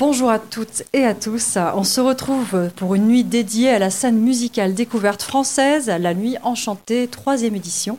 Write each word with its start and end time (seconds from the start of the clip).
Bonjour 0.00 0.30
à 0.30 0.38
toutes 0.38 0.84
et 0.94 1.04
à 1.04 1.12
tous. 1.12 1.58
On 1.74 1.84
se 1.84 2.00
retrouve 2.00 2.70
pour 2.76 2.94
une 2.94 3.06
nuit 3.06 3.22
dédiée 3.22 3.68
à 3.68 3.78
la 3.78 3.90
scène 3.90 4.18
musicale 4.18 4.72
découverte 4.72 5.20
française, 5.20 5.92
la 6.00 6.14
nuit 6.14 6.38
enchantée, 6.42 7.06
troisième 7.06 7.54
édition. 7.54 7.98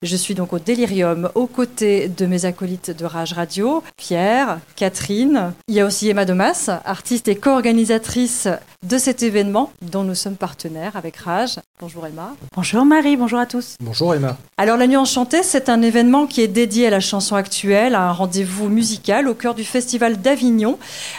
Je 0.00 0.14
suis 0.14 0.36
donc 0.36 0.52
au 0.52 0.60
Délirium 0.60 1.28
aux 1.34 1.48
côtés 1.48 2.06
de 2.06 2.24
mes 2.26 2.44
acolytes 2.44 2.92
de 2.92 3.04
Rage 3.04 3.32
Radio, 3.32 3.82
Pierre, 3.96 4.60
Catherine. 4.76 5.52
Il 5.66 5.74
y 5.74 5.80
a 5.80 5.86
aussi 5.86 6.08
Emma 6.08 6.24
Domas, 6.24 6.70
artiste 6.84 7.26
et 7.26 7.34
co-organisatrice 7.34 8.46
de 8.88 8.96
cet 8.96 9.22
événement 9.22 9.70
dont 9.82 10.04
nous 10.04 10.14
sommes 10.14 10.36
partenaires 10.36 10.96
avec 10.96 11.16
Rage. 11.16 11.56
Bonjour 11.80 12.06
Emma. 12.06 12.34
Bonjour 12.56 12.84
Marie, 12.86 13.16
bonjour 13.16 13.38
à 13.38 13.44
tous. 13.44 13.76
Bonjour 13.80 14.14
Emma. 14.14 14.38
Alors 14.56 14.78
la 14.78 14.86
nuit 14.86 14.96
enchantée, 14.96 15.42
c'est 15.42 15.68
un 15.68 15.82
événement 15.82 16.26
qui 16.26 16.40
est 16.40 16.48
dédié 16.48 16.86
à 16.86 16.90
la 16.90 17.00
chanson 17.00 17.36
actuelle, 17.36 17.94
à 17.94 18.08
un 18.08 18.12
rendez-vous 18.12 18.70
musical 18.70 19.28
au 19.28 19.34
cœur 19.34 19.54
du 19.54 19.64
festival 19.64 20.22
d'Avignon. 20.22 20.78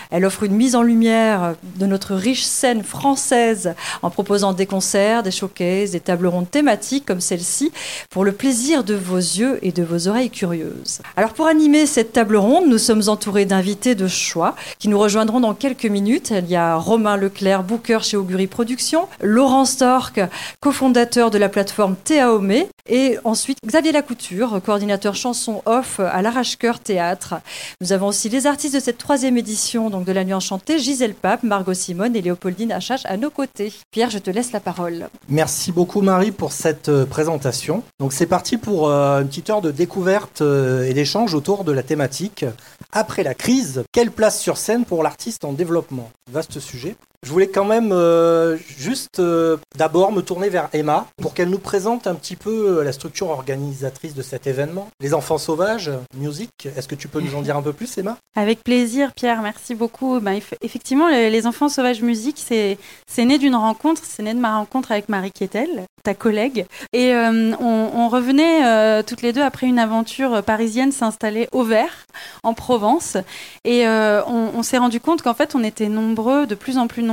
Elle 0.09 0.25
offre 0.25 0.43
une 0.43 0.55
mise 0.55 0.75
en 0.75 0.81
lumière 0.81 1.53
de 1.75 1.85
notre 1.85 2.15
riche 2.15 2.43
scène 2.43 2.83
française 2.83 3.75
en 4.01 4.09
proposant 4.09 4.53
des 4.53 4.65
concerts, 4.65 5.21
des 5.21 5.31
showcases, 5.31 5.91
des 5.91 5.99
tables 5.99 6.27
rondes 6.27 6.49
thématiques 6.49 7.05
comme 7.05 7.21
celle-ci 7.21 7.71
pour 8.09 8.25
le 8.25 8.31
plaisir 8.31 8.83
de 8.83 8.95
vos 8.95 9.17
yeux 9.17 9.59
et 9.61 9.71
de 9.71 9.83
vos 9.83 10.07
oreilles 10.07 10.31
curieuses. 10.31 11.01
Alors 11.15 11.33
pour 11.33 11.45
animer 11.45 11.85
cette 11.85 12.13
table 12.13 12.37
ronde, 12.37 12.67
nous 12.67 12.79
sommes 12.79 13.03
entourés 13.07 13.45
d'invités 13.45 13.93
de 13.93 14.07
choix 14.07 14.55
qui 14.79 14.87
nous 14.87 14.97
rejoindront 14.97 15.39
dans 15.39 15.53
quelques 15.53 15.85
minutes. 15.85 16.31
Il 16.35 16.49
y 16.49 16.55
a 16.55 16.75
Romain 16.75 17.17
Leclerc, 17.17 17.50
booker 17.59 17.99
chez 18.01 18.17
Augury 18.17 18.47
Productions, 18.47 19.07
Laurent 19.21 19.65
Stork, 19.65 20.21
cofondateur 20.61 21.29
de 21.29 21.37
la 21.37 21.49
plateforme 21.49 21.95
Théaomé, 21.95 22.67
et 22.89 23.17
ensuite 23.23 23.57
Xavier 23.65 23.91
Lacouture, 23.91 24.59
coordinateur 24.65 25.15
chanson 25.15 25.61
off 25.65 25.99
à 25.99 26.21
l'Arrache-Cœur 26.21 26.79
Théâtre. 26.79 27.35
Nous 27.79 27.93
avons 27.93 28.07
aussi 28.07 28.29
les 28.29 28.47
artistes 28.47 28.75
de 28.75 28.79
cette 28.79 28.97
troisième 28.97 29.37
édition 29.37 29.89
donc 29.89 30.05
de 30.05 30.11
la 30.11 30.23
Nuit 30.23 30.33
Enchantée, 30.33 30.79
Gisèle 30.79 31.13
Pape, 31.13 31.43
Margot 31.43 31.73
Simone 31.73 32.15
et 32.15 32.21
Léopoldine 32.21 32.71
Achache 32.71 33.05
à 33.05 33.17
nos 33.17 33.29
côtés. 33.29 33.73
Pierre, 33.91 34.09
je 34.09 34.17
te 34.17 34.29
laisse 34.29 34.51
la 34.51 34.59
parole. 34.59 35.09
Merci 35.29 35.71
beaucoup 35.71 36.01
Marie 36.01 36.31
pour 36.31 36.51
cette 36.51 36.89
euh, 36.89 37.05
présentation. 37.05 37.83
Donc 37.99 38.13
c'est 38.13 38.25
parti 38.25 38.57
pour 38.57 38.89
euh, 38.89 39.21
une 39.21 39.27
petite 39.27 39.49
heure 39.49 39.61
de 39.61 39.71
découverte 39.71 40.41
euh, 40.41 40.83
et 40.83 40.93
d'échange 40.93 41.33
autour 41.33 41.63
de 41.63 41.71
la 41.71 41.83
thématique. 41.83 42.45
Après 42.91 43.23
la 43.23 43.33
crise, 43.33 43.83
quelle 43.91 44.11
place 44.11 44.39
sur 44.39 44.57
scène 44.57 44.85
pour 44.85 45.03
l'artiste 45.03 45.45
en 45.45 45.53
développement? 45.53 46.11
Vaste 46.31 46.59
sujet. 46.59 46.95
Je 47.23 47.31
voulais 47.31 47.49
quand 47.49 47.65
même 47.65 47.91
euh, 47.91 48.57
juste 48.79 49.19
euh, 49.19 49.57
d'abord 49.77 50.11
me 50.11 50.23
tourner 50.23 50.49
vers 50.49 50.69
Emma 50.73 51.05
pour 51.21 51.35
qu'elle 51.35 51.51
nous 51.51 51.59
présente 51.59 52.07
un 52.07 52.15
petit 52.15 52.35
peu 52.35 52.79
euh, 52.79 52.83
la 52.83 52.91
structure 52.91 53.29
organisatrice 53.29 54.15
de 54.15 54.23
cet 54.23 54.47
événement. 54.47 54.89
Les 54.99 55.13
enfants 55.13 55.37
sauvages, 55.37 55.91
music, 56.17 56.49
est-ce 56.75 56.87
que 56.87 56.95
tu 56.95 57.07
peux 57.07 57.21
nous 57.21 57.35
en 57.35 57.43
dire 57.43 57.55
un 57.55 57.61
peu 57.61 57.73
plus 57.73 57.95
Emma? 57.99 58.17
Avec 58.35 58.63
plaisir 58.63 59.13
Pierre, 59.13 59.43
merci 59.43 59.75
beaucoup. 59.75 60.19
Ben, 60.19 60.39
effectivement, 60.61 61.09
les 61.09 61.45
enfants 61.45 61.69
sauvages 61.69 62.01
musique, 62.01 62.43
c'est 62.43 62.77
né 63.19 63.37
d'une 63.37 63.55
rencontre, 63.55 64.01
c'est 64.03 64.23
né 64.23 64.33
de 64.33 64.39
ma 64.39 64.57
rencontre 64.57 64.91
avec 64.91 65.07
Marie 65.07 65.31
Quetel, 65.31 65.83
ta 66.01 66.15
collègue. 66.15 66.65
Et 66.91 67.13
on, 67.13 68.09
revenait 68.09 69.03
toutes 69.03 69.21
les 69.21 69.31
deux 69.31 69.41
après 69.41 69.67
une 69.67 69.79
aventure 69.79 70.43
parisienne 70.43 70.91
s'installer 70.91 71.47
au 71.51 71.63
Vert, 71.63 72.07
en 72.43 72.53
Provence. 72.53 73.17
Et 73.63 73.85
on, 73.85 74.51
on 74.55 74.63
s'est 74.63 74.77
rendu 74.77 74.99
compte 74.99 75.21
qu'en 75.21 75.33
fait, 75.33 75.55
on 75.55 75.63
était 75.63 75.87
nombreux, 75.87 76.47
de 76.47 76.55
plus 76.55 76.77
en 76.77 76.87
plus 76.87 77.03
nombreux 77.03 77.10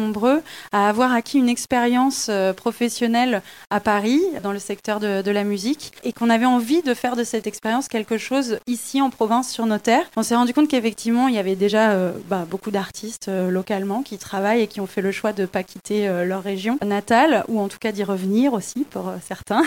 à 0.72 0.88
avoir 0.88 1.12
acquis 1.12 1.38
une 1.38 1.48
expérience 1.48 2.28
euh, 2.28 2.52
professionnelle 2.52 3.42
à 3.70 3.80
Paris, 3.80 4.20
dans 4.42 4.52
le 4.52 4.58
secteur 4.58 5.00
de, 5.00 5.30
la 5.30 5.44
musique, 5.44 5.92
et 6.04 6.12
qu'on 6.12 6.30
avait 6.30 6.46
envie 6.46 6.82
de 6.82 6.94
faire 6.94 7.16
de 7.16 7.24
cette 7.24 7.46
expérience 7.46 7.88
quelque 7.88 8.18
chose 8.18 8.58
ici 8.66 9.02
en 9.02 9.10
province 9.10 9.50
sur 9.50 9.66
nos 9.66 9.78
terres. 9.78 10.10
On 10.16 10.22
s'est 10.22 10.34
rendu 10.34 10.52
compte 10.52 10.68
qu'effectivement, 10.68 11.28
il 11.28 11.34
y 11.34 11.38
avait 11.38 11.56
déjà 11.56 11.90
euh, 11.90 12.12
bah, 12.28 12.46
beaucoup 12.48 12.70
d'artistes 12.70 13.28
euh, 13.28 13.50
localement 13.50 14.02
qui 14.02 14.18
travaillent 14.18 14.62
et 14.62 14.66
qui 14.66 14.80
ont 14.80 14.86
fait 14.86 15.02
le 15.02 15.12
choix 15.12 15.32
de 15.32 15.42
ne 15.42 15.46
pas 15.46 15.62
quitter 15.62 16.08
leur 16.24 16.42
région 16.42 16.78
natale, 16.84 17.44
ou 17.48 17.60
en 17.60 17.68
tout 17.68 17.78
cas 17.78 17.92
d'y 17.92 18.04
revenir 18.04 18.52
aussi 18.52 18.86
pour 18.90 19.12
certains. 19.26 19.62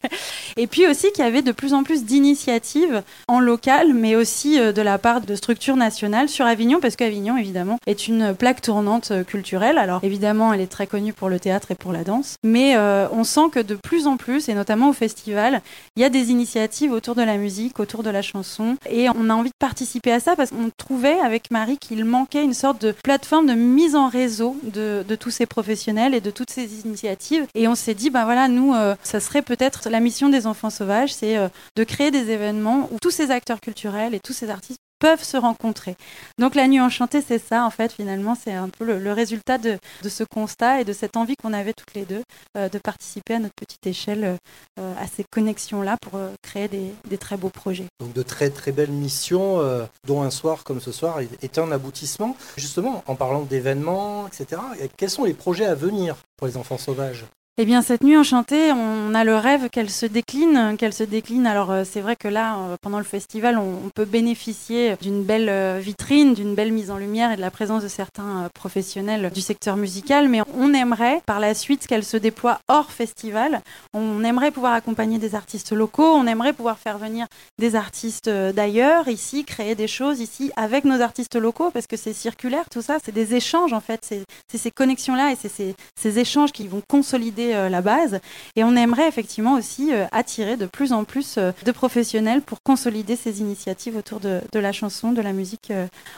et 0.56 0.66
puis 0.66 0.86
aussi 0.86 1.10
qu'il 1.12 1.24
y 1.24 1.26
avait 1.26 1.42
de 1.42 1.52
plus 1.52 1.74
en 1.74 1.82
plus 1.82 2.04
d'initiatives 2.04 3.02
en 3.28 3.40
local, 3.40 3.94
mais 3.94 4.16
aussi 4.16 4.58
de 4.58 4.82
la 4.82 4.98
part 4.98 5.20
de 5.20 5.34
structures 5.34 5.76
nationales 5.76 6.28
sur 6.28 6.46
Avignon, 6.46 6.80
parce 6.80 6.96
qu'Avignon, 6.96 7.36
évidemment, 7.36 7.78
est 7.86 8.08
une 8.08 8.34
plaque 8.34 8.62
tournante 8.62 9.12
culturelle 9.26 9.67
alors. 9.76 10.00
Évidemment, 10.02 10.52
elle 10.52 10.60
est 10.60 10.68
très 10.68 10.86
connue 10.86 11.12
pour 11.12 11.28
le 11.28 11.40
théâtre 11.40 11.72
et 11.72 11.74
pour 11.74 11.92
la 11.92 12.04
danse, 12.04 12.36
mais 12.44 12.76
euh, 12.76 13.08
on 13.12 13.24
sent 13.24 13.50
que 13.52 13.60
de 13.60 13.74
plus 13.74 14.06
en 14.06 14.16
plus, 14.16 14.48
et 14.48 14.54
notamment 14.54 14.88
au 14.90 14.92
festival, 14.92 15.60
il 15.96 16.02
y 16.02 16.04
a 16.04 16.08
des 16.08 16.30
initiatives 16.30 16.92
autour 16.92 17.14
de 17.14 17.22
la 17.22 17.36
musique, 17.36 17.80
autour 17.80 18.02
de 18.02 18.10
la 18.10 18.22
chanson, 18.22 18.76
et 18.88 19.08
on 19.10 19.28
a 19.28 19.34
envie 19.34 19.50
de 19.50 19.58
participer 19.58 20.12
à 20.12 20.20
ça 20.20 20.36
parce 20.36 20.50
qu'on 20.50 20.70
trouvait 20.76 21.18
avec 21.20 21.50
Marie 21.50 21.78
qu'il 21.78 22.04
manquait 22.04 22.44
une 22.44 22.54
sorte 22.54 22.80
de 22.80 22.92
plateforme 22.92 23.46
de 23.46 23.54
mise 23.54 23.96
en 23.96 24.08
réseau 24.08 24.56
de, 24.62 25.04
tous 25.18 25.30
ces 25.30 25.46
professionnels 25.46 26.14
et 26.14 26.20
de 26.20 26.30
toutes 26.30 26.50
ces 26.50 26.86
initiatives. 26.86 27.46
Et 27.54 27.66
on 27.66 27.74
s'est 27.74 27.94
dit, 27.94 28.10
ben 28.10 28.24
voilà, 28.24 28.46
nous, 28.46 28.74
euh, 28.74 28.94
ça 29.02 29.20
serait 29.20 29.42
peut-être 29.42 29.88
la 29.90 30.00
mission 30.00 30.28
des 30.28 30.46
enfants 30.46 30.70
sauvages, 30.70 31.12
c'est 31.12 31.36
euh, 31.36 31.48
de 31.76 31.84
créer 31.84 32.10
des 32.10 32.30
événements 32.30 32.88
où 32.92 32.98
tous 33.00 33.10
ces 33.10 33.30
acteurs 33.30 33.60
culturels 33.60 34.14
et 34.14 34.20
tous 34.20 34.32
ces 34.32 34.50
artistes 34.50 34.80
peuvent 34.98 35.22
se 35.22 35.36
rencontrer. 35.36 35.96
Donc 36.38 36.54
la 36.54 36.66
nuit 36.68 36.80
enchantée, 36.80 37.22
c'est 37.26 37.38
ça 37.38 37.64
en 37.64 37.70
fait 37.70 37.92
finalement, 37.92 38.34
c'est 38.34 38.52
un 38.52 38.68
peu 38.68 38.84
le, 38.84 39.12
résultat 39.12 39.58
de, 39.58 39.78
ce 40.06 40.24
constat 40.24 40.80
et 40.80 40.84
de 40.84 40.92
cette 40.92 41.16
envie 41.16 41.36
qu'on 41.36 41.52
avait 41.52 41.72
toutes 41.72 41.94
les 41.94 42.04
deux 42.04 42.22
euh, 42.56 42.68
de 42.68 42.78
participer 42.78 43.34
à 43.34 43.38
notre 43.38 43.54
petite 43.54 43.86
échelle 43.86 44.38
euh, 44.78 44.94
à 44.98 45.06
ces 45.06 45.24
connexions-là 45.30 45.96
pour 46.00 46.16
euh, 46.16 46.30
créer 46.42 46.68
des, 46.68 47.18
très 47.18 47.36
beaux 47.36 47.48
projets. 47.48 47.86
Donc 48.00 48.12
de 48.12 48.22
très 48.22 48.50
très 48.50 48.70
belles 48.70 48.90
missions, 48.90 49.58
dont 50.06 50.22
un 50.22 50.30
soir 50.30 50.62
comme 50.62 50.80
ce 50.80 50.92
soir 50.92 51.18
est 51.42 51.58
un 51.58 51.72
aboutissement. 51.72 52.36
Justement, 52.56 53.02
en 53.06 53.16
parlant 53.16 53.42
d'événements, 53.42 54.28
etc., 54.28 54.62
quels 54.96 55.10
sont 55.10 55.24
les 55.24 55.34
projets 55.34 55.64
à 55.64 55.74
venir 55.74 56.16
pour 56.36 56.46
les 56.46 56.56
enfants 56.56 56.78
sauvages? 56.78 57.24
Eh 57.60 57.64
bien, 57.64 57.82
cette 57.82 58.04
nuit 58.04 58.16
enchantée, 58.16 58.70
on 58.70 59.12
a 59.14 59.24
le 59.24 59.34
rêve 59.34 59.68
qu'elle 59.68 59.90
se 59.90 60.06
décline, 60.06 60.76
qu'elle 60.78 60.92
se 60.92 61.02
décline. 61.02 61.44
Alors, 61.44 61.72
euh, 61.72 61.82
c'est 61.84 62.00
vrai 62.00 62.14
que 62.14 62.28
là, 62.28 62.56
euh, 62.56 62.76
pendant 62.80 62.98
le 62.98 63.04
festival, 63.04 63.58
on, 63.58 63.90
peut 63.92 64.04
bénéficier 64.04 64.94
d'une 65.02 65.24
belle 65.24 65.48
euh, 65.48 65.80
vitrine, 65.82 66.34
d'une 66.34 66.54
belle 66.54 66.70
mise 66.70 66.92
en 66.92 66.98
lumière 66.98 67.32
et 67.32 67.36
de 67.36 67.40
la 67.40 67.50
présence 67.50 67.82
de 67.82 67.88
certains 67.88 68.48
professionnels 68.54 69.32
du 69.34 69.40
secteur 69.40 69.76
musical, 69.76 70.28
mais 70.28 70.40
on 70.56 70.72
aimerait, 70.72 71.20
par 71.26 71.40
la 71.40 71.52
suite, 71.52 71.88
qu'elle 71.88 72.04
se 72.04 72.16
déploie 72.16 72.60
hors 72.68 72.92
festival. 72.92 73.60
On 73.92 74.22
aimerait 74.22 74.52
pouvoir 74.52 74.74
accompagner 74.74 75.18
des 75.18 75.34
artistes 75.34 75.72
locaux, 75.72 76.12
on 76.14 76.28
aimerait 76.28 76.52
pouvoir 76.52 76.78
faire 76.78 76.98
venir 76.98 77.26
des 77.58 77.74
artistes 77.74 78.28
d'ailleurs, 78.28 79.08
ici, 79.08 79.44
créer 79.44 79.74
des 79.74 79.88
choses 79.88 80.20
ici 80.20 80.52
avec 80.54 80.84
nos 80.84 81.00
artistes 81.00 81.34
locaux, 81.34 81.70
parce 81.72 81.88
que 81.88 81.96
c'est 81.96 82.12
circulaire, 82.12 82.70
tout 82.70 82.82
ça, 82.82 82.98
c'est 83.04 83.10
des 83.10 83.34
échanges, 83.34 83.72
en 83.72 83.80
fait. 83.80 84.08
C'est 84.48 84.58
ces 84.58 84.70
connexions-là 84.70 85.32
et 85.32 85.36
c'est 85.40 85.48
ces, 85.48 85.74
ces 86.00 86.20
échanges 86.20 86.52
qui 86.52 86.68
vont 86.68 86.82
consolider 86.86 87.47
euh, 87.54 87.68
la 87.68 87.82
base. 87.82 88.20
Et 88.56 88.64
on 88.64 88.76
aimerait 88.76 89.08
effectivement 89.08 89.54
aussi 89.54 89.92
euh, 89.92 90.06
attirer 90.12 90.56
de 90.56 90.66
plus 90.66 90.92
en 90.92 91.04
plus 91.04 91.36
euh, 91.38 91.52
de 91.64 91.72
professionnels 91.72 92.42
pour 92.42 92.62
consolider 92.62 93.16
ces 93.16 93.40
initiatives 93.40 93.96
autour 93.96 94.20
de, 94.20 94.40
la 94.54 94.72
chanson, 94.72 95.12
de 95.12 95.22
la 95.22 95.32
musique. 95.32 95.72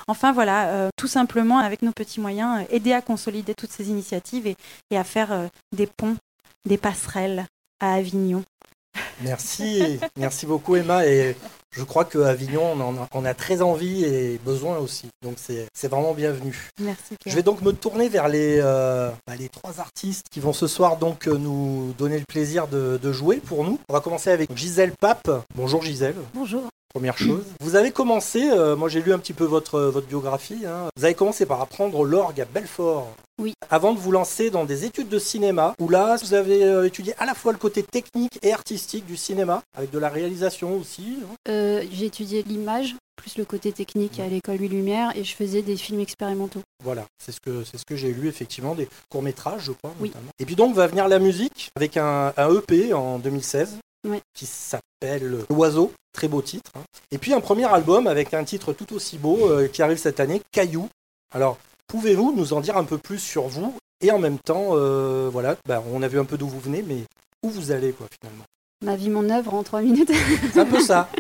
Enfin 0.09 0.33
voilà, 0.33 0.91
tout 0.97 1.07
simplement 1.07 1.59
avec 1.59 1.83
nos 1.83 1.93
petits 1.93 2.21
moyens, 2.21 2.65
aider 2.71 2.93
à 2.93 3.03
consolider 3.03 3.55
toutes 3.55 3.71
ces 3.71 3.89
initiatives 3.89 4.47
et, 4.47 4.57
et 4.91 4.97
à 4.97 5.05
faire 5.05 5.49
des 5.77 5.87
ponts, 5.87 6.17
des 6.67 6.79
passerelles 6.79 7.47
à 7.81 7.95
Avignon. 7.95 8.43
Merci, 9.23 10.01
merci 10.17 10.47
beaucoup 10.47 10.77
Emma. 10.77 11.07
Et 11.07 11.37
je 11.73 11.85
crois 11.85 12.05
qu'à 12.05 12.29
Avignon, 12.29 12.77
on, 13.13 13.25
a, 13.25 13.35
très 13.35 13.63
envie 13.63 14.05
et 14.05 14.39
besoin 14.45 14.79
aussi. 14.79 15.09
Donc 15.23 15.37
c'est 15.39 15.89
vraiment 15.89 16.15
bienvenu. 16.15 16.71
Merci. 16.81 17.17
Je 17.27 17.35
vais 17.35 17.43
donc 17.43 17.63
me 17.63 17.73
tourner 17.73 18.09
vers 18.09 18.29
les, 18.29 18.59
euh, 18.61 19.11
bah, 19.27 19.37
les 19.37 19.49
trois 19.49 19.79
artistes 19.79 20.27
qui 20.31 20.41
vont 20.41 20.53
ce 20.53 20.67
soir 20.67 20.97
donc 20.97 21.29
euh, 21.29 21.37
nous 21.37 21.95
donner 21.97 22.19
le 22.19 22.25
plaisir 22.25 22.67
de, 22.67 22.99
jouer 23.13 23.37
pour 23.37 23.65
nous. 23.65 23.79
On 23.89 23.93
va 23.93 24.01
commencer 24.01 24.31
avec 24.31 24.57
Gisèle 24.57 24.93
Pape. 24.93 25.31
Bonjour 25.55 25.83
Gisèle. 25.83 26.15
Bonjour. 26.35 26.69
Première 26.93 27.17
chose. 27.17 27.45
Vous 27.61 27.77
avez 27.77 27.93
commencé, 27.93 28.51
euh, 28.51 28.75
moi 28.75 28.89
j'ai 28.89 29.01
lu 29.01 29.13
un 29.13 29.19
petit 29.19 29.33
peu 29.33 29.45
votre, 29.45 29.81
votre 29.81 30.09
biographie, 30.09 30.67
hein. 30.67 30.89
vous 30.97 31.05
avez 31.05 31.15
commencé 31.15 31.47
par 31.47 31.61
apprendre 31.61 32.05
l'orgue 32.05 32.41
à 32.41 32.45
Belfort. 32.45 33.15
Oui. 33.41 33.55
Avant 33.71 33.95
de 33.95 33.99
vous 33.99 34.11
lancer 34.11 34.51
dans 34.51 34.65
des 34.65 34.85
études 34.85 35.09
de 35.09 35.19
cinéma, 35.19 35.75
où 35.81 35.89
là, 35.89 36.17
vous 36.21 36.35
avez 36.35 36.65
euh, 36.65 36.87
étudié 36.87 37.15
à 37.19 37.25
la 37.25 37.35
fois 37.35 37.53
le 37.53 37.59
côté 37.59 37.83
technique 37.83 38.39
et 38.43 38.53
artistique 38.53 39.07
du 39.07 39.17
cinéma, 39.17 39.63
avec 39.75 39.91
de 39.91 39.99
la 39.99 40.09
réalisation 40.09 40.77
aussi. 40.77 41.21
Euh, 41.49 41.83
j'ai 41.91 42.07
étudié 42.07 42.43
l'image, 42.43 42.97
plus 43.17 43.39
le 43.39 43.45
côté 43.45 43.73
technique 43.73 44.21
à 44.21 44.27
l'école 44.27 44.57
Lumière, 44.57 45.17
et 45.17 45.25
je 45.25 45.35
faisais 45.35 45.63
des 45.63 45.77
films 45.77 46.01
expérimentaux. 46.01 46.61
Voilà, 46.83 47.07
c'est 47.19 47.33
ce 47.33 47.41
que 47.41 47.65
c'est 47.65 47.79
ce 47.79 47.85
que 47.87 47.97
j'ai 47.97 48.13
lu 48.13 48.29
effectivement, 48.29 48.75
des 48.75 48.89
courts 49.09 49.23
métrages, 49.23 49.63
je 49.63 49.73
crois. 49.73 49.95
Oui. 50.01 50.13
Et 50.39 50.45
puis 50.45 50.57
donc 50.57 50.75
va 50.75 50.87
venir 50.87 51.09
la 51.09 51.19
musique 51.19 51.71
avec 51.77 51.97
un, 51.97 52.35
EP 52.37 52.93
en 52.93 53.19
2016. 53.19 53.79
qui 54.35 54.47
s'appelle 55.03 55.45
L'Oiseau, 55.49 55.93
très 56.13 56.29
beau 56.29 56.43
titre. 56.43 56.73
Hein. 56.77 56.83
Et 57.11 57.19
puis 57.19 57.33
un 57.33 57.41
premier 57.41 57.67
album 57.67 58.07
avec 58.07 58.35
un 58.35 58.45
titre 58.45 58.73
tout 58.73 58.93
aussi 58.95 59.19
beau 59.19 59.51
euh, 59.51 59.69
qui 59.69 59.83
arrive 59.83 59.99
cette 59.99 60.21
année, 60.21 60.43
Caillou. 60.53 60.89
Alors, 61.33 61.59
Pouvez-vous 61.91 62.33
nous 62.37 62.53
en 62.53 62.61
dire 62.61 62.77
un 62.77 62.85
peu 62.85 62.99
plus 62.99 63.19
sur 63.19 63.49
vous 63.49 63.75
et 64.01 64.13
en 64.13 64.21
même 64.21 64.39
temps, 64.39 64.69
euh, 64.75 65.29
voilà, 65.31 65.57
bah, 65.67 65.83
on 65.93 66.03
a 66.05 66.09
vu 66.09 66.21
un 66.21 66.25
peu 66.25 66.39
d'où 66.39 66.47
vous 66.47 66.61
venez, 66.61 66.85
mais 66.87 66.99
où 67.43 67.51
vous 67.51 67.73
allez 67.73 67.91
quoi 67.91 68.07
finalement? 68.21 68.45
Ma 68.85 68.95
vie, 68.95 69.11
mon 69.11 69.29
œuvre 69.29 69.55
en 69.55 69.65
trois 69.65 69.83
minutes. 69.83 70.13
C'est 70.53 70.61
un 70.61 70.67
peu 70.67 70.81
ça. 70.81 71.09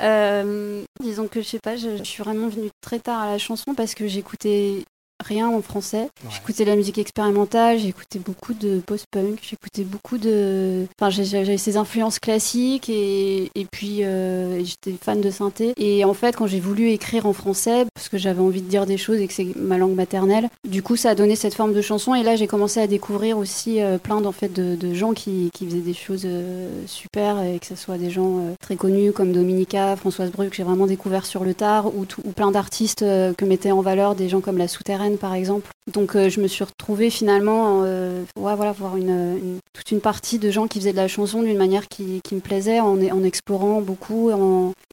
Euh, 0.00 0.82
disons 1.00 1.28
que 1.28 1.40
je 1.42 1.46
sais 1.46 1.60
pas, 1.60 1.76
je, 1.76 2.02
suis 2.02 2.24
vraiment 2.24 2.48
venue 2.48 2.70
très 2.80 2.98
tard 2.98 3.20
à 3.20 3.30
la 3.30 3.38
chanson 3.38 3.72
parce 3.72 3.94
que 3.94 4.08
j'écoutais 4.08 4.82
rien 5.22 5.48
en 5.48 5.62
français. 5.62 6.02
Ouais. 6.24 6.30
J'écoutais 6.30 6.64
de 6.64 6.70
la 6.70 6.76
musique 6.76 6.98
expérimentale, 6.98 7.78
j'écoutais 7.78 8.18
beaucoup 8.18 8.54
de 8.54 8.80
post-punk, 8.80 9.38
j'écoutais 9.42 9.82
beaucoup 9.84 10.18
de. 10.18 10.86
Enfin, 11.00 11.10
j'avais 11.10 11.56
ces 11.56 11.76
influences 11.76 12.18
classiques 12.18 12.88
et, 12.88 13.50
et 13.54 13.64
puis 13.70 14.04
euh, 14.04 14.62
j'étais 14.64 14.94
fan 15.00 15.20
de 15.20 15.30
synthé. 15.30 15.72
Et 15.76 16.04
en 16.04 16.14
fait, 16.14 16.36
quand 16.36 16.46
j'ai 16.46 16.60
voulu 16.60 16.90
écrire 16.90 17.26
en 17.26 17.32
français, 17.32 17.86
parce 17.94 18.08
que 18.08 18.18
j'avais 18.18 18.40
envie 18.40 18.62
de 18.62 18.68
dire 18.68 18.86
des 18.86 18.96
choses 18.98 19.18
et 19.20 19.26
que 19.26 19.32
c'est 19.34 19.46
ma 19.56 19.78
langue 19.78 19.94
maternelle, 19.94 20.48
du 20.68 20.82
coup, 20.82 20.96
ça 20.96 21.10
a 21.10 21.14
donné 21.14 21.36
cette 21.36 21.54
forme 21.54 21.72
de 21.72 21.82
chanson. 21.82 22.14
Et 22.14 22.22
là, 22.22 22.36
j'ai 22.36 22.46
commencé 22.46 22.80
à 22.80 22.86
découvrir 22.86 23.38
aussi 23.38 23.80
euh, 23.80 23.98
plein 23.98 24.20
d'en 24.20 24.32
fait, 24.32 24.52
de, 24.52 24.74
de 24.76 24.94
gens 24.94 25.12
qui, 25.12 25.50
qui 25.54 25.66
faisaient 25.66 25.78
des 25.78 25.94
choses 25.94 26.22
euh, 26.24 26.68
super 26.86 27.42
et 27.42 27.58
que 27.58 27.66
ce 27.66 27.76
soit 27.76 27.98
des 27.98 28.10
gens 28.10 28.40
très 28.60 28.76
connus 28.76 29.12
comme 29.12 29.32
Dominica, 29.32 29.96
Françoise 29.96 30.30
Bru, 30.30 30.48
que 30.48 30.56
j'ai 30.56 30.62
vraiment 30.62 30.86
découvert 30.86 31.26
sur 31.26 31.44
le 31.44 31.54
tard, 31.54 31.94
ou, 31.96 32.04
tout- 32.04 32.22
ou 32.24 32.30
plein 32.32 32.50
d'artistes 32.50 33.00
que 33.00 33.44
mettaient 33.44 33.72
en 33.72 33.80
valeur 33.80 34.14
des 34.14 34.28
gens 34.28 34.40
comme 34.40 34.58
La 34.58 34.68
Souterraine, 34.68 35.11
par 35.18 35.34
exemple. 35.34 35.68
Donc, 35.92 36.14
euh, 36.14 36.30
je 36.30 36.40
me 36.40 36.46
suis 36.46 36.62
retrouvée 36.62 37.10
finalement, 37.10 37.82
euh, 37.84 38.22
voilà, 38.36 38.72
voir 38.72 38.96
une, 38.96 39.58
toute 39.72 39.90
une 39.90 40.00
partie 40.00 40.38
de 40.38 40.50
gens 40.50 40.68
qui 40.68 40.78
faisaient 40.78 40.92
de 40.92 40.96
la 40.96 41.08
chanson 41.08 41.42
d'une 41.42 41.58
manière 41.58 41.88
qui, 41.88 42.20
me 42.30 42.40
plaisait, 42.40 42.80
en, 42.80 43.00
explorant 43.24 43.80
beaucoup. 43.80 44.30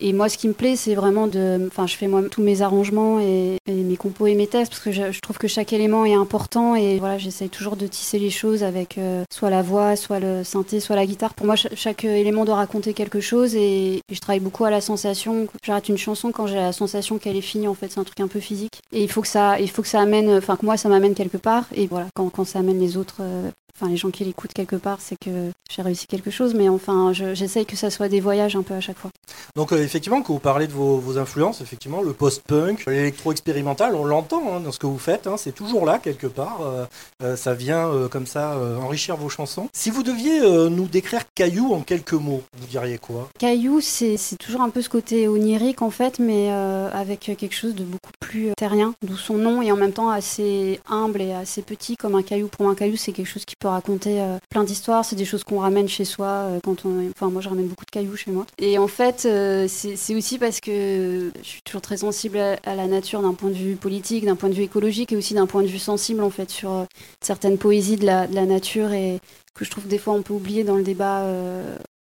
Et 0.01 0.13
moi, 0.13 0.29
ce 0.29 0.37
qui 0.37 0.47
me 0.47 0.53
plaît, 0.53 0.75
c'est 0.75 0.95
vraiment 0.95 1.27
de. 1.27 1.67
Enfin, 1.67 1.87
je 1.87 1.95
fais 1.95 2.07
moi 2.07 2.21
tous 2.29 2.41
mes 2.41 2.61
arrangements 2.61 3.19
et, 3.19 3.57
mes 3.67 3.97
compos 3.97 4.27
et 4.27 4.35
mes 4.35 4.47
textes 4.47 4.71
parce 4.71 4.81
que 4.81 4.91
je, 4.91 5.19
trouve 5.19 5.37
que 5.37 5.47
chaque 5.47 5.73
élément 5.73 6.05
est 6.05 6.13
important 6.13 6.75
et 6.75 6.97
voilà, 6.99 7.17
j'essaye 7.17 7.49
toujours 7.49 7.75
de 7.75 7.87
tisser 7.87 8.17
les 8.19 8.29
choses 8.29 8.63
avec 8.63 8.97
euh, 8.97 9.23
soit 9.31 9.49
la 9.49 9.61
voix, 9.61 9.95
soit 9.95 10.19
le 10.19 10.43
synthé, 10.43 10.79
soit 10.79 10.95
la 10.95 11.05
guitare. 11.05 11.33
Pour 11.33 11.45
moi, 11.45 11.55
cha- 11.55 11.69
chaque 11.75 12.03
élément 12.03 12.45
doit 12.45 12.55
raconter 12.55 12.93
quelque 12.93 13.19
chose 13.19 13.55
et, 13.55 13.95
et 13.95 14.01
je 14.11 14.19
travaille 14.19 14.39
beaucoup 14.39 14.65
à 14.65 14.69
la 14.69 14.81
sensation. 14.81 15.47
J'arrête 15.65 15.89
une 15.89 15.97
chanson 15.97 16.31
quand 16.31 16.47
j'ai 16.47 16.55
la 16.55 16.71
sensation 16.71 17.17
qu'elle 17.17 17.35
est 17.35 17.41
finie. 17.41 17.67
En 17.67 17.73
fait, 17.73 17.91
c'est 17.91 17.99
un 17.99 18.03
truc 18.03 18.19
un 18.19 18.27
peu 18.27 18.39
physique 18.39 18.79
et 18.93 19.03
il 19.03 19.09
faut 19.09 19.21
que 19.21 19.27
ça, 19.27 19.59
il 19.59 19.69
faut 19.69 19.81
que 19.81 19.87
ça 19.87 19.99
amène. 20.09 20.29
Enfin, 20.37 20.55
que 20.55 20.65
moi, 20.65 20.77
ça 20.77 20.89
m'amène 20.89 21.13
quelque 21.13 21.37
part 21.37 21.65
et 21.73 21.87
voilà, 21.87 22.07
quand, 22.15 22.29
quand 22.29 22.45
ça 22.45 22.59
amène 22.59 22.79
les 22.79 22.97
autres. 22.97 23.21
Enfin, 23.79 23.89
les 23.89 23.97
gens 23.97 24.09
qui 24.09 24.25
l'écoutent 24.25 24.51
quelque 24.53 24.75
part, 24.75 24.97
c'est 24.99 25.15
que 25.23 25.51
j'ai 25.69 25.81
réussi 25.81 26.05
quelque 26.07 26.31
chose, 26.31 26.53
mais 26.53 26.67
enfin, 26.67 27.13
je- 27.13 27.33
j'essaye 27.33 27.65
que 27.65 27.77
ça 27.77 27.89
soit 27.89 28.09
des 28.09 28.19
voyages 28.19 28.55
un 28.57 28.61
peu 28.63 28.73
à 28.73 28.81
chaque 28.81 28.97
fois. 28.97 29.09
Donc 29.55 29.71
euh, 29.71 29.81
effectivement, 29.81 30.21
quand 30.21 30.33
vous 30.33 30.39
parlez 30.39 30.67
de 30.67 30.73
vos, 30.73 30.97
vos 30.97 31.17
influences, 31.17 31.61
effectivement, 31.61 32.01
le 32.01 32.11
post-punk, 32.13 32.85
l'électro-expérimental, 32.87 33.95
on 33.95 34.03
l'entend 34.05 34.41
hein, 34.53 34.59
dans 34.59 34.71
ce 34.71 34.79
que 34.79 34.87
vous 34.87 34.97
faites, 34.97 35.27
hein, 35.27 35.35
c'est 35.37 35.53
toujours 35.53 35.85
là 35.85 35.99
quelque 35.99 36.27
part, 36.27 36.59
euh, 36.61 36.85
euh, 37.23 37.35
ça 37.35 37.53
vient 37.53 37.87
euh, 37.89 38.07
comme 38.09 38.25
ça 38.27 38.57
enrichir 38.81 39.15
vos 39.15 39.29
chansons. 39.29 39.69
Si 39.73 39.89
vous 39.89 40.03
deviez 40.03 40.39
nous 40.69 40.87
décrire 40.87 41.21
Caillou 41.35 41.73
en 41.73 41.81
quelques 41.81 42.13
mots, 42.13 42.41
vous 42.57 42.67
diriez 42.67 42.97
quoi? 42.97 43.29
Caillou, 43.39 43.79
c'est 43.81 44.17
toujours 44.39 44.61
un 44.61 44.69
peu 44.69 44.81
ce 44.81 44.89
côté 44.89 45.27
onirique 45.27 45.81
en 45.81 45.89
fait, 45.91 46.19
mais 46.19 46.49
avec 46.49 47.19
quelque 47.21 47.53
chose 47.55 47.75
de 47.75 47.83
beaucoup 47.83 48.11
plus 48.19 48.49
terrien, 48.57 48.93
d'où 49.05 49.15
son 49.15 49.35
nom, 49.35 49.61
et 49.61 49.71
en 49.71 49.75
même 49.77 49.93
temps 49.93 50.09
assez 50.09 50.79
humble 50.89 51.21
et 51.21 51.33
assez 51.33 51.61
petit 51.61 51.95
comme 51.95 52.15
un 52.15 52.23
caillou. 52.23 52.47
Pour 52.47 52.67
un 52.67 52.75
caillou, 52.75 52.97
c'est 52.97 53.11
quelque 53.11 53.27
chose 53.29 53.45
qui 53.45 53.55
peut 53.55 53.67
raconter 53.69 54.21
euh, 54.21 54.37
plein 54.49 54.63
d'histoires, 54.63 55.05
c'est 55.05 55.15
des 55.15 55.25
choses 55.25 55.43
qu'on 55.43 55.59
ramène 55.59 55.87
chez 55.87 56.05
soi 56.05 56.27
euh, 56.27 56.59
quand 56.63 56.85
on... 56.85 57.09
Enfin, 57.09 57.29
moi, 57.29 57.41
je 57.41 57.49
ramène 57.49 57.67
beaucoup 57.67 57.85
de 57.85 57.91
cailloux 57.91 58.15
chez 58.15 58.31
moi. 58.31 58.45
Et 58.57 58.77
en 58.77 58.87
fait, 58.87 59.25
euh, 59.25 59.67
c'est 59.67 60.15
aussi 60.15 60.37
parce 60.37 60.59
que 60.59 61.31
je 61.41 61.47
suis 61.47 61.61
toujours 61.61 61.81
très 61.81 61.97
sensible 61.97 62.37
à, 62.37 62.75
la 62.75 62.87
nature 62.87 63.21
d'un 63.21 63.33
point 63.33 63.49
de 63.49 63.55
vue 63.55 63.75
politique, 63.75 64.25
d'un 64.25 64.35
point 64.35 64.49
de 64.49 64.53
vue 64.53 64.63
écologique, 64.63 65.11
et 65.11 65.15
aussi 65.15 65.33
d'un 65.33 65.47
point 65.47 65.61
de 65.61 65.67
vue 65.67 65.79
sensible 65.79 66.23
en 66.23 66.29
fait 66.29 66.49
sur 66.49 66.85
certaines 67.21 67.57
poésies 67.57 67.97
de 67.97 68.05
la, 68.05 68.27
nature 68.27 68.93
et 68.93 69.19
que 69.53 69.65
je 69.65 69.69
trouve 69.69 69.87
des 69.87 69.97
fois 69.97 70.13
on 70.13 70.21
peut 70.21 70.33
oublier 70.33 70.63
dans 70.63 70.75
le 70.75 70.83
débat 70.83 71.25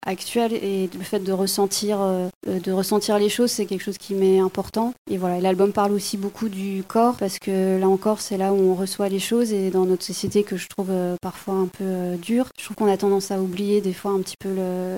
actuel 0.06 0.52
et 0.52 0.88
le 0.92 1.04
fait 1.04 1.20
de 1.20 1.32
ressentir 1.32 1.98
euh, 2.00 2.28
de 2.46 2.72
ressentir 2.72 3.18
les 3.18 3.28
choses 3.28 3.50
c'est 3.50 3.66
quelque 3.66 3.82
chose 3.82 3.98
qui 3.98 4.14
m'est 4.14 4.40
important 4.40 4.94
et 5.10 5.16
voilà 5.16 5.40
l'album 5.40 5.72
parle 5.72 5.92
aussi 5.92 6.16
beaucoup 6.16 6.48
du 6.48 6.82
corps 6.86 7.16
parce 7.16 7.38
que 7.38 7.78
là 7.78 7.88
encore 7.88 8.20
c'est 8.20 8.36
là 8.36 8.52
où 8.52 8.56
on 8.56 8.74
reçoit 8.74 9.08
les 9.08 9.20
choses 9.20 9.52
et 9.52 9.70
dans 9.70 9.84
notre 9.84 10.04
société 10.04 10.42
que 10.42 10.56
je 10.56 10.68
trouve 10.68 10.90
euh, 10.90 11.16
parfois 11.22 11.54
un 11.54 11.66
peu 11.66 11.84
euh, 11.84 12.16
dure 12.16 12.48
je 12.58 12.64
trouve 12.64 12.76
qu'on 12.76 12.90
a 12.90 12.96
tendance 12.96 13.30
à 13.30 13.40
oublier 13.40 13.80
des 13.80 13.92
fois 13.92 14.10
un 14.12 14.20
petit 14.20 14.36
peu 14.36 14.48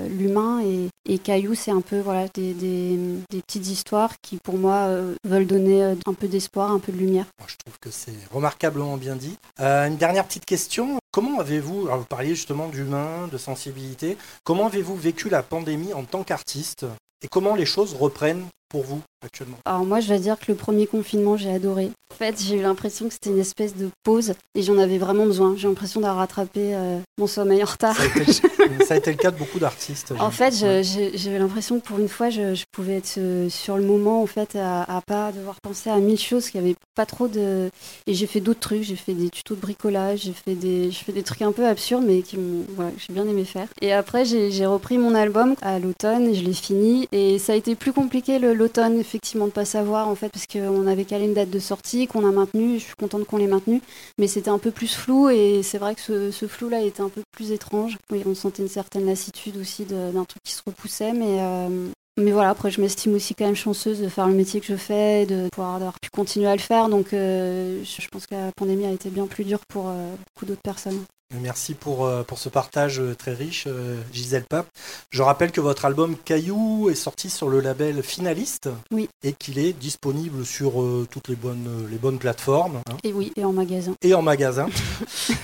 l'humain 0.09 0.61
et, 0.63 0.89
Caillou 1.19 1.55
c'est 1.55 1.71
un 1.71 1.81
peu 1.81 2.01
voilà 2.01 2.27
des, 2.35 2.53
des, 2.53 2.99
petites 3.47 3.69
histoires 3.69 4.15
qui 4.21 4.39
pour 4.43 4.59
moi 4.59 4.89
euh, 4.89 5.15
veulent 5.25 5.47
donner 5.47 5.83
un 5.83 6.15
peu 6.15 6.29
d'espoir 6.29 6.71
un 6.71 6.79
peu 6.79 6.93
de 6.93 6.99
lumière 6.99 7.27
Je 7.47 7.55
trouve 7.65 7.79
que 7.81 7.91
c'est 7.91 8.13
remarquablement 8.31 8.97
bien 8.97 9.17
dit. 9.17 9.37
Une 9.59 9.97
dernière 9.97 10.27
petite 10.27 10.45
question. 10.45 10.99
Comment 11.15 11.39
avez-vous, 11.39 11.87
alors 11.87 11.99
vous 11.99 12.07
parliez 12.07 12.35
justement 12.35 12.67
d'humain, 12.67 13.29
de 13.31 13.39
sensibilité, 13.39 14.19
comment 14.43 14.67
avez-vous 14.67 14.94
vécu 14.95 15.29
la 15.29 15.43
pandémie 15.43 15.93
en 15.93 16.05
tant 16.05 16.25
qu'artiste? 16.25 16.87
Et 17.23 17.29
comment 17.29 17.55
les 17.55 17.67
choses 17.67 17.95
reprennent? 17.95 18.47
Pour 18.75 18.83
vous 18.83 19.01
actuellement 19.25 19.57
Alors 19.65 19.85
moi, 19.85 20.01
je 20.01 20.09
vais 20.09 20.19
dire 20.19 20.37
que 20.37 20.47
le 20.49 20.57
premier 20.57 20.89
confinement, 20.89 21.37
j'ai 21.37 21.51
adoré. 21.53 21.93
En 22.13 22.17
fait, 22.17 22.41
j'ai 22.43 22.57
eu 22.57 22.63
l'impression 22.63 23.07
que 23.07 23.13
c'était 23.15 23.31
une 23.31 23.39
espèce 23.39 23.75
de 23.77 23.89
pause 24.03 24.35
et 24.57 24.63
j'en 24.63 24.79
avais 24.79 24.99
vraiment 24.99 25.27
besoin. 25.27 25.55
J'ai 25.57 25.69
l'impression 25.69 26.01
d'avoir 26.01 26.19
rattrapé 26.19 26.75
euh, 26.75 26.99
mon 27.19 27.27
sommeil 27.29 27.63
en 27.63 27.67
retard. 27.67 27.97
ça 27.97 28.03
a, 28.03 28.07
été, 28.21 28.85
ça 28.85 28.95
a 28.95 28.97
été 28.97 29.11
le 29.13 29.17
cas 29.17 29.31
de 29.31 29.39
beaucoup 29.39 29.59
d'artistes. 29.61 30.13
En 30.19 30.31
fait, 30.33 30.53
j'ai 30.55 31.31
eu 31.31 31.39
l'impression 31.39 31.79
que 31.79 31.87
pour 31.87 31.99
une 32.01 32.09
fois, 32.09 32.31
je, 32.31 32.55
je 32.55 32.65
pouvais 32.73 32.97
être 32.97 33.15
euh, 33.19 33.49
sur 33.49 33.77
le 33.77 33.85
moment, 33.85 34.21
en 34.23 34.27
fait, 34.27 34.57
à, 34.57 34.83
à 34.83 35.01
pas 35.01 35.31
devoir 35.33 35.57
penser 35.63 35.91
à 35.91 35.97
mille 35.99 36.19
choses, 36.21 36.51
qu'il 36.51 36.61
y 36.61 36.65
avait 36.65 36.77
pas 36.97 37.07
trop 37.07 37.29
de. 37.29 37.71
Et 38.09 38.15
j'ai 38.15 38.27
fait 38.27 38.41
d'autres 38.41 38.61
trucs. 38.61 38.83
J'ai 38.83 38.97
fait 38.97 39.15
des 39.15 39.31
tutos 39.31 39.55
de 39.55 39.61
bricolage, 39.61 40.21
j'ai 40.25 40.33
fait 40.35 40.55
des, 40.55 40.91
je 40.91 40.99
fais 41.05 41.13
des 41.13 41.23
trucs 41.23 41.43
un 41.43 41.53
peu 41.53 41.67
absurdes, 41.67 42.05
mais 42.07 42.23
qui 42.23 42.37
m'ont, 42.37 42.65
voilà, 42.77 42.91
que 42.91 43.01
j'ai 43.07 43.13
bien 43.13 43.27
aimé 43.29 43.45
faire. 43.45 43.69
Et 43.81 43.93
après, 43.93 44.25
j'ai 44.25 44.51
j'ai 44.51 44.67
repris 44.67 44.99
mon 44.99 45.15
album 45.15 45.55
à 45.63 45.79
l'automne, 45.79 46.29
et 46.29 46.35
je 46.35 46.45
l'ai 46.45 46.53
fini, 46.53 47.09
et 47.13 47.39
ça 47.39 47.55
a 47.55 47.57
été 47.57 47.75
plus 47.77 47.93
compliqué 47.93 48.39
le- 48.39 48.55
l'automne, 48.65 48.99
effectivement, 48.99 49.47
de 49.47 49.53
pas 49.53 49.67
savoir, 49.67 50.09
en 50.09 50.15
fait, 50.15 50.31
parce 50.31 50.47
qu'on 50.47 50.87
avait 50.87 51.05
calé 51.05 51.27
une 51.27 51.35
date 51.35 51.51
de 51.51 51.59
sortie 51.59 52.07
qu'on 52.07 52.27
a 52.27 52.33
maintenue. 52.33 52.79
Je 52.79 52.85
suis 52.85 52.95
contente 52.95 53.25
qu'on 53.27 53.37
l'ait 53.37 53.47
maintenue, 53.47 53.83
mais 54.19 54.27
c'était 54.27 54.49
un 54.49 54.59
peu 54.59 54.71
plus 54.71 54.95
flou, 54.97 55.29
et 55.29 55.63
c'est 55.63 55.77
vrai 55.77 55.95
que 55.95 56.31
ce, 56.31 56.47
flou-là 56.47 56.81
était 56.81 57.03
un 57.03 57.11
peu 57.11 57.21
plus 57.33 57.53
étrange. 57.53 57.99
Oui, 58.11 58.23
on 58.25 58.35
sentait 58.35 58.63
une 58.63 58.69
certaine 58.69 59.05
lassitude 59.05 59.59
aussi 59.59 59.85
d'un 59.85 60.25
truc 60.25 60.43
qui 60.43 60.53
se 60.53 60.63
repoussait, 60.65 61.13
mais, 61.13 61.41
euh, 61.41 61.89
mais 62.19 62.31
voilà, 62.31 62.51
après 62.51 62.71
je 62.71 62.81
m'estime 62.81 63.15
aussi 63.15 63.35
quand 63.35 63.45
même 63.45 63.57
chanceuse 63.57 64.01
de 64.01 64.09
faire 64.09 64.29
le 64.29 64.35
métier 64.35 64.61
que 64.61 64.67
je 64.67 64.77
fais, 64.77 65.27
de 65.27 65.49
pouvoir 65.51 65.75
avoir 65.75 65.99
pu 66.01 66.09
continuer 66.11 66.47
à 66.47 66.55
le 66.55 66.61
faire, 66.61 66.89
donc 66.89 67.13
euh, 67.13 67.83
je 67.85 68.09
pense 68.09 68.27
que 68.27 68.35
la 68.35 68.53
pandémie 68.57 68.87
a 68.87 68.93
été 68.93 69.11
bien 69.11 69.27
plus 69.27 69.45
dure 69.45 69.61
pour 69.69 69.89
euh, 69.89 70.15
beaucoup 70.35 70.47
d'autres 70.47 70.63
personnes. 70.63 71.05
Merci 71.41 71.75
pour, 71.75 72.07
euh, 72.07 72.23
pour 72.23 72.39
ce 72.39 72.49
partage 72.49 73.01
euh, 73.01 73.15
très 73.17 73.33
riche, 73.35 73.65
euh, 73.67 74.01
Gisèle 74.13 74.45
Pape. 74.45 74.67
Je 75.11 75.21
rappelle 75.23 75.51
que 75.53 75.61
votre 75.61 75.85
album 75.85 76.17
Caillou 76.17 76.89
est 76.91 76.95
sorti 76.95 77.29
sur 77.29 77.49
le 77.49 77.61
label 77.61 78.03
Finaliste 78.03 78.69
Oui. 78.93 79.09
et 79.25 79.33
qu'il 79.33 79.59
est 79.59 79.73
disponible 79.73 80.47
sur 80.47 80.81
euh, 80.81 81.07
toutes 81.11 81.29
les 81.29 81.35
bonnes, 81.35 81.89
les 81.91 81.97
bonnes 81.97 82.19
plateformes 82.19 82.77
hein, 82.89 82.97
Et 83.03 83.13
oui, 83.13 83.33
et 83.37 83.45
en 83.45 83.53
magasin. 83.53 83.95
et 84.03 84.15
en 84.15 84.23
magasin. 84.23 84.69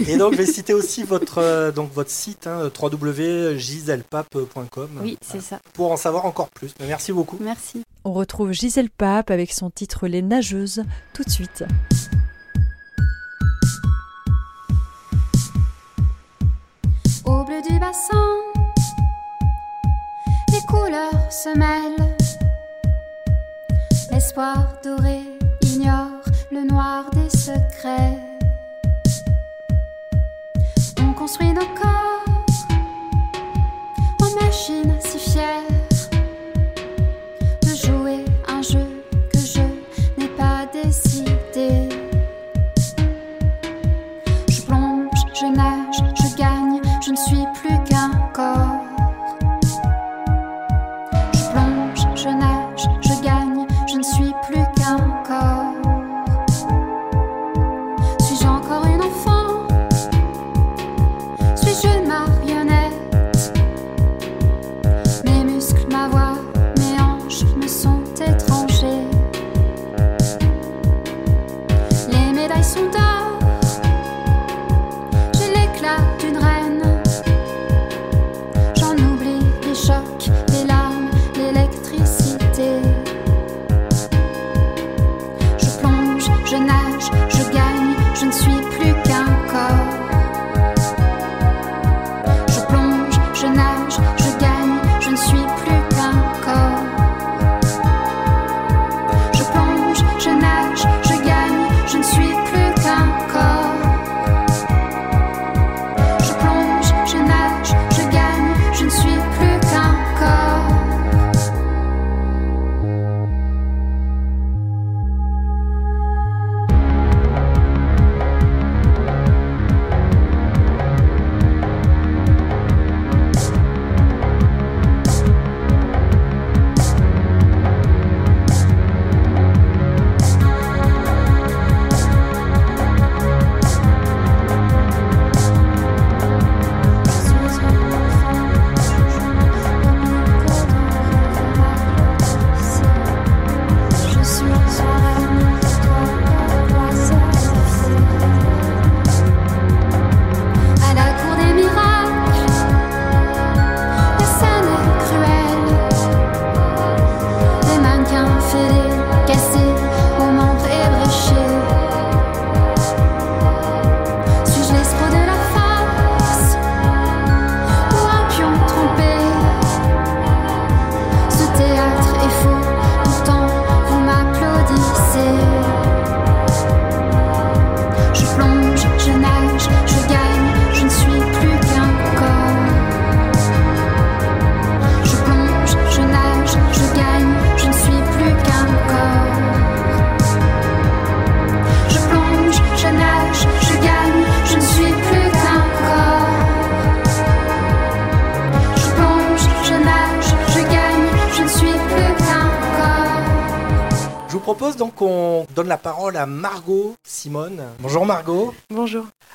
et 0.06 0.16
donc, 0.16 0.32
je 0.34 0.38
vais 0.38 0.46
citer 0.46 0.74
aussi 0.74 1.02
votre, 1.02 1.38
euh, 1.38 1.72
donc, 1.72 1.92
votre 1.92 2.10
site 2.10 2.46
hein, 2.46 2.70
www.gisellepape.com 2.80 4.88
Oui, 5.02 5.18
c'est 5.26 5.40
ça. 5.42 5.58
pour 5.72 5.90
en 5.90 5.96
savoir 5.96 6.24
encore 6.24 6.50
plus. 6.50 6.72
Merci 6.86 7.12
beaucoup. 7.12 7.38
Merci. 7.40 7.82
On 8.04 8.12
retrouve 8.12 8.52
Gisèle 8.52 8.90
Pape 8.90 9.30
avec 9.30 9.52
son 9.52 9.70
titre 9.70 10.06
Les 10.06 10.22
Nageuses 10.22 10.84
tout 11.14 11.24
de 11.24 11.30
suite. 11.30 11.64
Les 20.52 20.62
couleurs 20.64 21.32
se 21.32 21.48
mêlent. 21.58 22.16
L'espoir 24.12 24.74
doré 24.84 25.22
ignore 25.62 26.22
le 26.52 26.68
noir 26.68 27.10
des 27.10 27.28
secrets. 27.30 28.16
On 31.00 31.12
construit 31.14 31.52
nos 31.52 31.66
corps 31.74 32.24
en 34.22 34.44
machine 34.44 34.94
si 35.00 35.18
fière 35.18 35.79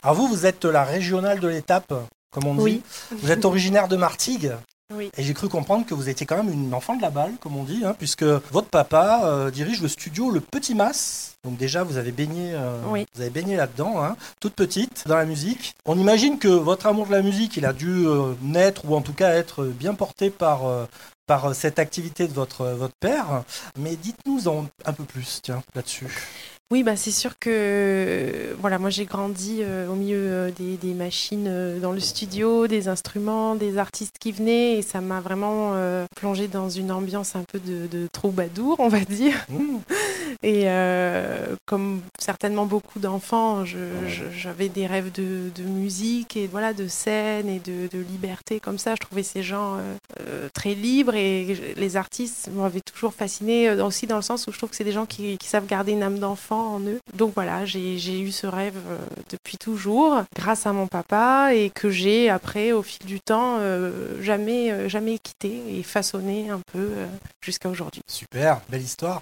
Alors 0.05 0.17
vous, 0.17 0.27
vous 0.27 0.45
êtes 0.45 0.65
la 0.65 0.83
régionale 0.83 1.39
de 1.39 1.47
l'étape, 1.47 1.91
comme 2.29 2.45
on 2.45 2.53
dit. 2.53 2.61
Oui. 2.61 2.83
Vous 3.23 3.31
êtes 3.31 3.43
originaire 3.43 3.87
de 3.87 3.95
Martigues. 3.95 4.53
Oui. 4.93 5.09
Et 5.17 5.23
j'ai 5.23 5.33
cru 5.33 5.49
comprendre 5.49 5.83
que 5.83 5.95
vous 5.95 6.09
étiez 6.09 6.27
quand 6.27 6.37
même 6.37 6.53
une 6.53 6.75
enfant 6.75 6.95
de 6.95 7.01
la 7.01 7.09
balle, 7.09 7.31
comme 7.41 7.57
on 7.57 7.63
dit, 7.63 7.81
hein, 7.83 7.95
puisque 7.97 8.21
votre 8.21 8.67
papa 8.67 9.21
euh, 9.23 9.49
dirige 9.49 9.81
le 9.81 9.87
studio 9.87 10.29
Le 10.29 10.41
Petit 10.41 10.75
Mas. 10.75 11.37
Donc 11.43 11.57
déjà, 11.57 11.83
vous 11.83 11.97
avez 11.97 12.11
baigné, 12.11 12.51
euh, 12.53 12.79
Oui. 12.87 13.07
vous 13.15 13.21
avez 13.21 13.31
baigné 13.31 13.55
là-dedans, 13.55 14.03
hein, 14.03 14.15
toute 14.39 14.53
petite, 14.53 15.07
dans 15.07 15.17
la 15.17 15.25
musique. 15.25 15.73
On 15.87 15.97
imagine 15.97 16.37
que 16.37 16.49
votre 16.49 16.85
amour 16.85 17.07
de 17.07 17.11
la 17.11 17.23
musique, 17.23 17.57
il 17.57 17.65
a 17.65 17.73
dû 17.73 18.05
euh, 18.05 18.35
naître, 18.43 18.85
ou 18.87 18.95
en 18.95 19.01
tout 19.01 19.13
cas 19.13 19.31
être 19.33 19.65
bien 19.65 19.95
porté 19.95 20.29
par, 20.29 20.61
par 21.25 21.55
cette 21.55 21.79
activité 21.79 22.27
de 22.27 22.33
votre, 22.33 22.67
votre 22.67 22.93
père. 22.99 23.41
Mais 23.79 23.95
dites-nous 23.95 24.47
en 24.47 24.67
un 24.85 24.93
peu 24.93 25.03
plus, 25.03 25.39
tiens, 25.41 25.63
là-dessus. 25.73 26.05
Oui, 26.71 26.81
bah 26.81 26.95
c'est 26.95 27.11
sûr 27.11 27.37
que 27.37 27.49
euh, 27.51 28.55
voilà, 28.59 28.79
moi 28.79 28.89
j'ai 28.89 29.05
grandi 29.05 29.59
euh, 29.61 29.87
au 29.87 29.93
milieu 29.93 30.17
euh, 30.17 30.51
des, 30.51 30.93
machines 30.95 31.79
dans 31.79 31.91
le 31.91 31.99
studio, 31.99 32.65
des 32.65 32.87
instruments, 32.87 33.53
des 33.53 33.77
artistes 33.77 34.17
qui 34.19 34.31
venaient 34.31 34.79
et 34.79 34.81
ça 34.81 34.99
m'a 34.99 35.21
vraiment 35.21 35.73
euh, 35.75 36.07
plongé 36.15 36.47
dans 36.47 36.67
une 36.67 36.91
ambiance 36.91 37.35
un 37.35 37.43
peu 37.43 37.59
de, 37.59 37.85
de 37.85 38.07
troubadour, 38.11 38.77
on 38.79 38.87
va 38.87 39.01
dire. 39.01 39.45
Mmh. 39.49 39.77
Et 40.43 40.63
euh, 40.65 41.55
comme 41.65 42.01
certainement 42.19 42.65
beaucoup 42.65 42.99
d'enfants, 42.99 43.65
je- 43.65 43.77
je- 44.07 44.23
j'avais 44.35 44.69
des 44.69 44.87
rêves 44.87 45.11
de, 45.11 45.49
de 45.55 45.63
musique 45.63 46.37
et 46.37 46.47
voilà 46.47 46.73
de 46.73 46.87
scène 46.87 47.49
et 47.49 47.59
de, 47.59 47.87
de 47.91 47.99
liberté 47.99 48.59
comme 48.59 48.77
ça. 48.77 48.95
Je 48.95 48.99
trouvais 49.05 49.23
ces 49.23 49.43
gens 49.43 49.75
euh, 49.75 49.95
euh, 50.27 50.49
très 50.53 50.73
libres 50.73 51.15
et 51.15 51.73
les 51.75 51.97
artistes 51.97 52.49
m'avaient 52.53 52.81
toujours 52.81 53.13
fasciné 53.13 53.69
aussi 53.81 54.07
dans 54.07 54.15
le 54.17 54.21
sens 54.21 54.47
où 54.47 54.51
je 54.51 54.57
trouve 54.57 54.69
que 54.69 54.75
c'est 54.75 54.83
des 54.83 54.91
gens 54.91 55.05
qui, 55.05 55.37
qui 55.37 55.47
savent 55.47 55.65
garder 55.65 55.91
une 55.93 56.03
âme 56.03 56.19
d'enfant 56.19 56.75
en 56.75 56.79
eux. 56.81 56.99
Donc 57.13 57.33
voilà, 57.35 57.65
j'ai 57.65 58.19
eu 58.19 58.31
ce 58.31 58.47
rêve 58.47 58.75
depuis 59.29 59.57
toujours 59.57 60.23
grâce 60.35 60.65
à 60.65 60.73
mon 60.73 60.87
papa 60.87 61.49
et 61.53 61.69
que 61.69 61.89
j'ai 61.89 62.29
après 62.29 62.71
au 62.71 62.81
fil 62.83 63.05
du 63.05 63.19
temps 63.19 63.57
euh, 63.59 64.21
jamais 64.21 64.89
jamais 64.89 65.17
quitté 65.19 65.61
et 65.77 65.83
façonné 65.83 66.49
un 66.49 66.59
peu 66.73 66.89
jusqu'à 67.41 67.69
aujourd'hui. 67.69 68.01
Super, 68.07 68.61
belle 68.69 68.81
histoire. 68.81 69.21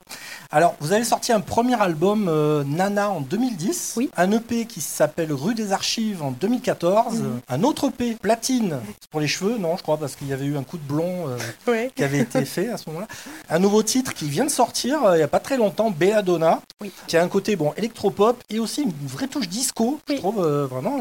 Alors, 0.51 0.75
vous 0.79 0.91
avez 0.93 1.02
sorti 1.03 1.31
un 1.31 1.39
premier 1.39 1.79
album, 1.81 2.27
euh, 2.27 2.63
Nana, 2.65 3.10
en 3.10 3.22
2010. 3.22 3.93
Oui. 3.98 4.10
Un 4.17 4.31
EP 4.31 4.65
qui 4.65 4.81
s'appelle 4.81 5.31
Rue 5.33 5.53
des 5.55 5.72
Archives 5.72 6.22
en 6.24 6.31
2014. 6.31 7.22
Mhm. 7.22 7.39
Un 7.50 7.63
autre 7.63 7.89
EP, 7.89 8.15
Platine, 8.22 8.77
pour 9.12 9.19
les 9.19 9.27
cheveux, 9.27 9.57
non, 9.57 9.77
je 9.77 9.83
crois, 9.83 9.98
parce 9.98 10.15
qu'il 10.15 10.27
y 10.27 10.33
avait 10.33 10.45
eu 10.45 10.57
un 10.57 10.63
coup 10.63 10.77
de 10.77 10.83
blond 10.88 11.27
euh, 11.27 11.38
Ouais. 11.72 11.91
qui 11.95 12.03
avait 12.03 12.19
été 12.19 12.45
fait 12.45 12.69
à 12.69 12.77
ce 12.77 12.89
moment-là. 12.89 13.07
Un 13.50 13.60
nouveau 13.60 13.83
titre 13.83 14.13
qui 14.13 14.29
vient 14.29 14.45
de 14.45 14.50
sortir 14.51 15.03
euh, 15.03 15.15
il 15.15 15.17
n'y 15.17 15.24
a 15.24 15.27
pas 15.27 15.39
très 15.39 15.57
longtemps, 15.57 15.91
Belladonna, 15.91 16.62
Oui. 16.81 16.91
qui 17.07 17.17
a 17.17 17.24
un 17.24 17.27
côté 17.27 17.55
bon 17.55 17.74
électropop 17.77 18.41
et 18.50 18.60
aussi 18.60 18.81
une 18.83 18.93
vraie 19.07 19.27
touche 19.27 19.48
disco, 19.50 20.00
je 20.10 20.15
trouve 20.15 20.41
vraiment 20.45 21.00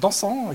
dansant, 0.00 0.50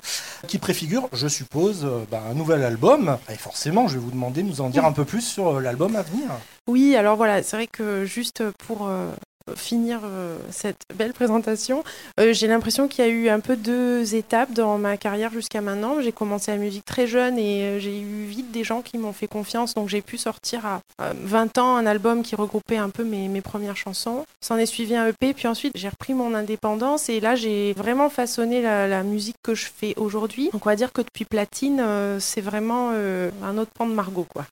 qui 0.47 0.57
préfigure, 0.57 1.09
je 1.13 1.27
suppose, 1.27 1.85
bah, 2.11 2.21
un 2.29 2.33
nouvel 2.33 2.63
album. 2.63 3.17
Et 3.29 3.35
forcément, 3.35 3.87
je 3.87 3.95
vais 3.95 3.99
vous 3.99 4.11
demander 4.11 4.43
de 4.43 4.47
nous 4.47 4.61
en 4.61 4.69
dire 4.69 4.85
un 4.85 4.91
peu 4.91 5.05
plus 5.05 5.21
sur 5.21 5.59
l'album 5.59 5.95
à 5.95 6.01
venir. 6.01 6.27
Oui, 6.69 6.95
alors 6.95 7.15
voilà, 7.15 7.41
c'est 7.41 7.55
vrai 7.55 7.65
que 7.65 8.05
juste 8.05 8.43
pour 8.67 8.87
euh, 8.87 9.09
finir 9.55 10.01
euh, 10.03 10.37
cette 10.51 10.83
belle 10.95 11.13
présentation, 11.13 11.83
euh, 12.19 12.31
j'ai 12.31 12.47
l'impression 12.47 12.87
qu'il 12.87 13.05
y 13.05 13.07
a 13.07 13.11
eu 13.11 13.29
un 13.29 13.39
peu 13.39 13.55
deux 13.55 14.15
étapes 14.15 14.53
dans 14.53 14.77
ma 14.77 14.97
carrière 14.97 15.31
jusqu'à 15.31 15.61
maintenant. 15.61 15.99
J'ai 15.99 16.11
commencé 16.11 16.51
la 16.51 16.57
musique 16.57 16.85
très 16.85 17.07
jeune 17.07 17.37
et 17.37 17.79
j'ai 17.79 17.99
eu 17.99 18.25
vite 18.25 18.51
des 18.51 18.63
gens 18.63 18.81
qui 18.81 18.97
m'ont 18.97 19.13
fait 19.13 19.27
confiance, 19.27 19.73
donc 19.73 19.89
j'ai 19.89 20.01
pu 20.01 20.17
sortir 20.17 20.65
à 20.65 20.81
euh, 21.01 21.13
20 21.23 21.57
ans 21.57 21.75
un 21.75 21.85
album 21.85 22.23
qui 22.23 22.35
regroupait 22.35 22.77
un 22.77 22.89
peu 22.89 23.03
mes, 23.03 23.41
premières 23.41 23.77
chansons. 23.77 24.25
S'en 24.41 24.57
est 24.57 24.65
suivi 24.65 24.95
un 24.95 25.07
EP, 25.07 25.33
puis 25.33 25.47
ensuite 25.47 25.73
j'ai 25.75 25.87
repris 25.87 26.13
mon 26.13 26.33
indépendance 26.33 27.09
et 27.09 27.19
là 27.19 27.35
j'ai 27.35 27.73
vraiment 27.73 28.09
façonné 28.09 28.61
la, 28.61 29.03
musique 29.03 29.37
que 29.41 29.55
je 29.55 29.65
fais 29.73 29.93
aujourd'hui. 29.97 30.49
Donc 30.51 30.65
on 30.65 30.69
va 30.69 30.75
dire 30.75 30.91
que 30.91 31.01
depuis 31.01 31.23
Platine, 31.23 31.81
c'est 32.19 32.41
vraiment 32.41 32.89
un 32.89 33.57
autre 33.57 33.71
pan 33.73 33.87
de 33.87 33.93
Margot, 33.93 34.27
quoi. 34.27 34.45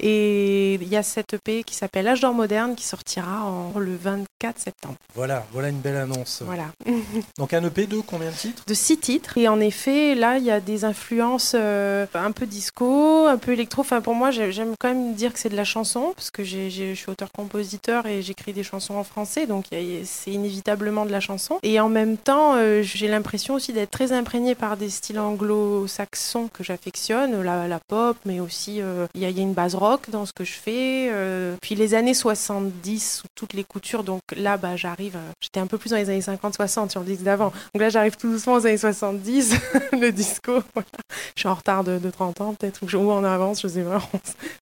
Et 0.00 0.74
il 0.74 0.88
y 0.88 0.96
a 0.96 1.02
cette 1.02 1.34
EP 1.34 1.62
qui 1.64 1.74
s'appelle 1.74 2.04
L'âge 2.04 2.20
d'or 2.20 2.34
moderne 2.34 2.74
qui 2.76 2.84
sortira 2.84 3.44
en, 3.44 3.78
le 3.78 3.96
24 3.96 4.58
septembre. 4.58 4.94
Voilà, 5.14 5.44
voilà 5.52 5.68
une 5.68 5.80
belle 5.80 5.96
annonce. 5.96 6.42
Voilà. 6.44 6.66
Donc 7.38 7.52
un 7.54 7.62
EP 7.64 7.86
de 7.86 8.00
combien 8.00 8.30
de 8.30 8.34
titres? 8.36 8.62
De 8.66 8.74
six 8.74 8.98
titres. 8.98 9.36
Et 9.38 9.48
en 9.48 9.60
effet, 9.60 10.14
là, 10.14 10.38
il 10.38 10.44
y 10.44 10.50
a 10.50 10.60
des 10.60 10.84
influences 10.84 11.52
euh, 11.54 12.06
un 12.14 12.32
peu 12.32 12.46
disco, 12.46 13.26
un 13.26 13.36
peu 13.38 13.52
électro. 13.52 13.82
Enfin, 13.82 14.00
pour 14.00 14.14
moi, 14.14 14.30
j'ai- 14.30 14.52
j'aime 14.52 14.74
quand 14.78 14.88
même 14.88 15.14
dire 15.14 15.32
que 15.32 15.38
c'est 15.38 15.48
de 15.48 15.56
la 15.56 15.64
chanson, 15.64 16.12
parce 16.16 16.30
que 16.30 16.42
je 16.44 16.94
suis 16.94 17.10
auteur-compositeur 17.10 18.06
et 18.06 18.22
j'écris 18.22 18.52
des 18.52 18.62
chansons 18.62 18.94
en 18.94 19.04
français, 19.04 19.46
donc 19.46 19.66
c'est 19.70 20.30
inévitablement 20.30 21.04
de 21.06 21.10
la 21.12 21.20
chanson. 21.20 21.58
Et 21.62 21.80
en 21.80 21.88
même 21.88 22.16
temps, 22.16 22.54
euh, 22.54 22.82
j'ai 22.82 23.08
l'impression 23.08 23.54
aussi 23.54 23.72
d'être 23.72 23.90
très 23.90 24.12
imprégnée 24.12 24.54
par 24.54 24.76
des 24.76 24.90
styles 24.90 25.18
anglo-saxons 25.18 26.48
que 26.52 26.64
j'affectionne, 26.64 27.42
la, 27.42 27.68
la 27.68 27.78
pop, 27.80 28.16
mais 28.24 28.40
aussi 28.40 28.80
euh, 28.80 29.06
y, 29.14 29.20
il 29.24 29.30
y 29.30 29.40
a 29.40 29.42
une 29.42 29.49
base 29.54 29.74
rock 29.74 30.10
dans 30.10 30.26
ce 30.26 30.32
que 30.32 30.44
je 30.44 30.52
fais. 30.52 31.08
euh, 31.10 31.56
puis 31.60 31.74
les 31.74 31.94
années 31.94 32.14
70, 32.14 33.18
sous 33.20 33.26
toutes 33.34 33.52
les 33.52 33.64
coutures, 33.64 34.04
donc 34.04 34.20
là, 34.36 34.56
bah, 34.56 34.76
j'arrive, 34.76 35.16
euh, 35.16 35.30
j'étais 35.40 35.60
un 35.60 35.66
peu 35.66 35.78
plus 35.78 35.90
dans 35.90 35.96
les 35.96 36.08
années 36.10 36.20
50-60 36.20 36.90
sur 36.90 37.00
le 37.00 37.06
disque 37.06 37.22
d'avant. 37.22 37.52
Donc 37.74 37.80
là, 37.82 37.88
j'arrive 37.88 38.16
tout 38.16 38.30
doucement 38.30 38.54
aux 38.54 38.66
années 38.66 38.76
70, 38.78 39.54
le 39.92 40.10
disco. 40.12 40.62
voilà. 40.74 40.88
Je 41.36 41.40
suis 41.40 41.48
en 41.48 41.54
retard 41.54 41.84
de, 41.84 41.98
de 41.98 42.10
30 42.10 42.40
ans, 42.40 42.54
peut-être, 42.54 42.80
ou 42.96 43.10
en 43.10 43.24
avance, 43.24 43.62
je 43.62 43.68
sais 43.68 43.82
pas. 43.82 44.00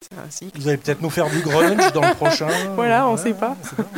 C'est 0.01 0.19
un 0.19 0.31
cycle. 0.31 0.59
Vous 0.61 0.69
allez 0.69 0.77
peut-être 0.77 1.01
nous 1.03 1.11
faire 1.11 1.29
du 1.31 1.41
grunge 1.41 1.93
dans 1.93 2.07
le 2.07 2.15
prochain. 2.15 2.49
Voilà, 2.75 3.07
on 3.09 3.13
Ouais, 3.13 3.23
sait 3.23 3.35
pas. 3.35 3.57
on 3.61 3.65
sait 3.67 3.77
pas. 3.77 3.89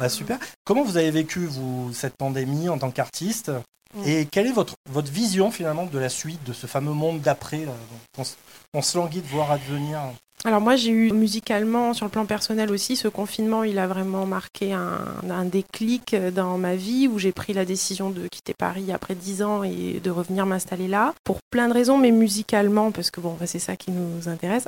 Ah, 0.00 0.08
super. 0.08 0.38
Comment 0.64 0.82
vous 0.84 0.96
avez 0.96 1.10
vécu, 1.10 1.46
vous, 1.46 1.90
cette 1.92 2.16
pandémie 2.16 2.68
en 2.68 2.78
tant 2.78 2.90
qu'artiste? 2.90 3.50
Mm. 3.94 4.02
Et 4.06 4.26
quelle 4.26 4.46
est 4.46 4.52
votre, 4.52 4.74
votre 4.90 5.10
vision 5.10 5.50
finalement 5.50 5.86
de 5.86 5.98
la 5.98 6.08
suite, 6.08 6.42
de 6.44 6.52
ce 6.52 6.66
fameux 6.66 6.92
monde 6.92 7.20
d'après 7.20 7.66
qu'on 8.14 8.24
qu'on 8.72 8.82
se 8.82 8.96
languit 8.96 9.20
de 9.20 9.26
voir 9.26 9.50
advenir 9.50 10.00
Alors 10.44 10.60
moi 10.60 10.74
j'ai 10.74 10.90
eu 10.90 11.12
musicalement, 11.12 11.94
sur 11.94 12.04
le 12.06 12.10
plan 12.10 12.26
personnel 12.26 12.72
aussi, 12.72 12.96
ce 12.96 13.06
confinement 13.06 13.62
il 13.62 13.78
a 13.78 13.86
vraiment 13.86 14.26
marqué 14.26 14.72
un, 14.72 14.98
un 15.30 15.44
déclic 15.44 16.16
dans 16.34 16.58
ma 16.58 16.74
vie 16.74 17.06
où 17.06 17.20
j'ai 17.20 17.30
pris 17.30 17.52
la 17.52 17.64
décision 17.64 18.10
de 18.10 18.26
quitter 18.26 18.52
Paris 18.52 18.90
après 18.92 19.14
10 19.14 19.42
ans 19.44 19.62
et 19.62 20.00
de 20.02 20.10
revenir 20.10 20.44
m'installer 20.44 20.88
là. 20.88 21.14
Pour 21.22 21.38
plein 21.50 21.68
de 21.68 21.72
raisons, 21.74 21.96
mais 21.96 22.10
musicalement, 22.10 22.90
parce 22.90 23.12
que 23.12 23.20
bon, 23.20 23.36
bah, 23.38 23.46
c'est 23.46 23.60
ça 23.60 23.76
qui 23.76 23.92
nous 23.92 24.28
intéresse. 24.28 24.66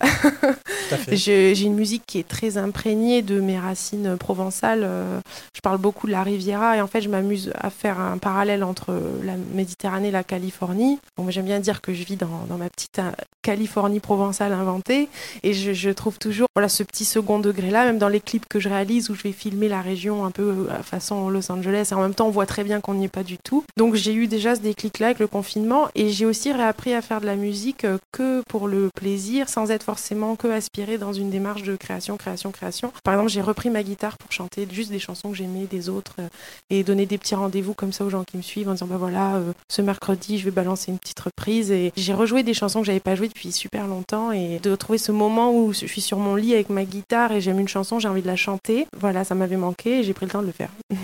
J'ai 1.11 1.61
une 1.61 1.75
musique 1.75 2.04
qui 2.07 2.19
est 2.19 2.28
très 2.28 2.57
imprégnée 2.57 3.23
de 3.23 3.40
mes 3.40 3.59
racines 3.59 4.16
provençales. 4.16 4.83
Euh, 4.85 5.21
Je 5.57 5.61
parle 5.61 5.78
beaucoup 5.78 6.07
de 6.07 6.12
la 6.12 6.23
Riviera 6.23 6.76
et 6.76 6.81
en 6.81 6.87
fait, 6.87 7.00
je 7.00 7.09
m'amuse 7.09 7.52
à 7.59 7.71
faire 7.71 7.99
un 7.99 8.19
parallèle 8.19 8.62
entre 8.62 8.95
la 9.25 9.35
Méditerranée 9.54 10.09
et 10.09 10.12
la 10.12 10.23
Californie. 10.23 11.00
Bon, 11.16 11.28
J'aime 11.31 11.47
bien 11.47 11.59
dire 11.59 11.81
que 11.81 11.93
je 11.93 12.04
vis 12.04 12.16
dans, 12.16 12.45
dans 12.49 12.59
ma 12.59 12.69
petite 12.69 13.00
euh, 13.00 13.11
Californie 13.43 14.00
provençale 14.00 14.52
inventée 14.52 15.09
et 15.43 15.52
je, 15.52 15.63
je 15.73 15.90
trouve 15.90 16.18
toujours 16.18 16.49
voilà, 16.54 16.68
ce 16.68 16.83
petit 16.83 17.04
second 17.04 17.38
degré-là, 17.38 17.85
même 17.85 17.99
dans 17.99 18.09
les 18.09 18.21
clips 18.21 18.47
que 18.49 18.61
je 18.61 18.68
réalise 18.68 19.11
où 19.11 19.14
je 19.14 19.23
vais 19.23 19.33
filmer 19.33 19.68
la 19.68 19.80
région 19.80 20.25
un 20.25 20.30
peu 20.30 20.66
à 20.71 20.83
façon 20.83 21.28
Los 21.28 21.50
Angeles 21.50 21.88
et 21.90 21.94
en 21.94 22.02
même 22.02 22.14
temps, 22.14 22.26
on 22.26 22.30
voit 22.30 22.47
très 22.47 22.64
bien 22.64 22.80
qu'on 22.80 22.94
n'y 22.94 23.06
est 23.06 23.09
pas 23.09 23.25
du 23.25 23.38
tout. 23.38 23.64
Donc, 23.76 23.94
j'ai 23.94 24.14
eu 24.14 24.26
déjà 24.26 24.54
ce 24.54 24.61
déclic-là 24.61 25.06
avec 25.06 25.18
le 25.18 25.26
confinement 25.26 25.88
et 25.94 26.11
j'ai 26.11 26.26
aussi 26.26 26.52
réappris 26.52 26.94
à 26.94 27.02
faire 27.02 27.21
de 27.21 27.26
la 27.26 27.37
musique 27.37 27.85
euh, 27.85 27.99
que 28.12 28.42
pour 28.49 28.68
le 28.68 28.90
plaisir, 28.94 29.49
sans 29.49 29.71
être 29.71 29.83
forcément 29.83 30.37
que 30.37 30.49
aspiré 30.49 30.99
dans 30.99 31.12
une 31.12 31.30
démarche 31.30 31.62
de 31.62 31.76
création, 31.76 32.16
création, 32.16 32.52
création. 32.52 32.92
Par 33.02 33.14
exemple, 33.14 33.30
j'ai 33.30 33.42
repris 33.42 33.71
ma 33.71 33.83
guitare 33.83 34.18
pour 34.18 34.30
chanter 34.33 34.68
juste 34.71 34.90
des 34.90 34.99
chansons 34.99 35.30
que 35.30 35.37
j'aimais 35.37 35.66
des 35.71 35.88
autres 35.88 36.16
euh, 36.21 36.28
et 36.71 36.85
donner 36.85 37.06
des 37.06 37.18
petits 37.18 37.35
rendez-vous 37.35 37.75
comme 37.75 37.92
ça 37.92 38.04
aux 38.04 38.11
gens 38.11 38.25
qui 38.25 38.37
me 38.37 38.42
suivent 38.42 38.68
en 38.68 38.73
disant 38.73 38.87
bah 38.87 38.97
voilà, 38.99 39.37
euh, 39.37 39.52
ce 39.68 39.83
mercredi, 39.83 40.38
je 40.38 40.44
vais 40.44 40.50
balancer 40.50 40.90
une 40.90 40.99
petite 40.99 41.21
reprise 41.21 41.71
et 41.71 41.92
j'ai 41.97 42.14
rejoué 42.14 42.42
des 42.42 42.54
chansons 42.54 42.80
que 42.80 42.87
j'avais 42.87 43.00
pas 43.00 43.14
jouées 43.14 43.28
depuis 43.28 43.52
super 43.52 43.87
longtemps 43.87 44.33
et 44.33 44.59
de 44.62 44.76
trouver 44.76 44.99
ce 44.99 45.12
moment 45.12 45.43
où 45.50 45.72
je 45.72 45.86
suis 45.86 46.00
sur 46.00 46.18
mon 46.18 46.34
lit 46.36 46.54
avec 46.54 46.70
ma 46.70 46.84
guitare 46.84 47.32
et 47.32 47.40
j'aime 47.40 47.58
une 47.60 47.68
chanson, 47.68 47.98
j'ai 47.98 48.08
envie 48.08 48.22
de 48.22 48.26
la 48.26 48.36
chanter. 48.36 48.86
Voilà, 48.98 49.24
ça 49.24 49.34
m'avait 49.34 49.56
manqué 49.56 50.00
et 50.00 50.02
j'ai 50.02 50.12
pris 50.14 50.26
le 50.26 50.32
temps 50.32 50.42
de 50.42 50.46
le 50.46 50.52
faire. 50.52 50.70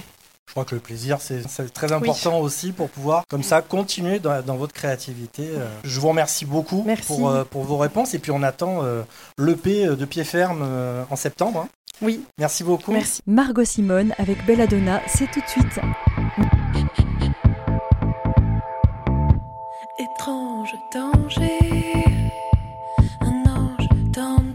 Je 0.46 0.52
crois 0.52 0.64
que 0.64 0.74
le 0.74 0.80
plaisir, 0.80 1.18
c'est 1.20 1.44
très 1.72 1.92
important 1.92 2.40
aussi 2.40 2.72
pour 2.72 2.88
pouvoir, 2.90 3.22
comme 3.30 3.44
ça, 3.44 3.62
continuer 3.62 4.18
dans, 4.18 4.42
dans 4.44 4.56
votre 4.56 4.72
créativité. 4.74 5.44
Euh, 5.48 5.68
Je 5.84 6.00
vous 6.00 6.08
remercie 6.08 6.44
beaucoup 6.44 6.82
Merci. 6.84 7.06
pour, 7.06 7.28
euh, 7.28 7.44
pour 7.44 7.62
vos 7.62 7.76
réponses 7.76 8.14
et 8.14 8.18
puis 8.18 8.32
on 8.32 8.42
attend 8.42 8.82
euh, 8.82 9.02
l'EP 9.38 9.86
de 9.86 10.04
pied 10.04 10.24
ferme 10.24 10.66
en 11.08 11.14
septembre. 11.14 11.60
hein. 11.60 11.68
Oui, 12.02 12.24
Merci 12.38 12.64
beaucoup. 12.64 12.90
merci. 12.90 13.20
Margot 13.28 13.64
Simone 13.64 14.12
avec 14.18 14.44
Belladonna, 14.44 15.00
c'est 15.06 15.30
tout 15.30 15.40
de 15.40 15.46
suite. 15.46 15.78
Étrange 19.98 20.74
danger, 20.92 21.58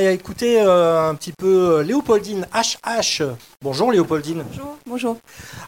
va 0.00 0.10
écouter 0.10 0.58
euh, 0.58 1.08
un 1.10 1.14
petit 1.14 1.32
peu 1.32 1.80
euh, 1.80 1.82
Léopoldine 1.82 2.46
HH. 2.54 3.22
Bonjour 3.60 3.92
Léopoldine. 3.92 4.42
Bonjour. 4.48 4.76
Bonjour. 4.86 5.16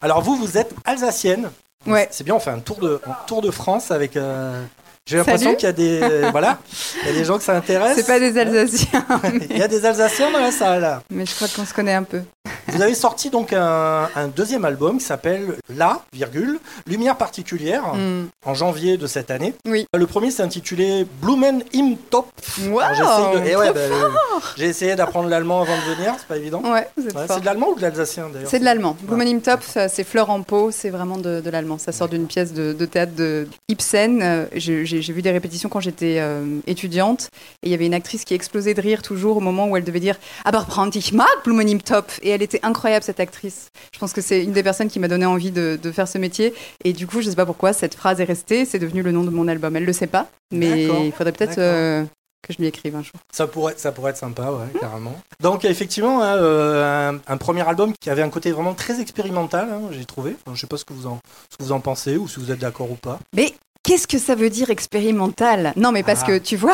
Alors 0.01 0.21
vous, 0.21 0.35
vous 0.35 0.57
êtes 0.57 0.73
alsacienne. 0.83 1.51
Ouais. 1.85 2.07
C'est 2.09 2.23
bien, 2.23 2.33
on 2.33 2.39
fait 2.39 2.49
un 2.49 2.59
tour 2.59 2.77
de, 2.79 2.99
un 3.05 3.15
tour 3.27 3.43
de 3.43 3.51
France 3.51 3.91
avec... 3.91 4.17
euh, 4.17 4.63
J'ai 5.05 5.17
l'impression 5.17 5.53
qu'il 5.53 5.65
y 5.65 5.67
a 5.67 5.73
des... 5.73 5.99
voilà, 6.31 6.57
il 7.03 7.07
y 7.07 7.11
a 7.11 7.13
des 7.13 7.23
gens 7.23 7.37
que 7.37 7.43
ça 7.43 7.55
intéresse. 7.55 7.95
C'est 7.95 8.07
pas 8.07 8.19
des 8.19 8.35
Alsaciens, 8.37 9.05
Il 9.51 9.57
y 9.57 9.61
a 9.61 9.67
des 9.67 9.85
Alsaciens 9.85 10.31
dans 10.31 10.39
la 10.39 10.51
salle. 10.51 11.01
mais 11.11 11.27
je 11.27 11.35
crois 11.35 11.47
qu'on 11.47 11.65
se 11.65 11.73
connaît 11.73 11.93
un 11.93 12.03
peu. 12.03 12.21
Vous 12.67 12.81
avez 12.81 12.93
sorti 12.95 13.29
donc 13.29 13.53
un, 13.53 14.09
un 14.15 14.27
deuxième 14.27 14.65
album 14.65 14.97
qui 14.97 15.05
s'appelle 15.05 15.55
La, 15.75 16.01
virgule, 16.13 16.59
Lumière 16.87 17.15
particulière, 17.17 17.83
Hmm. 17.95 18.25
en 18.45 18.53
janvier 18.53 18.97
de 18.97 19.07
cette 19.07 19.31
année. 19.31 19.53
Oui. 19.67 19.85
Le 19.95 20.05
premier 20.07 20.31
s'est 20.31 20.43
intitulé 20.43 21.05
Blumen 21.21 21.63
im 21.73 21.95
Top. 22.09 22.27
Wow, 22.67 22.79
de- 22.81 23.41
eh 23.47 23.55
ouais, 23.55 23.71
bah, 23.73 23.79
euh, 23.79 24.09
J'ai 24.57 24.65
essayé 24.65 24.95
d'apprendre 24.95 25.29
l'allemand 25.29 25.61
avant 25.61 25.75
de 25.77 25.95
venir, 25.95 26.13
c'est 26.17 26.27
pas 26.27 26.37
évident. 26.37 26.61
Ouais, 26.63 26.87
c'est 26.97 27.39
de 27.39 27.45
l'allemand 27.45 27.69
ou 27.69 27.75
de 27.75 27.81
l'alsacien 27.81 28.29
d'ailleurs 28.31 28.49
C'est 28.49 28.59
de 28.59 28.65
l'allemand. 28.65 28.97
Blumenim 29.03 29.41
Top, 29.41 29.61
ça, 29.63 29.87
c'est 29.87 30.03
fleur 30.03 30.29
en 30.29 30.41
pot, 30.41 30.71
c'est 30.71 30.89
vraiment 30.89 31.17
de, 31.17 31.41
de 31.41 31.49
l'allemand. 31.49 31.77
Ça 31.77 31.91
sort 31.91 32.09
d'une 32.09 32.27
pièce 32.27 32.53
de, 32.53 32.73
de 32.73 32.85
théâtre 32.85 33.13
de 33.15 33.47
Ibsen. 33.69 34.21
Euh, 34.21 34.45
J'ai 34.55 34.85
j'ai- 34.85 35.01
j'ai 35.01 35.13
vu 35.13 35.21
des 35.21 35.31
répétitions 35.31 35.69
quand 35.69 35.79
j'étais 35.79 36.17
euh, 36.19 36.59
étudiante 36.67 37.29
et 37.63 37.67
il 37.67 37.71
y 37.71 37.73
avait 37.73 37.85
une 37.85 37.93
actrice 37.93 38.25
qui 38.25 38.33
explosait 38.33 38.73
de 38.73 38.81
rire 38.81 39.01
toujours 39.01 39.37
au 39.37 39.41
moment 39.41 39.67
où 39.67 39.77
elle 39.77 39.83
devait 39.83 39.99
dire 39.99 40.17
Aber 40.43 40.65
prant 40.65 40.89
ich 40.89 41.13
mag 41.13 41.27
Blumenim 41.43 41.79
Top 41.81 42.11
et 42.21 42.29
elle 42.35 42.41
était 42.43 42.59
incroyable 42.63 43.03
cette 43.03 43.19
actrice. 43.19 43.69
Je 43.93 43.99
pense 43.99 44.13
que 44.13 44.21
c'est 44.21 44.43
une 44.43 44.51
des 44.53 44.63
personnes 44.63 44.89
qui 44.89 44.99
m'a 44.99 45.07
donné 45.07 45.25
envie 45.25 45.51
de, 45.51 45.79
de 45.81 45.91
faire 45.91 46.07
ce 46.07 46.17
métier 46.17 46.53
et 46.83 46.93
du 46.93 47.07
coup 47.07 47.21
je 47.21 47.29
sais 47.29 47.35
pas 47.35 47.45
pourquoi 47.45 47.73
cette 47.73 47.95
phrase 47.95 48.19
est 48.21 48.25
restée, 48.25 48.65
c'est 48.65 48.79
devenu 48.79 49.01
le 49.01 49.11
nom 49.11 49.23
de 49.23 49.29
mon 49.31 49.47
album. 49.47 49.75
Elle 49.75 49.85
le 49.85 49.93
sait 49.93 50.07
pas, 50.07 50.27
mais 50.51 50.83
il 50.85 51.11
faudrait 51.11 51.31
peut-être 51.33 51.57
euh, 51.57 52.03
que 52.47 52.53
je 52.53 52.59
lui 52.59 52.67
écrive 52.67 52.95
un 52.95 53.01
jour. 53.01 53.13
Ça 53.33 53.47
pourrait, 53.47 53.73
ça 53.77 53.91
pourrait 53.91 54.11
être 54.11 54.17
sympa, 54.17 54.51
ouais, 54.51 54.79
carrément. 54.79 55.15
Donc 55.41 55.65
effectivement, 55.65 56.21
hein, 56.21 56.35
euh, 56.37 57.11
un, 57.13 57.19
un 57.27 57.37
premier 57.37 57.67
album 57.67 57.93
qui 57.99 58.09
avait 58.11 58.21
un 58.21 58.29
côté 58.29 58.51
vraiment 58.51 58.73
très 58.75 59.01
expérimental, 59.01 59.67
hein, 59.71 59.81
j'ai 59.91 60.05
trouvé. 60.05 60.35
Enfin, 60.45 60.55
je 60.55 60.61
sais 60.61 60.67
pas 60.67 60.77
ce 60.77 60.85
que 60.85 60.93
vous 60.93 61.07
en, 61.07 61.19
ce 61.51 61.57
que 61.57 61.63
vous 61.63 61.71
en 61.71 61.79
pensez 61.79 62.17
ou 62.17 62.27
si 62.27 62.39
vous 62.39 62.51
êtes 62.51 62.59
d'accord 62.59 62.91
ou 62.91 62.95
pas. 62.95 63.19
Mais 63.35 63.53
qu'est-ce 63.83 64.07
que 64.07 64.19
ça 64.19 64.35
veut 64.35 64.49
dire 64.51 64.69
expérimental? 64.69 65.73
Non, 65.75 65.91
mais 65.91 66.03
parce 66.03 66.21
Ah. 66.23 66.27
que 66.27 66.37
tu 66.37 66.55
vois, 66.55 66.73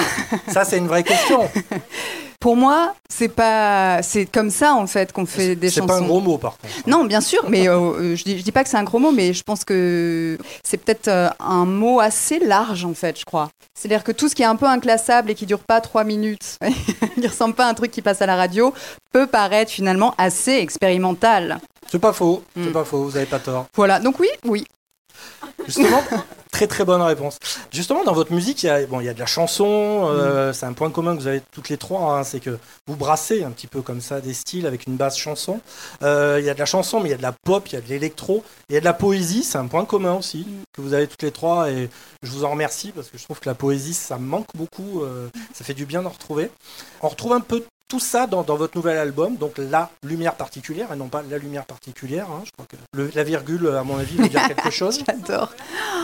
Ça, 0.50 0.66
c'est 0.66 0.78
une 0.78 0.88
vraie 0.88 1.04
question. 1.04 1.50
pour 2.42 2.58
moi, 2.58 2.94
c'est 3.10 3.30
pas, 3.30 4.02
c'est 4.02 4.26
comme 4.26 4.50
ça 4.50 4.74
en 4.74 4.88
fait 4.88 5.14
qu'on 5.14 5.26
fait 5.26 5.56
des 5.56 5.70
C'est 5.70 5.76
chansons. 5.80 5.88
pas 5.88 5.98
un 6.00 6.02
gros 6.02 6.20
mot, 6.20 6.38
par 6.38 6.58
contre. 6.58 6.74
Non, 6.88 7.06
bien 7.06 7.22
sûr, 7.22 7.46
mais 7.50 7.70
euh, 7.70 7.78
euh, 7.80 8.16
je, 8.18 8.24
dis, 8.24 8.38
je 8.40 8.44
dis 8.44 8.52
pas 8.52 8.64
que 8.64 8.70
c'est 8.70 8.78
un 8.78 8.84
gros 8.84 8.98
mot, 9.00 9.12
mais 9.12 9.32
je 9.34 9.44
pense 9.44 9.64
que 9.64 10.38
c'est 10.64 10.78
peut-être 10.78 11.08
euh, 11.08 11.30
un 11.40 11.66
mot 11.66 12.00
assez 12.00 12.40
large 12.40 12.84
en 12.84 12.94
fait, 12.96 13.18
je 13.20 13.26
crois. 13.26 13.50
C'est-à-dire 13.80 14.04
que 14.04 14.12
tout 14.12 14.28
ce 14.28 14.36
qui 14.36 14.42
est 14.42 14.46
un 14.46 14.56
peu 14.56 14.66
inclassable 14.66 15.30
et 15.32 15.36
qui 15.36 15.46
dure 15.46 15.60
pas 15.60 15.82
trois 15.82 16.04
minutes, 16.04 16.58
qui 17.22 17.28
ressemble 17.28 17.54
pas 17.54 17.68
à 17.68 17.70
un 17.70 17.74
truc 17.76 17.92
qui 17.92 18.02
passe 18.02 18.22
à 18.22 18.26
la 18.26 18.36
radio, 18.36 18.74
peut 19.14 19.28
paraître 19.28 19.72
finalement 19.72 20.14
assez 20.18 20.54
expérimental. 20.54 21.60
C'est 21.92 22.00
pas 22.00 22.14
faux, 22.14 22.44
c'est 22.56 22.70
Mm. 22.70 22.74
pas 22.74 22.84
faux, 22.86 23.04
vous 23.04 23.18
avez 23.18 23.26
pas 23.28 23.40
tort. 23.40 23.66
Voilà, 23.76 24.00
donc 24.00 24.20
oui, 24.20 24.28
oui. 24.46 24.66
Justement, 25.66 26.04
très 26.52 26.68
très 26.68 26.86
bonne 26.86 27.02
réponse. 27.02 27.38
Justement, 27.72 28.04
dans 28.04 28.14
votre 28.14 28.34
musique, 28.34 28.64
il 28.64 28.68
y 28.68 28.70
a, 28.70 28.86
bon, 28.86 29.00
il 29.00 29.06
y 29.06 29.10
a 29.10 29.14
de 29.14 29.20
la 29.20 29.26
chanson, 29.26 30.08
euh, 30.10 30.54
c'est 30.54 30.66
un 30.66 30.74
point 30.74 30.90
commun 30.90 31.16
que 31.16 31.22
vous 31.22 31.28
avez 31.28 31.42
toutes 31.52 31.70
les 31.70 31.78
trois, 31.78 32.18
hein, 32.18 32.24
c'est 32.24 32.40
que 32.40 32.58
vous 32.88 32.96
brassez 32.96 33.44
un 33.44 33.52
petit 33.52 33.68
peu 33.68 33.82
comme 33.82 34.02
ça 34.02 34.22
des 34.22 34.34
styles 34.34 34.66
avec 34.68 34.88
une 34.88 34.96
base 34.96 35.18
chanson. 35.18 35.62
Euh, 36.04 36.38
il 36.40 36.46
y 36.46 36.50
a 36.50 36.54
de 36.54 36.60
la 36.60 36.66
chanson, 36.66 37.00
mais 37.00 37.10
il 37.10 37.12
y 37.12 37.16
a 37.16 37.18
de 37.18 37.22
la 37.22 37.32
pop, 37.32 37.68
il 37.70 37.74
y 37.74 37.78
a 37.78 37.82
de 37.82 37.88
l'électro, 37.88 38.44
il 38.70 38.74
y 38.74 38.78
a 38.78 38.80
de 38.80 38.86
la 38.86 38.94
poésie, 38.94 39.44
c'est 39.44 39.58
un 39.58 39.68
point 39.68 39.86
commun 39.86 40.14
aussi 40.14 40.46
que 40.74 40.82
vous 40.82 40.94
avez 40.94 41.08
toutes 41.08 41.24
les 41.24 41.32
trois 41.32 41.70
et 41.70 41.90
je 42.24 42.32
vous 42.32 42.44
en 42.44 42.52
remercie 42.52 42.92
parce 42.92 43.10
que 43.10 43.18
je 43.18 43.24
trouve 43.24 43.40
que 43.40 43.50
la 43.50 43.56
poésie, 43.56 43.94
ça 43.94 44.18
me 44.18 44.26
manque 44.26 44.48
beaucoup, 44.56 45.04
euh, 45.04 45.30
ça 45.54 45.64
fait 45.64 45.74
du 45.74 45.86
bien 45.86 46.02
d'en 46.02 46.10
retrouver. 46.10 46.50
On 47.02 47.10
retrouve 47.10 47.34
un 47.34 47.42
peu 47.42 47.64
tout 47.92 48.00
ça 48.00 48.26
dans, 48.26 48.42
dans 48.44 48.56
votre 48.56 48.78
nouvel 48.78 48.98
album, 48.98 49.36
donc 49.36 49.54
la 49.58 49.90
lumière 50.02 50.36
particulière 50.36 50.88
et 50.94 50.96
non 50.96 51.08
pas 51.10 51.24
la 51.30 51.38
lumière 51.38 51.66
particulière. 51.66 52.28
hein, 52.32 52.42
je 52.46 52.52
crois 52.52 52.66
que 52.70 52.78
le- 52.98 53.12
la 53.14 53.24
virgule, 53.24 53.68
à 53.78 53.84
mon 53.84 53.98
avis, 53.98 54.16
veut 54.16 54.30
dire 54.30 54.48
quelque 54.48 54.70
chose. 54.82 55.02
J'adore. 55.06 55.52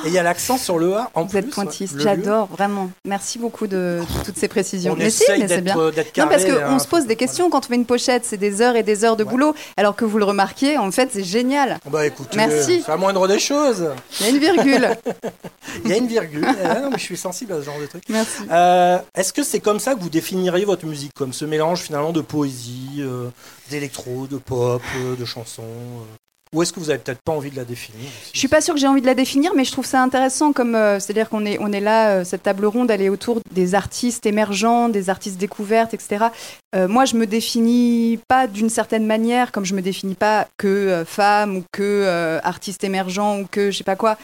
Et 0.04 0.10
il 0.10 0.14
y 0.14 0.18
a 0.20 0.24
l'accent 0.24 0.58
sur 0.58 0.78
le 0.80 0.94
A 0.96 1.10
en 1.14 1.24
Vous 1.24 1.30
plus. 1.30 1.38
êtes 1.40 1.50
pointiste, 1.50 1.96
ouais, 1.96 2.02
j'adore, 2.04 2.48
vraiment. 2.48 2.90
Merci 3.06 3.40
beaucoup 3.40 3.68
de 3.68 4.02
toutes 4.26 4.38
ces 4.38 4.50
précisions. 4.50 4.94
On 4.94 4.96
mais 4.98 5.10
si, 5.10 5.24
mais 5.40 5.48
c'est 5.48 5.62
bien. 5.62 5.76
Non, 5.78 6.28
parce 6.28 6.44
qu'on 6.44 6.52
hein, 6.62 6.80
se 6.80 6.88
pose 6.90 7.06
des 7.08 7.16
questions 7.16 7.50
quand 7.50 7.60
on 7.66 7.68
fait 7.70 7.76
une 7.76 7.86
pochette, 7.86 8.26
c'est 8.26 8.36
des 8.38 8.62
heures 8.62 8.76
et 8.76 8.84
des 8.84 9.06
heures 9.06 9.16
de 9.16 9.24
Ouais. 9.24 9.30
boulot, 9.32 9.56
alors 9.78 9.96
que 9.96 10.04
vous 10.04 10.18
le 10.18 10.26
remarquez, 10.26 10.78
en 10.78 10.92
fait, 10.92 11.10
c'est 11.14 11.24
génial. 11.24 11.80
Bah 11.90 12.06
écoutez, 12.06 12.36
Merci. 12.36 12.82
c'est 12.86 12.92
la 12.92 12.98
moindre 12.98 13.28
des 13.30 13.40
choses. 13.40 13.90
Il 14.20 14.26
y 14.26 14.30
a 14.30 14.32
une 14.32 14.40
virgule. 14.40 14.90
Il 15.86 15.90
y 15.92 15.94
a 15.94 15.98
une 15.98 16.08
virgule. 16.08 16.46
Ah 16.64 16.80
non, 16.82 16.90
mais 16.92 16.98
je 16.98 17.04
suis 17.04 17.18
sensible 17.18 17.54
à 17.54 17.58
ce 17.60 17.64
genre 17.64 17.80
de 17.80 17.86
truc. 17.86 18.04
Merci. 18.10 18.44
Euh, 18.52 18.98
Est-ce 19.16 19.32
que 19.34 19.44
c'est 19.44 19.60
comme 19.60 19.80
ça 19.80 19.96
que 19.96 20.00
vous 20.00 20.10
définiriez 20.10 20.66
votre 20.66 20.86
musique, 20.86 21.12
comme 21.14 21.34
ce 21.34 21.46
mélange 21.46 21.77
finalement 21.78 22.12
de 22.12 22.22
poésie, 22.22 22.98
euh, 23.00 23.30
d'électro, 23.70 24.28
de 24.28 24.38
pop, 24.38 24.82
euh, 24.98 25.16
de 25.16 25.26
chansons 25.26 25.64
euh 25.64 26.16
Ou 26.54 26.62
est-ce 26.62 26.74
que 26.74 26.80
vous 26.80 26.90
avez 26.90 27.00
peut-être 27.00 27.22
pas 27.22 27.34
envie 27.34 27.52
de 27.52 27.56
la 27.56 27.66
définir 27.66 28.10
Je 28.34 28.40
suis 28.40 28.48
pas 28.48 28.62
sûre 28.62 28.74
que 28.74 28.80
j'ai 28.80 28.88
envie 28.88 29.02
de 29.02 29.06
la 29.06 29.16
définir, 29.16 29.54
mais 29.56 29.64
je 29.64 29.72
trouve 29.72 29.86
ça 29.86 30.02
intéressant 30.02 30.54
comme 30.54 30.74
c'est-à-dire 30.74 31.30
qu'on 31.30 31.46
est 31.46 31.58
on 31.60 31.72
est 31.72 31.82
là 31.82 32.24
cette 32.24 32.44
table 32.44 32.66
ronde, 32.66 32.92
elle 32.92 33.02
est 33.02 33.10
autour 33.10 33.42
des 33.52 33.76
artistes 33.76 34.26
émergents, 34.26 34.90
des 34.90 35.10
artistes 35.10 35.38
découvertes, 35.38 35.94
etc. 35.94 36.28
Euh, 36.76 36.88
moi, 36.88 37.06
je 37.06 37.16
me 37.16 37.26
définis 37.26 38.20
pas 38.28 38.46
d'une 38.48 38.70
certaine 38.70 39.06
manière, 39.06 39.52
comme 39.52 39.66
je 39.66 39.74
me 39.74 39.82
définis 39.82 40.16
pas 40.16 40.48
que 40.58 40.68
euh, 40.68 41.06
femme 41.06 41.58
ou 41.58 41.64
que 41.72 41.82
euh, 41.82 42.40
artiste 42.44 42.84
émergent 42.84 43.40
ou 43.42 43.48
que 43.50 43.72
je 43.72 43.78
sais 43.78 43.84
pas 43.86 43.96
quoi. 43.96 44.18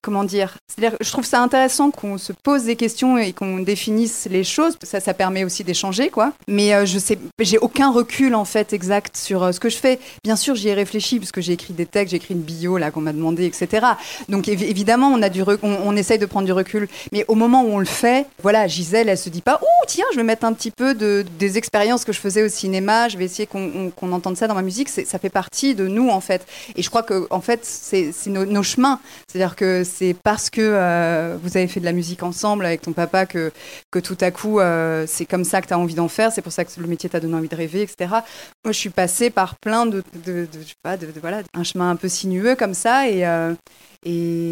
Comment 0.00 0.22
dire? 0.22 0.56
C'est-à-dire, 0.68 0.96
je 1.00 1.10
trouve 1.10 1.24
ça 1.24 1.42
intéressant 1.42 1.90
qu'on 1.90 2.18
se 2.18 2.32
pose 2.32 2.62
des 2.62 2.76
questions 2.76 3.18
et 3.18 3.32
qu'on 3.32 3.58
définisse 3.58 4.28
les 4.30 4.44
choses. 4.44 4.76
Ça, 4.84 5.00
ça 5.00 5.12
permet 5.12 5.42
aussi 5.42 5.64
d'échanger, 5.64 6.08
quoi. 6.08 6.32
Mais 6.46 6.86
je 6.86 7.00
sais, 7.00 7.18
j'ai 7.40 7.58
aucun 7.58 7.90
recul 7.90 8.36
en 8.36 8.44
fait 8.44 8.72
exact 8.72 9.16
sur 9.16 9.52
ce 9.52 9.58
que 9.58 9.68
je 9.68 9.76
fais. 9.76 9.98
Bien 10.22 10.36
sûr, 10.36 10.54
j'y 10.54 10.68
ai 10.68 10.74
réfléchi 10.74 11.18
parce 11.18 11.32
que 11.32 11.40
j'ai 11.40 11.54
écrit 11.54 11.74
des 11.74 11.84
textes, 11.84 12.12
j'ai 12.12 12.18
écrit 12.18 12.34
une 12.34 12.42
bio 12.42 12.78
là 12.78 12.92
qu'on 12.92 13.00
m'a 13.00 13.12
demandé, 13.12 13.44
etc. 13.44 13.84
Donc 14.28 14.46
évi- 14.46 14.70
évidemment, 14.70 15.08
on 15.08 15.20
a 15.20 15.28
du, 15.30 15.42
on, 15.42 15.58
on 15.64 15.96
essaye 15.96 16.20
de 16.20 16.26
prendre 16.26 16.46
du 16.46 16.52
recul. 16.52 16.88
Mais 17.10 17.24
au 17.26 17.34
moment 17.34 17.64
où 17.64 17.70
on 17.72 17.80
le 17.80 17.84
fait, 17.84 18.26
voilà, 18.40 18.68
Gisèle, 18.68 19.08
elle 19.08 19.18
se 19.18 19.30
dit 19.30 19.42
pas, 19.42 19.58
ouh, 19.60 19.84
tiens, 19.88 20.06
je 20.12 20.16
vais 20.18 20.22
mettre 20.24 20.44
un 20.44 20.52
petit 20.52 20.70
peu 20.70 20.94
de, 20.94 21.26
des 21.40 21.58
expériences 21.58 21.87
que 22.04 22.12
je 22.12 22.20
faisais 22.20 22.42
au 22.42 22.48
cinéma, 22.48 23.08
je 23.08 23.16
vais 23.18 23.24
essayer 23.24 23.46
qu'on 23.46 23.70
on- 23.74 23.90
qu'on 23.90 24.12
entende 24.12 24.36
ça 24.36 24.46
dans 24.46 24.54
ma 24.54 24.62
musique. 24.62 24.88
Ça 24.88 25.18
fait 25.18 25.30
partie 25.30 25.74
de 25.74 25.86
nous, 25.86 26.08
en 26.10 26.20
fait. 26.20 26.46
Et 26.76 26.82
je 26.82 26.88
crois 26.90 27.02
que, 27.02 27.26
en 27.30 27.40
fait, 27.40 27.60
c'est 27.64 28.12
nos, 28.26 28.62
chemins. 28.62 29.00
C'est-à-dire 29.28 29.56
que 29.56 29.82
c'est 29.84 30.14
parce 30.22 30.50
que 30.50 30.60
euh, 30.62 31.36
vous 31.42 31.56
avez 31.56 31.66
fait 31.68 31.80
de 31.80 31.84
la 31.84 31.92
musique 31.92 32.22
ensemble 32.22 32.66
avec 32.66 32.82
ton 32.82 32.92
papa 32.92 33.26
que, 33.26 33.52
que 33.90 33.98
tout 33.98 34.16
à 34.20 34.30
coup, 34.30 34.60
euh, 34.60 35.04
c'est 35.08 35.24
comme 35.26 35.44
ça 35.44 35.60
que 35.62 35.68
tu 35.68 35.74
as 35.74 35.78
envie 35.78 35.94
d'en 35.94 36.08
faire. 36.08 36.32
C'est 36.32 36.42
pour 36.42 36.52
ça 36.52 36.64
que 36.64 36.70
le 36.78 36.86
métier 36.86 37.08
t'a 37.08 37.20
donné 37.20 37.34
envie 37.34 37.48
de 37.48 37.56
rêver, 37.56 37.82
etc. 37.82 37.96
Moi, 38.64 38.72
je 38.72 38.78
suis 38.78 38.90
passée 38.90 39.30
par 39.30 39.56
plein 39.58 39.86
de, 39.86 40.02
de, 40.26 40.46
de- 40.52 40.62
sais 40.62 40.74
pas, 40.82 40.96
voilà, 41.20 41.42
un 41.54 41.64
chemin 41.64 41.90
un 41.90 41.96
peu 41.96 42.08
sinueux 42.08 42.54
comme 42.56 42.74
ça. 42.74 43.08
Et, 43.08 43.26
euh, 43.26 43.54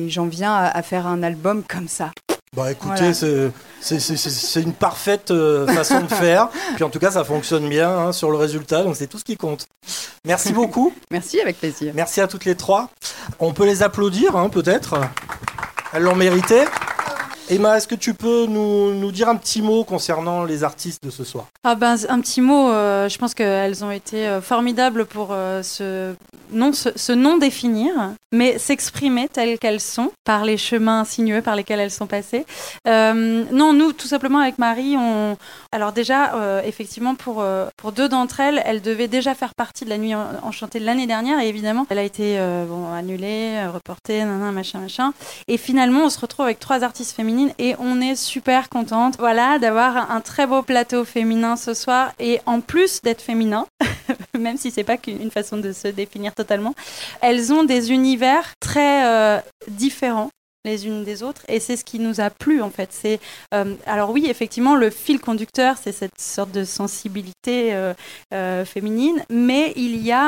j'en 0.08 0.26
viens 0.26 0.54
à 0.54 0.82
faire 0.82 1.06
un 1.06 1.22
album 1.22 1.62
comme 1.68 1.88
ça. 1.88 2.10
Bah 2.56 2.72
écoutez, 2.72 3.12
Voilà. 3.12 3.52
c'est 3.80 4.62
une 4.62 4.72
parfaite 4.72 5.30
euh, 5.30 5.66
façon 5.66 6.00
de 6.00 6.08
faire. 6.08 6.48
Puis 6.74 6.84
en 6.84 6.88
tout 6.88 6.98
cas, 6.98 7.10
ça 7.10 7.22
fonctionne 7.22 7.68
bien 7.68 7.90
hein, 7.90 8.12
sur 8.12 8.30
le 8.30 8.38
résultat, 8.38 8.82
donc 8.82 8.96
c'est 8.96 9.06
tout 9.06 9.18
ce 9.18 9.24
qui 9.24 9.36
compte. 9.36 9.66
Merci 10.24 10.54
beaucoup. 10.54 10.94
Merci, 11.10 11.38
avec 11.40 11.58
plaisir. 11.58 11.92
Merci 11.94 12.22
à 12.22 12.26
toutes 12.26 12.46
les 12.46 12.54
trois. 12.54 12.88
On 13.40 13.52
peut 13.52 13.66
les 13.66 13.82
applaudir, 13.82 14.36
hein, 14.36 14.48
peut-être. 14.48 14.98
Elles 15.92 16.02
l'ont 16.02 16.16
mérité. 16.16 16.64
Emma, 17.48 17.76
est-ce 17.76 17.86
que 17.86 17.94
tu 17.94 18.12
peux 18.12 18.46
nous, 18.46 18.92
nous 18.94 19.12
dire 19.12 19.28
un 19.28 19.36
petit 19.36 19.62
mot 19.62 19.84
concernant 19.84 20.42
les 20.44 20.64
artistes 20.64 21.04
de 21.04 21.10
ce 21.10 21.22
soir? 21.22 21.46
Ah 21.62 21.76
ben, 21.76 21.94
un 22.08 22.20
petit 22.20 22.40
mot, 22.40 22.70
euh, 22.70 23.08
je 23.08 23.18
pense 23.18 23.34
qu'elles 23.34 23.84
ont 23.84 23.92
été 23.92 24.26
euh, 24.26 24.40
formidables 24.40 25.06
pour 25.06 25.28
euh, 25.30 25.62
se, 25.62 26.14
non, 26.50 26.72
se, 26.72 27.12
non 27.12 27.38
définir, 27.38 27.92
mais 28.32 28.58
s'exprimer 28.58 29.28
telles 29.28 29.60
qu'elles 29.60 29.80
sont, 29.80 30.10
par 30.24 30.44
les 30.44 30.56
chemins 30.56 31.04
sinueux 31.04 31.40
par 31.40 31.54
lesquels 31.54 31.78
elles 31.78 31.92
sont 31.92 32.08
passées. 32.08 32.46
Euh, 32.88 33.44
non, 33.52 33.72
nous, 33.72 33.92
tout 33.92 34.08
simplement 34.08 34.40
avec 34.40 34.58
Marie, 34.58 34.96
on... 34.98 35.36
alors 35.70 35.92
déjà, 35.92 36.34
euh, 36.34 36.60
effectivement, 36.64 37.14
pour, 37.14 37.42
euh, 37.42 37.68
pour 37.76 37.92
deux 37.92 38.08
d'entre 38.08 38.40
elles, 38.40 38.60
elles 38.64 38.82
devaient 38.82 39.06
déjà 39.06 39.36
faire 39.36 39.54
partie 39.54 39.84
de 39.84 39.90
la 39.90 39.98
nuit 39.98 40.16
en- 40.16 40.26
enchantée 40.42 40.80
de 40.80 40.84
l'année 40.84 41.06
dernière, 41.06 41.38
et 41.38 41.48
évidemment, 41.48 41.86
elle 41.90 41.98
a 41.98 42.02
été 42.02 42.40
euh, 42.40 42.64
bon, 42.64 42.92
annulée, 42.92 43.54
euh, 43.64 43.70
reportée, 43.70 44.18
nanana, 44.18 44.50
machin, 44.50 44.80
machin. 44.80 45.12
Et 45.46 45.58
finalement, 45.58 46.06
on 46.06 46.10
se 46.10 46.18
retrouve 46.18 46.46
avec 46.46 46.58
trois 46.58 46.82
artistes 46.82 47.14
féminines 47.14 47.35
et 47.58 47.74
on 47.78 48.00
est 48.00 48.16
super 48.16 48.68
contente, 48.68 49.16
voilà, 49.18 49.58
d'avoir 49.58 50.10
un 50.10 50.20
très 50.20 50.46
beau 50.46 50.62
plateau 50.62 51.04
féminin 51.04 51.56
ce 51.56 51.74
soir 51.74 52.12
et 52.18 52.40
en 52.46 52.60
plus 52.60 53.02
d'être 53.02 53.22
féminin, 53.22 53.66
même 54.38 54.56
si 54.56 54.70
c'est 54.70 54.84
pas 54.84 54.96
qu'une 54.96 55.20
une 55.20 55.30
façon 55.30 55.56
de 55.56 55.72
se 55.72 55.88
définir 55.88 56.34
totalement, 56.34 56.74
elles 57.20 57.52
ont 57.52 57.64
des 57.64 57.92
univers 57.92 58.54
très 58.60 59.06
euh, 59.06 59.40
différents 59.68 60.30
les 60.66 60.86
unes 60.86 61.04
des 61.04 61.22
autres 61.22 61.42
et 61.48 61.60
c'est 61.60 61.76
ce 61.76 61.84
qui 61.84 61.98
nous 61.98 62.20
a 62.20 62.28
plu 62.28 62.60
en 62.60 62.70
fait 62.70 62.90
c'est 62.92 63.18
euh, 63.54 63.74
alors 63.86 64.10
oui 64.10 64.26
effectivement 64.28 64.74
le 64.74 64.90
fil 64.90 65.20
conducteur 65.20 65.76
c'est 65.82 65.92
cette 65.92 66.20
sorte 66.20 66.50
de 66.50 66.64
sensibilité 66.64 67.74
euh, 67.74 67.94
euh, 68.34 68.64
féminine 68.64 69.22
mais 69.30 69.72
il 69.76 70.02
y 70.02 70.12
a 70.12 70.26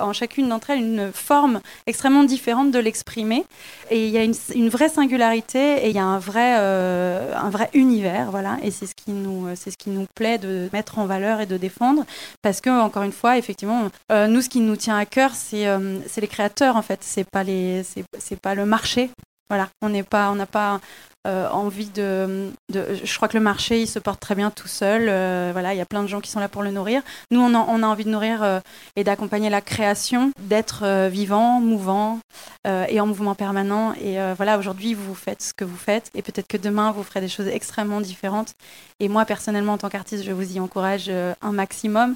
en 0.00 0.12
chacune 0.12 0.48
d'entre 0.48 0.70
elles 0.70 0.78
une 0.78 1.10
forme 1.12 1.60
extrêmement 1.86 2.24
différente 2.24 2.70
de 2.70 2.78
l'exprimer 2.78 3.44
et 3.90 4.06
il 4.06 4.10
y 4.10 4.18
a 4.18 4.24
une, 4.24 4.34
une 4.54 4.68
vraie 4.68 4.88
singularité 4.88 5.84
et 5.84 5.88
il 5.88 5.96
y 5.96 5.98
a 5.98 6.04
un 6.04 6.18
vrai, 6.18 6.54
un 6.54 7.50
vrai 7.50 7.70
univers, 7.74 8.30
voilà. 8.30 8.58
Et 8.62 8.70
c'est 8.70 8.86
ce 8.86 8.94
qui 8.94 9.12
nous, 9.12 9.48
c'est 9.54 9.70
ce 9.70 9.76
qui 9.76 9.90
nous 9.90 10.06
plaît 10.14 10.38
de 10.38 10.68
mettre 10.72 10.98
en 10.98 11.06
valeur 11.06 11.40
et 11.40 11.46
de 11.46 11.56
défendre, 11.56 12.04
parce 12.42 12.60
que 12.60 12.70
encore 12.70 13.02
une 13.02 13.12
fois, 13.12 13.38
effectivement, 13.38 13.88
nous, 14.10 14.40
ce 14.42 14.48
qui 14.48 14.60
nous 14.60 14.76
tient 14.76 14.96
à 14.96 15.06
cœur, 15.06 15.34
c'est, 15.34 15.66
c'est 16.06 16.20
les 16.20 16.28
créateurs 16.28 16.76
en 16.76 16.82
fait. 16.82 17.00
C'est 17.02 17.28
pas 17.28 17.44
les, 17.44 17.82
c'est 18.18 18.40
pas 18.40 18.54
le 18.54 18.66
marché. 18.66 19.10
Voilà, 19.48 19.68
on 19.82 19.88
n'est 19.88 20.02
pas, 20.02 20.30
on 20.30 20.34
n'a 20.34 20.46
pas 20.46 20.80
euh, 21.26 21.48
envie 21.48 21.88
de. 21.88 22.50
Je 22.72 23.16
crois 23.16 23.28
que 23.28 23.36
le 23.36 23.42
marché, 23.42 23.82
il 23.82 23.86
se 23.86 23.98
porte 23.98 24.20
très 24.20 24.34
bien 24.34 24.50
tout 24.50 24.68
seul. 24.68 25.08
euh, 25.08 25.50
voilà, 25.52 25.74
il 25.74 25.76
y 25.76 25.80
a 25.80 25.86
plein 25.86 26.02
de 26.02 26.06
gens 26.06 26.20
qui 26.20 26.30
sont 26.30 26.40
là 26.40 26.48
pour 26.48 26.62
le 26.62 26.70
nourrir. 26.70 27.02
Nous, 27.30 27.40
on 27.40 27.54
a, 27.54 27.58
a 27.58 27.86
envie 27.86 28.04
de 28.04 28.10
nourrir 28.10 28.42
euh, 28.42 28.60
et 28.96 29.04
d'accompagner 29.04 29.50
la 29.50 29.60
création, 29.60 30.32
d'être 30.40 31.08
vivant, 31.08 31.60
mouvant 31.60 32.20
et 32.66 33.00
en 33.00 33.06
mouvement 33.06 33.34
permanent. 33.34 33.94
Et 33.94 34.18
voilà, 34.36 34.58
aujourd'hui, 34.58 34.94
vous 34.94 35.14
faites 35.14 35.42
ce 35.42 35.54
que 35.54 35.64
vous 35.64 35.76
faites 35.76 36.10
et 36.14 36.22
peut-être 36.22 36.46
que 36.46 36.58
demain, 36.58 36.92
vous 36.92 37.02
ferez 37.02 37.20
des 37.20 37.28
choses 37.28 37.48
extrêmement 37.48 38.00
différentes. 38.00 38.52
Et 39.00 39.08
moi, 39.08 39.24
personnellement, 39.24 39.74
en 39.74 39.78
tant 39.78 39.88
qu'artiste, 39.88 40.24
je 40.24 40.32
vous 40.32 40.56
y 40.56 40.60
encourage 40.60 41.10
un 41.10 41.52
maximum. 41.52 42.14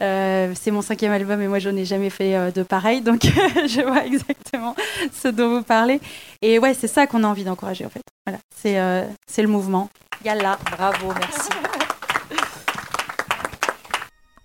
Euh, 0.00 0.52
c'est 0.54 0.70
mon 0.70 0.80
cinquième 0.80 1.10
album 1.10 1.42
et 1.42 1.48
moi 1.48 1.58
je 1.58 1.70
n'ai 1.70 1.84
jamais 1.84 2.10
fait 2.10 2.36
euh, 2.36 2.52
de 2.52 2.62
pareil, 2.62 3.00
donc 3.00 3.22
je 3.66 3.80
vois 3.80 4.06
exactement 4.06 4.76
ce 5.12 5.28
dont 5.28 5.56
vous 5.56 5.62
parlez. 5.62 6.00
Et 6.40 6.58
ouais, 6.58 6.74
c'est 6.74 6.86
ça 6.86 7.06
qu'on 7.06 7.24
a 7.24 7.26
envie 7.26 7.44
d'encourager 7.44 7.84
en 7.84 7.90
fait. 7.90 8.02
Voilà, 8.26 8.38
c'est 8.54 8.78
euh, 8.78 9.04
c'est 9.26 9.42
le 9.42 9.48
mouvement. 9.48 9.90
Yalla. 10.24 10.58
Bravo, 10.76 11.12
merci. 11.18 11.48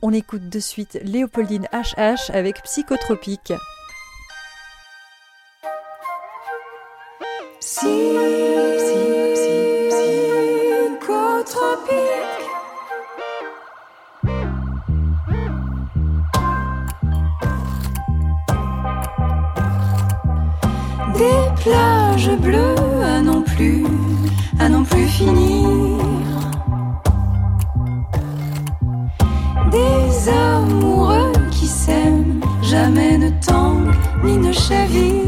On 0.01 0.11
écoute 0.11 0.49
de 0.49 0.59
suite 0.59 0.99
Léopoldine 1.03 1.67
HH 1.71 2.29
avec 2.33 2.61
Psychotropique. 2.63 3.53
Psy, 7.61 7.87
bleues 22.37 23.03
à 23.03 23.21
non 23.21 23.41
plus, 23.41 23.85
à 24.59 24.69
non 24.69 24.83
plus 24.83 25.07
finir. 25.07 25.97
Des 29.71 30.29
amoureux 30.29 31.31
qui 31.51 31.67
s'aiment, 31.67 32.41
jamais 32.61 33.17
ne 33.17 33.29
tanguent 33.45 33.95
ni 34.23 34.37
ne 34.37 34.51
chavirent. 34.51 35.22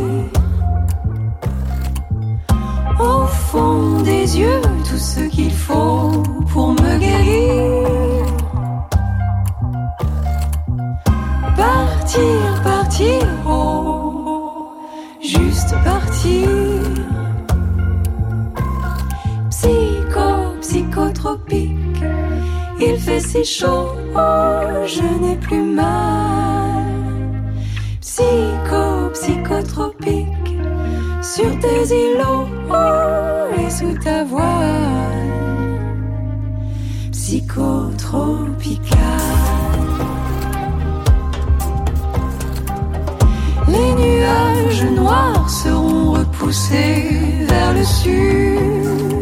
Si 23.36 23.60
chaud, 23.60 23.89
oh, 24.15 24.86
je 24.86 25.02
n'ai 25.21 25.36
plus 25.36 25.62
mal. 25.62 26.86
Psycho, 28.00 29.10
psychotropique 29.13 30.58
sur 31.21 31.52
tes 31.60 31.84
îlots 31.93 32.48
oh, 32.69 33.60
et 33.60 33.69
sous 33.69 33.98
ta 34.04 34.24
voile 34.24 34.45
psychotropical. 37.12 39.00
Les 43.67 43.93
nuages 43.95 44.86
noirs 44.95 45.50
seront 45.50 46.12
repoussés 46.12 47.10
vers 47.50 47.74
le 47.74 47.84
sud. 47.84 49.14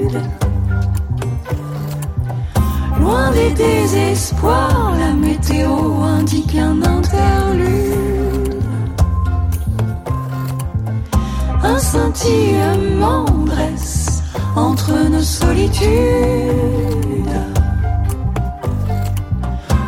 Des 3.33 3.51
désespoirs, 3.51 4.93
la 4.99 5.13
météo 5.13 5.69
indique 6.03 6.55
un 6.55 6.81
interlude. 6.81 8.63
Un 11.63 11.79
scintillement 11.79 13.25
dresse 13.45 14.23
entre 14.55 14.91
nos 15.09 15.21
solitudes. 15.21 15.79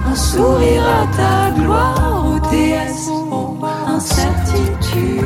Un 0.08 0.16
sourire 0.16 0.84
à 1.02 1.08
ta 1.18 1.52
gloire, 1.60 2.26
ô 2.28 2.40
déesse, 2.50 3.10
incertitude. 3.88 5.26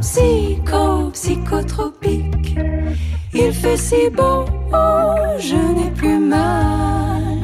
Psycho, 0.00 1.10
psychotropique, 1.12 2.56
il 3.32 3.52
fait 3.52 3.76
si 3.76 4.10
beau, 4.10 4.44
oh, 4.74 5.38
je 5.38 5.56
n'ai 5.76 5.90
plus 5.90 6.18
mal. 6.18 7.38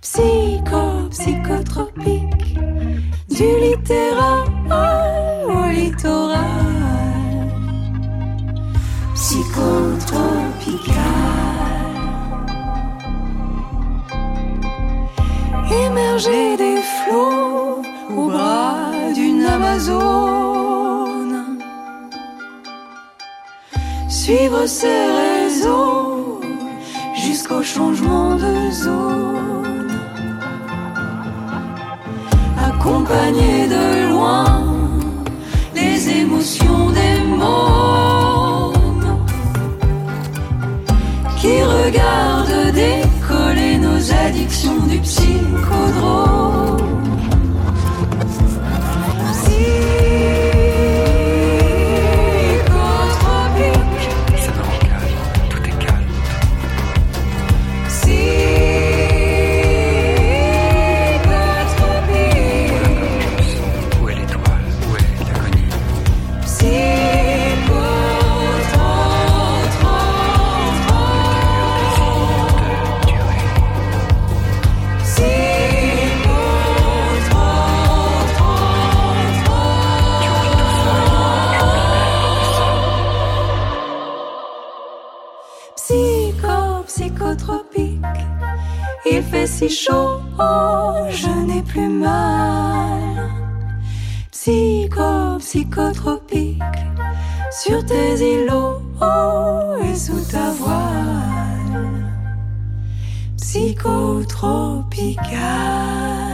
Psycho, 0.00 1.08
psychotropique, 1.10 2.58
du 3.28 3.48
littéral 3.64 4.44
au 5.48 5.70
littoral. 5.70 6.46
Psychotropical. 9.14 11.06
Émerger 15.84 16.56
des 16.56 16.80
flots 16.98 17.82
au 18.16 18.28
bras 18.28 18.92
d'une 19.14 19.44
Amazone. 19.44 20.56
Suivre 24.08 24.66
ses 24.66 25.35
réseaux 25.46 26.40
changement 27.62 28.34
de 28.36 28.70
zone. 28.70 29.90
Accompagné 32.68 33.66
de 33.68 34.10
loin 34.10 34.62
les 35.74 36.08
émotions 36.20 36.90
des 36.98 37.18
mômes 37.40 39.18
qui 41.40 41.54
regardent 41.62 42.72
décoller 42.72 43.78
nos 43.78 44.00
addictions 44.24 44.82
du 44.90 44.98
psychodrome. 44.98 47.05
Chaud, 89.68 90.20
oh, 90.38 90.92
je 91.10 91.28
n'ai 91.46 91.62
plus 91.62 91.88
mal. 91.88 93.30
Psycho, 94.30 95.38
psychotropique. 95.38 96.62
Sur 97.50 97.84
tes 97.86 98.20
îlots, 98.20 98.82
oh, 99.00 99.76
et 99.82 99.96
sous 99.96 100.20
ta 100.30 100.50
voile. 100.50 102.04
Psychotropical. 103.36 106.25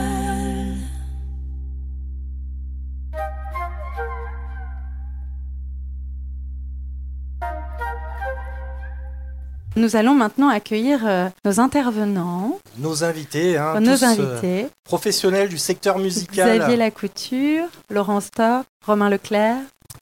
Nous 9.75 9.95
allons 9.95 10.13
maintenant 10.13 10.49
accueillir 10.49 10.99
euh, 11.07 11.29
nos 11.45 11.59
intervenants, 11.59 12.59
Nos 12.77 13.03
invités, 13.03 13.57
hein, 13.57 13.79
nos 13.79 13.97
tous, 13.97 14.03
euh, 14.03 14.07
invités. 14.07 14.67
professionnels 14.83 15.49
du 15.49 15.57
secteur 15.57 15.97
musical. 15.97 16.59
Xavier 16.59 16.77
Lacouture, 16.77 17.65
Laurent 17.89 18.21
Stork, 18.21 18.65
Romain 18.85 19.09
Leclerc. 19.09 19.57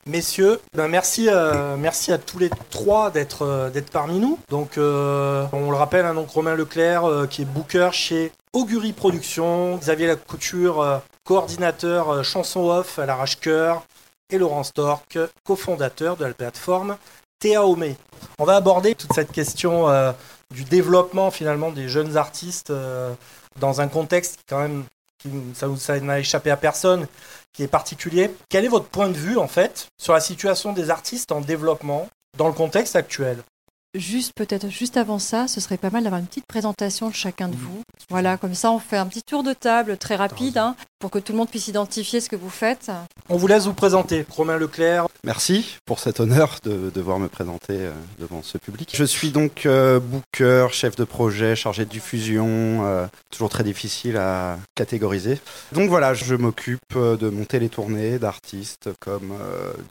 Messieurs, 0.06 0.60
ben 0.76 0.90
merci, 0.90 1.28
euh, 1.30 1.78
merci 1.78 2.12
à 2.12 2.18
tous 2.18 2.38
les 2.38 2.50
trois 2.70 3.12
d'être 3.12 3.70
d'être 3.74 3.92
parmi 3.92 4.20
nous. 4.20 4.38
Donc, 4.50 4.72
on 4.78 4.82
le 5.72 5.76
rappelle, 5.76 6.06
hein, 6.06 6.16
donc 6.16 6.30
Romain 6.32 6.56
Leclerc, 6.56 7.04
qui 7.30 7.44
est 7.44 7.46
booker 7.46 7.90
chez 7.94 8.32
Augury 8.52 8.92
Productions, 8.92 9.78
Xavier 9.78 10.08
Lacouture, 10.08 11.02
coordinateur 11.24 12.26
chanson 12.26 12.70
off 12.70 13.00
à 13.00 13.06
l'arrache-cœur, 13.06 13.84
et 14.32 14.38
Laurent 14.38 14.64
Stork, 14.64 15.20
cofondateur 15.46 16.18
de 16.18 16.26
la 16.26 16.34
plateforme 16.34 16.98
Théaomé. 17.42 17.98
On 18.40 18.46
va 18.46 18.56
aborder 18.56 18.96
toute 18.96 19.14
cette 19.14 19.32
question 19.32 19.90
euh, 19.90 20.14
du 20.54 20.64
développement 20.64 21.32
finalement 21.32 21.72
des 21.72 21.90
jeunes 21.90 22.16
artistes 22.16 22.70
euh, 22.70 23.12
dans 23.60 23.82
un 23.82 23.88
contexte 23.88 24.38
qui, 24.38 24.44
quand 24.48 24.60
même, 24.60 24.84
qui, 25.18 25.30
ça, 25.56 25.68
ça 25.76 26.00
n'a 26.00 26.20
échappé 26.20 26.52
à 26.52 26.56
personne, 26.56 27.08
qui 27.52 27.64
est 27.64 27.68
particulier. 27.68 28.32
Quel 28.48 28.64
est 28.64 28.70
votre 28.70 28.88
point 28.88 29.10
de 29.10 29.18
vue 29.18 29.38
en 29.38 29.48
fait 29.48 29.88
sur 30.00 30.14
la 30.14 30.20
situation 30.20 30.72
des 30.72 30.92
artistes 30.92 31.32
en 31.32 31.42
développement 31.42 32.08
dans 32.38 32.48
le 32.48 32.54
contexte 32.54 32.96
actuel? 32.96 33.44
Juste 33.94 34.32
peut-être 34.36 34.70
juste 34.70 34.96
avant 34.96 35.20
ça, 35.20 35.50
ce 35.50 35.60
serait 35.60 35.76
pas 35.76 35.90
mal 35.90 36.04
d'avoir 36.04 36.22
une 36.22 36.28
petite 36.28 36.46
présentation 36.46 37.10
de 37.10 37.14
chacun 37.14 37.50
de 37.50 37.58
vous. 37.58 37.82
Voilà, 38.10 38.38
comme 38.38 38.56
ça 38.56 38.72
on 38.72 38.80
fait 38.80 38.96
un 38.96 39.06
petit 39.06 39.22
tour 39.22 39.44
de 39.44 39.52
table 39.52 39.98
très 39.98 40.16
rapide 40.16 40.58
hein, 40.58 40.78
pour 41.00 41.12
que 41.12 41.20
tout 41.20 41.34
le 41.34 41.40
monde 41.40 41.50
puisse 41.50 41.68
identifier 41.68 42.22
ce 42.22 42.30
que 42.30 42.38
vous 42.38 42.50
faites. 42.50 42.90
On 43.28 43.36
vous 43.36 43.48
laisse 43.48 43.66
vous 43.66 43.74
présenter. 43.74 44.26
Romain 44.30 44.56
Leclerc, 44.56 45.08
Merci 45.24 45.78
pour 45.86 46.00
cet 46.00 46.20
honneur 46.20 46.58
de 46.64 46.90
devoir 46.90 47.20
me 47.20 47.28
présenter 47.28 47.76
euh, 47.76 47.92
devant 48.18 48.42
ce 48.42 48.58
public. 48.58 48.92
Je 48.96 49.04
suis 49.04 49.30
donc 49.30 49.68
euh, 49.68 50.00
booker, 50.00 50.70
chef 50.72 50.96
de 50.96 51.04
projet, 51.04 51.56
chargé 51.56 51.86
de 51.86 51.92
diffusion, 51.92 52.48
euh, 52.86 53.06
toujours 53.30 53.50
très 53.50 53.64
difficile 53.64 54.18
à 54.18 54.58
catégoriser. 54.74 55.40
Donc 55.74 55.90
voilà, 55.90 56.16
je 56.16 56.34
m'occupe 56.34 56.98
de 56.98 57.30
monter 57.30 57.60
les 57.60 57.70
tournées 57.70 58.18
d'artistes 58.18 58.90
comme 59.00 59.34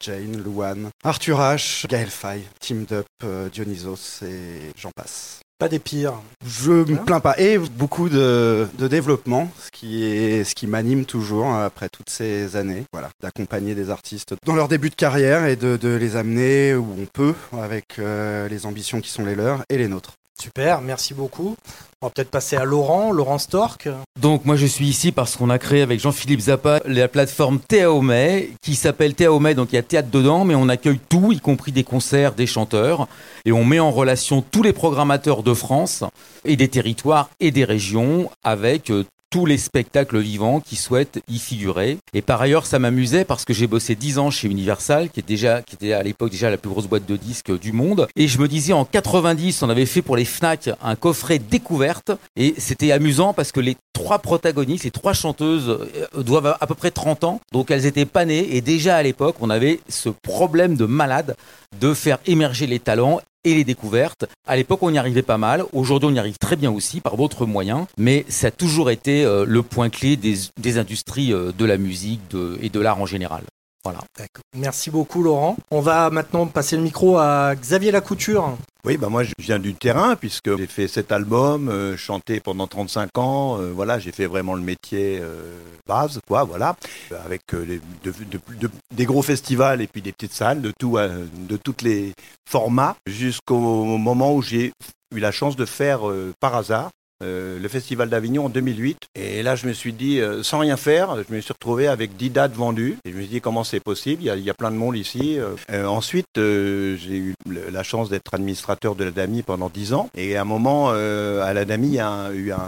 Jane, 0.00 0.42
Luan, 0.42 0.90
Arthur 1.04 1.38
H, 1.38 1.86
Gaël 1.86 2.10
Faye, 2.10 2.42
Team 2.58 2.84
Dup, 2.84 3.06
Dionysos 3.52 4.24
et 4.24 4.72
j'en 4.76 4.90
passe. 4.90 5.40
Pas 5.60 5.68
des 5.68 5.78
pires. 5.78 6.14
Je 6.44 6.72
me 6.72 6.96
plains 6.96 7.20
pas. 7.20 7.38
Et 7.38 7.58
beaucoup 7.58 8.08
de, 8.08 8.66
de 8.78 8.88
développement, 8.88 9.50
ce 9.62 9.70
qui 9.70 10.04
est 10.04 10.42
ce 10.42 10.54
qui 10.54 10.66
m'anime 10.66 11.04
toujours 11.04 11.46
hein, 11.46 11.66
après 11.66 11.90
toutes 11.90 12.08
ces 12.08 12.56
années. 12.56 12.84
Voilà, 12.92 13.10
d'accompagner 13.22 13.74
des 13.74 13.90
artistes 13.90 14.34
dans 14.46 14.56
leur 14.56 14.68
début 14.68 14.88
de 14.88 14.94
carrière 14.94 15.44
et 15.44 15.56
de, 15.56 15.76
de 15.76 15.90
les 15.90 16.16
amener 16.16 16.74
où 16.74 16.86
on 16.98 17.04
peut 17.04 17.34
avec 17.52 17.98
euh, 17.98 18.48
les 18.48 18.64
ambitions 18.64 19.02
qui 19.02 19.10
sont 19.10 19.24
les 19.24 19.34
leurs 19.34 19.62
et 19.68 19.76
les 19.76 19.86
nôtres. 19.86 20.14
Super, 20.40 20.80
merci 20.80 21.12
beaucoup. 21.12 21.54
On 22.00 22.06
va 22.06 22.10
peut-être 22.10 22.30
passer 22.30 22.56
à 22.56 22.64
Laurent, 22.64 23.12
Laurent 23.12 23.36
Stork. 23.36 23.90
Donc 24.18 24.46
moi 24.46 24.56
je 24.56 24.64
suis 24.64 24.86
ici 24.86 25.12
parce 25.12 25.36
qu'on 25.36 25.50
a 25.50 25.58
créé 25.58 25.82
avec 25.82 26.00
Jean-Philippe 26.00 26.40
Zappa 26.40 26.80
la 26.86 27.08
plateforme 27.08 27.58
Théaomé 27.60 28.54
qui 28.62 28.74
s'appelle 28.74 29.14
Théaomé, 29.14 29.52
donc 29.52 29.72
il 29.72 29.76
y 29.76 29.78
a 29.78 29.82
théâtre 29.82 30.08
dedans, 30.10 30.46
mais 30.46 30.54
on 30.54 30.70
accueille 30.70 30.98
tout, 31.10 31.30
y 31.32 31.40
compris 31.40 31.72
des 31.72 31.84
concerts, 31.84 32.32
des 32.32 32.46
chanteurs, 32.46 33.06
et 33.44 33.52
on 33.52 33.66
met 33.66 33.80
en 33.80 33.90
relation 33.90 34.40
tous 34.40 34.62
les 34.62 34.72
programmateurs 34.72 35.42
de 35.42 35.52
France 35.52 36.04
et 36.46 36.56
des 36.56 36.68
territoires 36.68 37.28
et 37.38 37.50
des 37.50 37.64
régions 37.64 38.30
avec 38.42 38.90
euh, 38.90 39.04
tous 39.30 39.46
les 39.46 39.58
spectacles 39.58 40.18
vivants 40.18 40.60
qui 40.60 40.76
souhaitent 40.76 41.20
y 41.28 41.38
figurer. 41.38 41.98
Et 42.12 42.20
par 42.20 42.42
ailleurs, 42.42 42.66
ça 42.66 42.80
m'amusait 42.80 43.24
parce 43.24 43.44
que 43.44 43.54
j'ai 43.54 43.68
bossé 43.68 43.94
10 43.94 44.18
ans 44.18 44.30
chez 44.30 44.48
Universal, 44.48 45.08
qui, 45.08 45.20
est 45.20 45.26
déjà, 45.26 45.62
qui 45.62 45.76
était 45.76 45.92
à 45.92 46.02
l'époque 46.02 46.30
déjà 46.30 46.50
la 46.50 46.56
plus 46.56 46.70
grosse 46.70 46.86
boîte 46.86 47.06
de 47.06 47.16
disques 47.16 47.56
du 47.58 47.72
monde. 47.72 48.08
Et 48.16 48.26
je 48.26 48.38
me 48.38 48.48
disais, 48.48 48.72
en 48.72 48.84
90, 48.84 49.62
on 49.62 49.70
avait 49.70 49.86
fait 49.86 50.02
pour 50.02 50.16
les 50.16 50.24
FNAC 50.24 50.70
un 50.82 50.96
coffret 50.96 51.38
découverte. 51.38 52.10
Et 52.36 52.54
c'était 52.58 52.90
amusant 52.90 53.32
parce 53.32 53.52
que 53.52 53.60
les 53.60 53.76
trois 53.92 54.18
protagonistes, 54.18 54.84
les 54.84 54.90
trois 54.90 55.12
chanteuses 55.12 55.68
euh, 55.68 56.22
doivent 56.22 56.56
à 56.60 56.66
peu 56.66 56.74
près 56.74 56.90
30 56.90 57.24
ans. 57.24 57.40
Donc 57.52 57.70
elles 57.70 57.86
étaient 57.86 58.06
pas 58.06 58.24
nées. 58.24 58.56
Et 58.56 58.60
déjà 58.60 58.96
à 58.96 59.02
l'époque, 59.02 59.36
on 59.40 59.50
avait 59.50 59.80
ce 59.88 60.08
problème 60.08 60.76
de 60.76 60.86
malade 60.86 61.36
de 61.80 61.94
faire 61.94 62.18
émerger 62.26 62.66
les 62.66 62.80
talents 62.80 63.20
et 63.44 63.54
les 63.54 63.64
découvertes. 63.64 64.26
À 64.46 64.56
l'époque, 64.56 64.82
on 64.82 64.92
y 64.92 64.98
arrivait 64.98 65.22
pas 65.22 65.38
mal. 65.38 65.64
Aujourd'hui, 65.72 66.08
on 66.10 66.14
y 66.14 66.18
arrive 66.18 66.38
très 66.38 66.56
bien 66.56 66.70
aussi 66.70 67.00
par 67.00 67.16
d'autres 67.16 67.46
moyens. 67.46 67.86
Mais 67.96 68.24
ça 68.28 68.48
a 68.48 68.50
toujours 68.50 68.90
été 68.90 69.24
euh, 69.24 69.44
le 69.46 69.62
point 69.62 69.90
clé 69.90 70.16
des, 70.16 70.78
industries 70.78 71.32
euh, 71.32 71.52
de 71.56 71.64
la 71.64 71.76
musique 71.76 72.20
et 72.60 72.68
de 72.68 72.80
l'art 72.80 73.00
en 73.00 73.06
général. 73.06 73.42
Voilà. 73.84 74.00
D'accord. 74.18 74.42
Merci 74.56 74.90
beaucoup 74.90 75.22
Laurent. 75.22 75.56
On 75.70 75.80
va 75.80 76.10
maintenant 76.10 76.46
passer 76.46 76.76
le 76.76 76.82
micro 76.82 77.16
à 77.18 77.54
Xavier 77.54 77.90
Lacouture. 77.90 78.56
Oui, 78.84 78.96
bah 78.96 79.08
moi 79.08 79.24
je 79.24 79.32
viens 79.38 79.58
du 79.58 79.74
terrain 79.74 80.16
puisque 80.16 80.56
j'ai 80.56 80.66
fait 80.66 80.88
cet 80.88 81.12
album, 81.12 81.68
euh, 81.68 81.96
chanté 81.96 82.40
pendant 82.40 82.66
35 82.66 83.16
ans. 83.18 83.58
euh, 83.60 83.72
voilà, 83.74 83.98
j'ai 83.98 84.12
fait 84.12 84.26
vraiment 84.26 84.54
le 84.54 84.62
métier 84.62 85.18
euh, 85.20 85.58
base, 85.86 86.18
quoi, 86.26 86.44
voilà, 86.44 86.76
avec 87.24 87.42
euh, 87.54 87.64
les- 87.64 87.80
de- 88.04 88.24
de- 88.24 88.56
de- 88.58 88.70
des 88.94 89.04
gros 89.04 89.22
festivals 89.22 89.80
et 89.82 89.86
puis 89.86 90.00
des 90.02 90.12
petites 90.12 90.32
salles 90.32 90.62
de 90.62 90.72
tout, 90.78 90.96
euh, 90.96 91.26
de 91.34 91.56
toutes 91.56 91.82
les 91.82 92.12
formats, 92.48 92.96
jusqu'au 93.06 93.58
moment 93.58 94.34
où 94.34 94.40
j'ai 94.42 94.72
eu 95.14 95.18
la 95.20 95.32
chance 95.32 95.56
de 95.56 95.66
faire 95.66 96.08
euh, 96.08 96.32
par 96.40 96.54
hasard. 96.54 96.90
Euh, 97.22 97.58
le 97.58 97.68
Festival 97.68 98.08
d'Avignon 98.08 98.46
en 98.46 98.48
2008 98.48 99.08
et 99.14 99.42
là 99.42 99.56
je 99.56 99.66
me 99.66 99.72
suis 99.72 99.92
dit 99.92 100.20
euh, 100.20 100.42
sans 100.42 100.58
rien 100.58 100.76
faire 100.76 101.16
je 101.28 101.34
me 101.34 101.40
suis 101.40 101.52
retrouvé 101.52 101.86
avec 101.88 102.16
10 102.16 102.30
dates 102.30 102.54
vendues. 102.54 102.98
Et 103.04 103.10
je 103.10 103.16
me 103.16 103.20
suis 103.22 103.30
dit 103.30 103.40
comment 103.40 103.64
c'est 103.64 103.80
possible? 103.80 104.22
Il 104.22 104.26
y, 104.26 104.30
a, 104.30 104.36
il 104.36 104.44
y 104.44 104.50
a 104.50 104.54
plein 104.54 104.70
de 104.70 104.76
monde 104.76 104.96
ici 104.96 105.38
euh. 105.38 105.54
Euh, 105.70 105.86
ensuite 105.86 106.38
euh, 106.38 106.96
j'ai 106.96 107.16
eu 107.16 107.34
la 107.46 107.82
chance 107.82 108.08
d'être 108.08 108.34
administrateur 108.34 108.94
de 108.94 109.04
la 109.04 109.10
DAMI 109.10 109.42
pendant 109.42 109.68
10 109.68 109.94
ans. 109.94 110.10
Et 110.16 110.36
à 110.36 110.42
un 110.42 110.44
moment 110.44 110.90
à 110.90 111.52
la 111.52 111.64
DAMI 111.64 111.88
il 111.88 111.94
y 111.94 112.00
a 112.00 112.30
eu 112.32 112.52
un, 112.52 112.58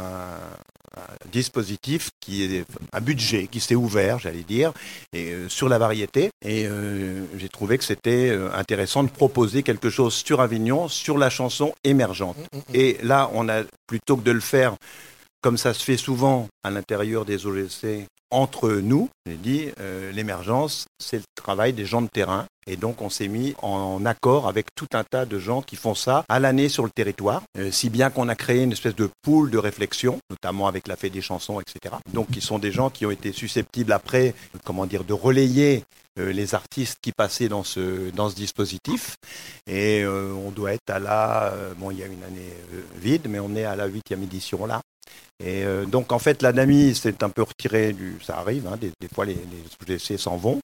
un 0.97 1.29
dispositif 1.31 2.11
qui 2.21 2.45
est 2.45 2.65
un 2.93 3.01
budget 3.01 3.47
qui 3.47 3.61
s'est 3.61 3.75
ouvert 3.75 4.19
j'allais 4.19 4.43
dire 4.43 4.73
et 5.13 5.33
euh, 5.33 5.49
sur 5.49 5.69
la 5.69 5.79
variété. 5.79 6.31
Et 6.45 6.67
euh, 6.67 7.25
j'ai 7.37 7.49
trouvé 7.49 7.79
que 7.79 7.85
c'était 7.85 8.31
euh, 8.31 8.51
intéressant 8.55 9.03
de 9.05 9.09
proposer 9.09 9.63
quelque 9.63 9.91
chose 9.91 10.15
sur 10.15 10.41
Avignon 10.41 10.89
sur 10.89 11.19
la 11.19 11.31
chanson 11.31 11.75
émergente. 11.85 12.37
Et 12.75 12.99
là 13.03 13.31
on 13.35 13.49
a 13.49 13.63
plutôt 13.87 14.17
que 14.17 14.23
de 14.23 14.33
le 14.33 14.41
faire 14.41 14.77
comme 15.43 15.59
ça 15.59 15.75
se 15.75 15.83
fait 15.83 15.97
souvent 15.97 16.49
à 16.63 16.71
l'intérieur 16.71 17.25
des 17.25 17.47
OGC 17.47 18.07
entre 18.33 18.71
nous, 18.71 19.11
j'ai 19.27 19.37
dit, 19.37 19.69
euh, 19.79 20.11
l'émergence, 20.11 20.87
c'est 20.99 21.19
le 21.19 21.25
travail 21.35 21.75
des 21.75 21.85
gens 21.85 22.01
de 22.03 22.09
terrain. 22.09 22.47
Et 22.67 22.77
donc, 22.77 23.03
on 23.03 23.11
s'est 23.11 23.29
mis 23.29 23.55
en 23.61 24.05
accord 24.07 24.49
avec 24.49 24.67
tout 24.75 24.87
un 24.95 25.05
tas 25.05 25.27
de 25.27 25.39
gens 25.39 25.63
qui 25.63 25.77
font 25.77 25.95
ça 25.95 26.25
à 26.29 26.41
l'année 26.41 26.69
sur 26.69 26.85
le 26.85 26.91
territoire, 26.91 27.43
euh, 27.59 27.71
si 27.71 27.91
bien 27.91 28.09
qu'on 28.09 28.29
a 28.29 28.35
créé 28.35 28.63
une 28.63 28.73
espèce 28.73 28.97
de 28.97 29.11
pool 29.21 29.51
de 29.51 29.59
réflexion, 29.59 30.19
notamment 30.31 30.67
avec 30.67 30.89
la 30.89 30.97
Fête 30.97 31.13
des 31.13 31.21
chansons, 31.21 31.61
etc. 31.61 31.97
Donc, 32.13 32.31
qui 32.31 32.41
sont 32.41 32.59
des 32.59 32.73
gens 32.73 32.89
qui 32.89 33.05
ont 33.05 33.11
été 33.11 33.33
susceptibles 33.33 33.93
après, 33.93 34.35
comment 34.65 34.87
dire, 34.87 35.05
de 35.05 35.13
relayer 35.13 35.85
euh, 36.19 36.33
les 36.33 36.55
artistes 36.55 36.99
qui 37.03 37.13
passaient 37.13 37.49
dans 37.49 37.65
ce, 37.65 38.11
dans 38.11 38.31
ce 38.31 38.35
dispositif. 38.35 39.17
Et 39.67 40.05
on 40.07 40.51
doit 40.51 40.73
être 40.73 40.91
à 40.91 40.99
la... 40.99 41.53
bon, 41.79 41.91
il 41.91 41.99
y 41.99 42.03
a 42.03 42.07
une 42.07 42.23
année 42.25 42.53
vide, 42.97 43.27
mais 43.29 43.39
on 43.41 43.55
est 43.55 43.65
à 43.65 43.77
la 43.77 43.87
huitième 43.87 44.23
édition 44.23 44.67
là. 44.67 44.81
Et 45.43 45.65
euh, 45.65 45.85
donc, 45.85 46.13
en 46.13 46.19
fait, 46.19 46.41
l'ANAMI 46.43 46.95
s'est 46.95 47.25
un 47.25 47.29
peu 47.29 47.43
retiré 47.43 47.93
du... 47.93 48.19
Ça 48.23 48.39
arrive, 48.39 48.67
hein, 48.69 48.79
des, 48.81 48.93
fois, 49.13 49.25
les, 49.25 49.37
les 49.89 49.99
s'en 50.17 50.37
vont. 50.37 50.61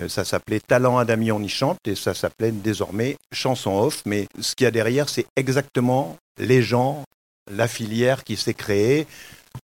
Euh, 0.00 0.08
ça 0.08 0.24
s'appelait 0.24 0.60
Talent 0.60 0.96
Adami, 0.98 1.30
on 1.30 1.42
y 1.42 1.48
chante, 1.48 1.78
et 1.86 1.94
ça 1.94 2.14
s'appelait 2.14 2.52
désormais 2.52 3.16
Chanson 3.32 3.76
Off. 3.76 4.02
Mais 4.06 4.26
ce 4.40 4.54
qu'il 4.54 4.64
y 4.64 4.68
a 4.68 4.70
derrière, 4.70 5.08
c'est 5.08 5.26
exactement 5.36 6.16
les 6.38 6.62
gens, 6.62 7.04
la 7.50 7.68
filière 7.68 8.24
qui 8.24 8.36
s'est 8.36 8.54
créée 8.54 9.06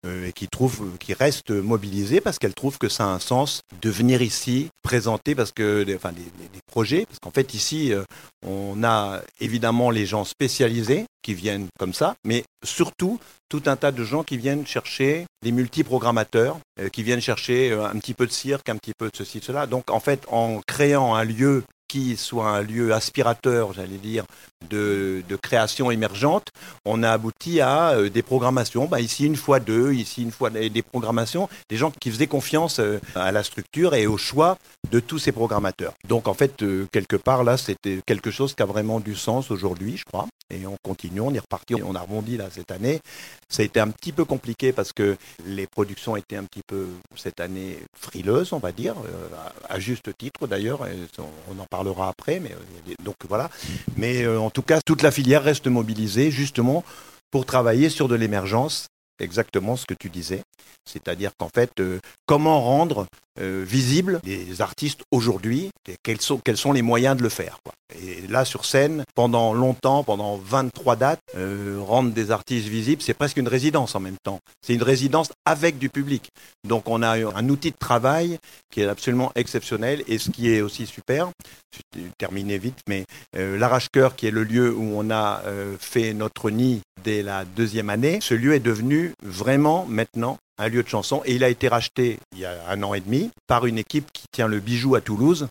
et 0.07 0.31
qui 0.33 0.47
trouve, 0.47 0.97
qui 0.99 1.13
reste 1.13 1.51
mobilisée 1.51 2.21
parce 2.21 2.39
qu'elle 2.39 2.53
trouve 2.53 2.77
que 2.77 2.89
ça 2.89 3.05
a 3.05 3.07
un 3.07 3.19
sens 3.19 3.61
de 3.81 3.89
venir 3.89 4.21
ici 4.21 4.69
présenter 4.81 5.35
parce 5.35 5.51
que, 5.51 5.85
enfin, 5.95 6.11
des 6.11 6.23
projets, 6.65 7.05
parce 7.05 7.19
qu'en 7.19 7.31
fait 7.31 7.53
ici, 7.53 7.93
euh, 7.93 8.03
on 8.45 8.83
a 8.83 9.21
évidemment 9.39 9.89
les 9.91 10.05
gens 10.05 10.23
spécialisés 10.23 11.05
qui 11.21 11.33
viennent 11.33 11.67
comme 11.77 11.93
ça, 11.93 12.15
mais 12.23 12.43
surtout 12.63 13.19
tout 13.49 13.63
un 13.65 13.75
tas 13.75 13.91
de 13.91 14.03
gens 14.03 14.23
qui 14.23 14.37
viennent 14.37 14.65
chercher 14.65 15.25
des 15.43 15.51
multiprogrammateurs, 15.51 16.59
euh, 16.79 16.89
qui 16.89 17.03
viennent 17.03 17.21
chercher 17.21 17.71
euh, 17.71 17.85
un 17.85 17.97
petit 17.99 18.13
peu 18.13 18.25
de 18.25 18.31
cirque, 18.31 18.69
un 18.69 18.77
petit 18.77 18.93
peu 18.97 19.09
de 19.09 19.15
ceci, 19.15 19.39
de 19.39 19.45
cela. 19.45 19.67
Donc 19.67 19.91
en 19.91 19.99
fait, 19.99 20.23
en 20.29 20.61
créant 20.65 21.15
un 21.15 21.23
lieu 21.23 21.63
qui 21.89 22.15
soit 22.15 22.49
un 22.49 22.61
lieu 22.61 22.93
aspirateur, 22.93 23.73
j'allais 23.73 23.97
dire, 23.97 24.23
de, 24.69 25.23
de 25.27 25.35
création 25.35 25.91
émergente, 25.91 26.49
on 26.85 27.03
a 27.03 27.11
abouti 27.11 27.59
à 27.59 27.91
euh, 27.91 28.09
des 28.09 28.21
programmations, 28.21 28.85
bah, 28.85 29.01
ici 29.01 29.25
une 29.25 29.35
fois 29.35 29.59
deux, 29.59 29.93
ici 29.93 30.21
une 30.21 30.31
fois 30.31 30.49
des, 30.49 30.81
programmations, 30.81 31.49
des 31.69 31.77
gens 31.77 31.91
qui 31.91 32.11
faisaient 32.11 32.27
confiance 32.27 32.79
euh, 32.79 32.99
à 33.15 33.31
la 33.31 33.43
structure 33.43 33.95
et 33.95 34.05
au 34.07 34.17
choix 34.17 34.57
de 34.91 34.99
tous 34.99 35.19
ces 35.19 35.31
programmateurs. 35.31 35.93
Donc 36.07 36.27
en 36.27 36.33
fait, 36.33 36.61
euh, 36.61 36.87
quelque 36.91 37.15
part 37.15 37.43
là, 37.43 37.57
c'était 37.57 37.99
quelque 38.05 38.31
chose 38.31 38.53
qui 38.53 38.61
a 38.61 38.65
vraiment 38.65 38.99
du 38.99 39.15
sens 39.15 39.49
aujourd'hui, 39.49 39.97
je 39.97 40.05
crois. 40.05 40.27
Et 40.51 40.65
on 40.65 40.77
continue, 40.81 41.21
on 41.21 41.33
est 41.33 41.39
reparti, 41.39 41.75
on 41.75 41.93
a 41.93 42.01
rebondi 42.01 42.37
là 42.37 42.49
cette 42.51 42.71
année. 42.71 43.01
Ça 43.49 43.61
a 43.61 43.65
été 43.65 43.79
un 43.79 43.89
petit 43.89 44.11
peu 44.11 44.25
compliqué 44.25 44.73
parce 44.73 44.93
que 44.93 45.15
les 45.45 45.67
productions 45.67 46.15
étaient 46.15 46.37
un 46.37 46.45
petit 46.45 46.63
peu 46.65 46.87
cette 47.15 47.39
année 47.39 47.77
frileuses, 47.93 48.51
on 48.53 48.57
va 48.57 48.71
dire, 48.71 48.95
euh, 49.05 49.27
à, 49.69 49.79
juste 49.79 50.15
titre 50.17 50.47
d'ailleurs. 50.47 50.87
On, 51.19 51.59
en 51.59 51.65
parlera 51.65 52.09
après, 52.09 52.39
mais 52.39 52.51
euh, 52.51 52.93
donc 53.03 53.15
voilà. 53.27 53.49
Mais 53.95 54.23
euh, 54.23 54.39
en 54.39 54.49
tout 54.49 54.63
cas, 54.63 54.79
toute 54.83 55.03
la 55.03 55.11
filière 55.11 55.43
reste 55.43 55.67
mobilisée 55.67 56.31
justement 56.31 56.83
pour 57.29 57.45
travailler 57.45 57.89
sur 57.89 58.07
de 58.07 58.15
l'émergence, 58.15 58.87
exactement 59.19 59.75
ce 59.75 59.85
que 59.85 59.93
tu 59.93 60.09
disais. 60.09 60.41
C'est-à-dire 60.85 61.31
qu'en 61.37 61.49
fait, 61.53 61.71
euh, 61.79 61.99
comment 62.25 62.61
rendre 62.61 63.05
euh, 63.39 63.63
visibles 63.65 64.19
les 64.23 64.61
artistes 64.61 65.01
aujourd'hui 65.11 65.69
quels 66.03 66.19
sont, 66.19 66.39
quels 66.43 66.57
sont 66.57 66.73
les 66.73 66.81
moyens 66.81 67.15
de 67.15 67.23
le 67.23 67.29
faire. 67.29 67.59
Et 68.03 68.27
là, 68.27 68.43
sur 68.43 68.65
scène, 68.65 69.03
pendant 69.15 69.53
longtemps, 69.53 70.03
pendant 70.03 70.37
23 70.37 70.95
dates, 70.95 71.19
euh, 71.35 71.79
rendre 71.79 72.11
des 72.11 72.31
artistes 72.31 72.67
visibles, 72.67 73.01
c'est 73.01 73.13
presque 73.13 73.37
une 73.37 73.47
résidence 73.47 73.95
en 73.95 73.99
même 73.99 74.17
temps. 74.23 74.39
C'est 74.61 74.73
une 74.73 74.83
résidence 74.83 75.31
avec 75.45 75.77
du 75.77 75.89
public. 75.89 76.29
Donc 76.67 76.89
on 76.89 77.01
a 77.01 77.11
un 77.11 77.49
outil 77.49 77.71
de 77.71 77.77
travail 77.77 78.37
qui 78.71 78.81
est 78.81 78.87
absolument 78.87 79.31
exceptionnel 79.35 80.03
et 80.07 80.17
ce 80.17 80.29
qui 80.29 80.51
est 80.51 80.61
aussi 80.61 80.85
super, 80.85 81.29
je 81.73 82.01
vais 82.01 82.09
terminer 82.17 82.57
vite, 82.57 82.79
mais 82.87 83.05
l'Arrache-Cœur, 83.33 84.15
qui 84.15 84.27
est 84.27 84.31
le 84.31 84.43
lieu 84.43 84.73
où 84.73 84.83
on 84.95 85.09
a 85.09 85.41
fait 85.79 86.13
notre 86.13 86.49
nid 86.51 86.81
dès 87.03 87.23
la 87.23 87.45
deuxième 87.45 87.89
année, 87.89 88.19
ce 88.21 88.33
lieu 88.33 88.53
est 88.53 88.59
devenu 88.59 89.08
vraiment 89.23 89.85
maintenant 89.85 90.37
un 90.57 90.67
lieu 90.67 90.83
de 90.83 90.87
chanson 90.87 91.21
et 91.25 91.35
il 91.35 91.43
a 91.43 91.49
été 91.49 91.67
racheté 91.67 92.19
il 92.33 92.39
y 92.39 92.45
a 92.45 92.69
un 92.69 92.83
an 92.83 92.93
et 92.93 92.99
demi 92.99 93.31
par 93.47 93.65
une 93.65 93.77
équipe 93.77 94.11
qui 94.11 94.25
tient 94.31 94.47
le 94.47 94.59
bijou 94.59 94.95
à 94.95 95.01
Toulouse 95.01 95.47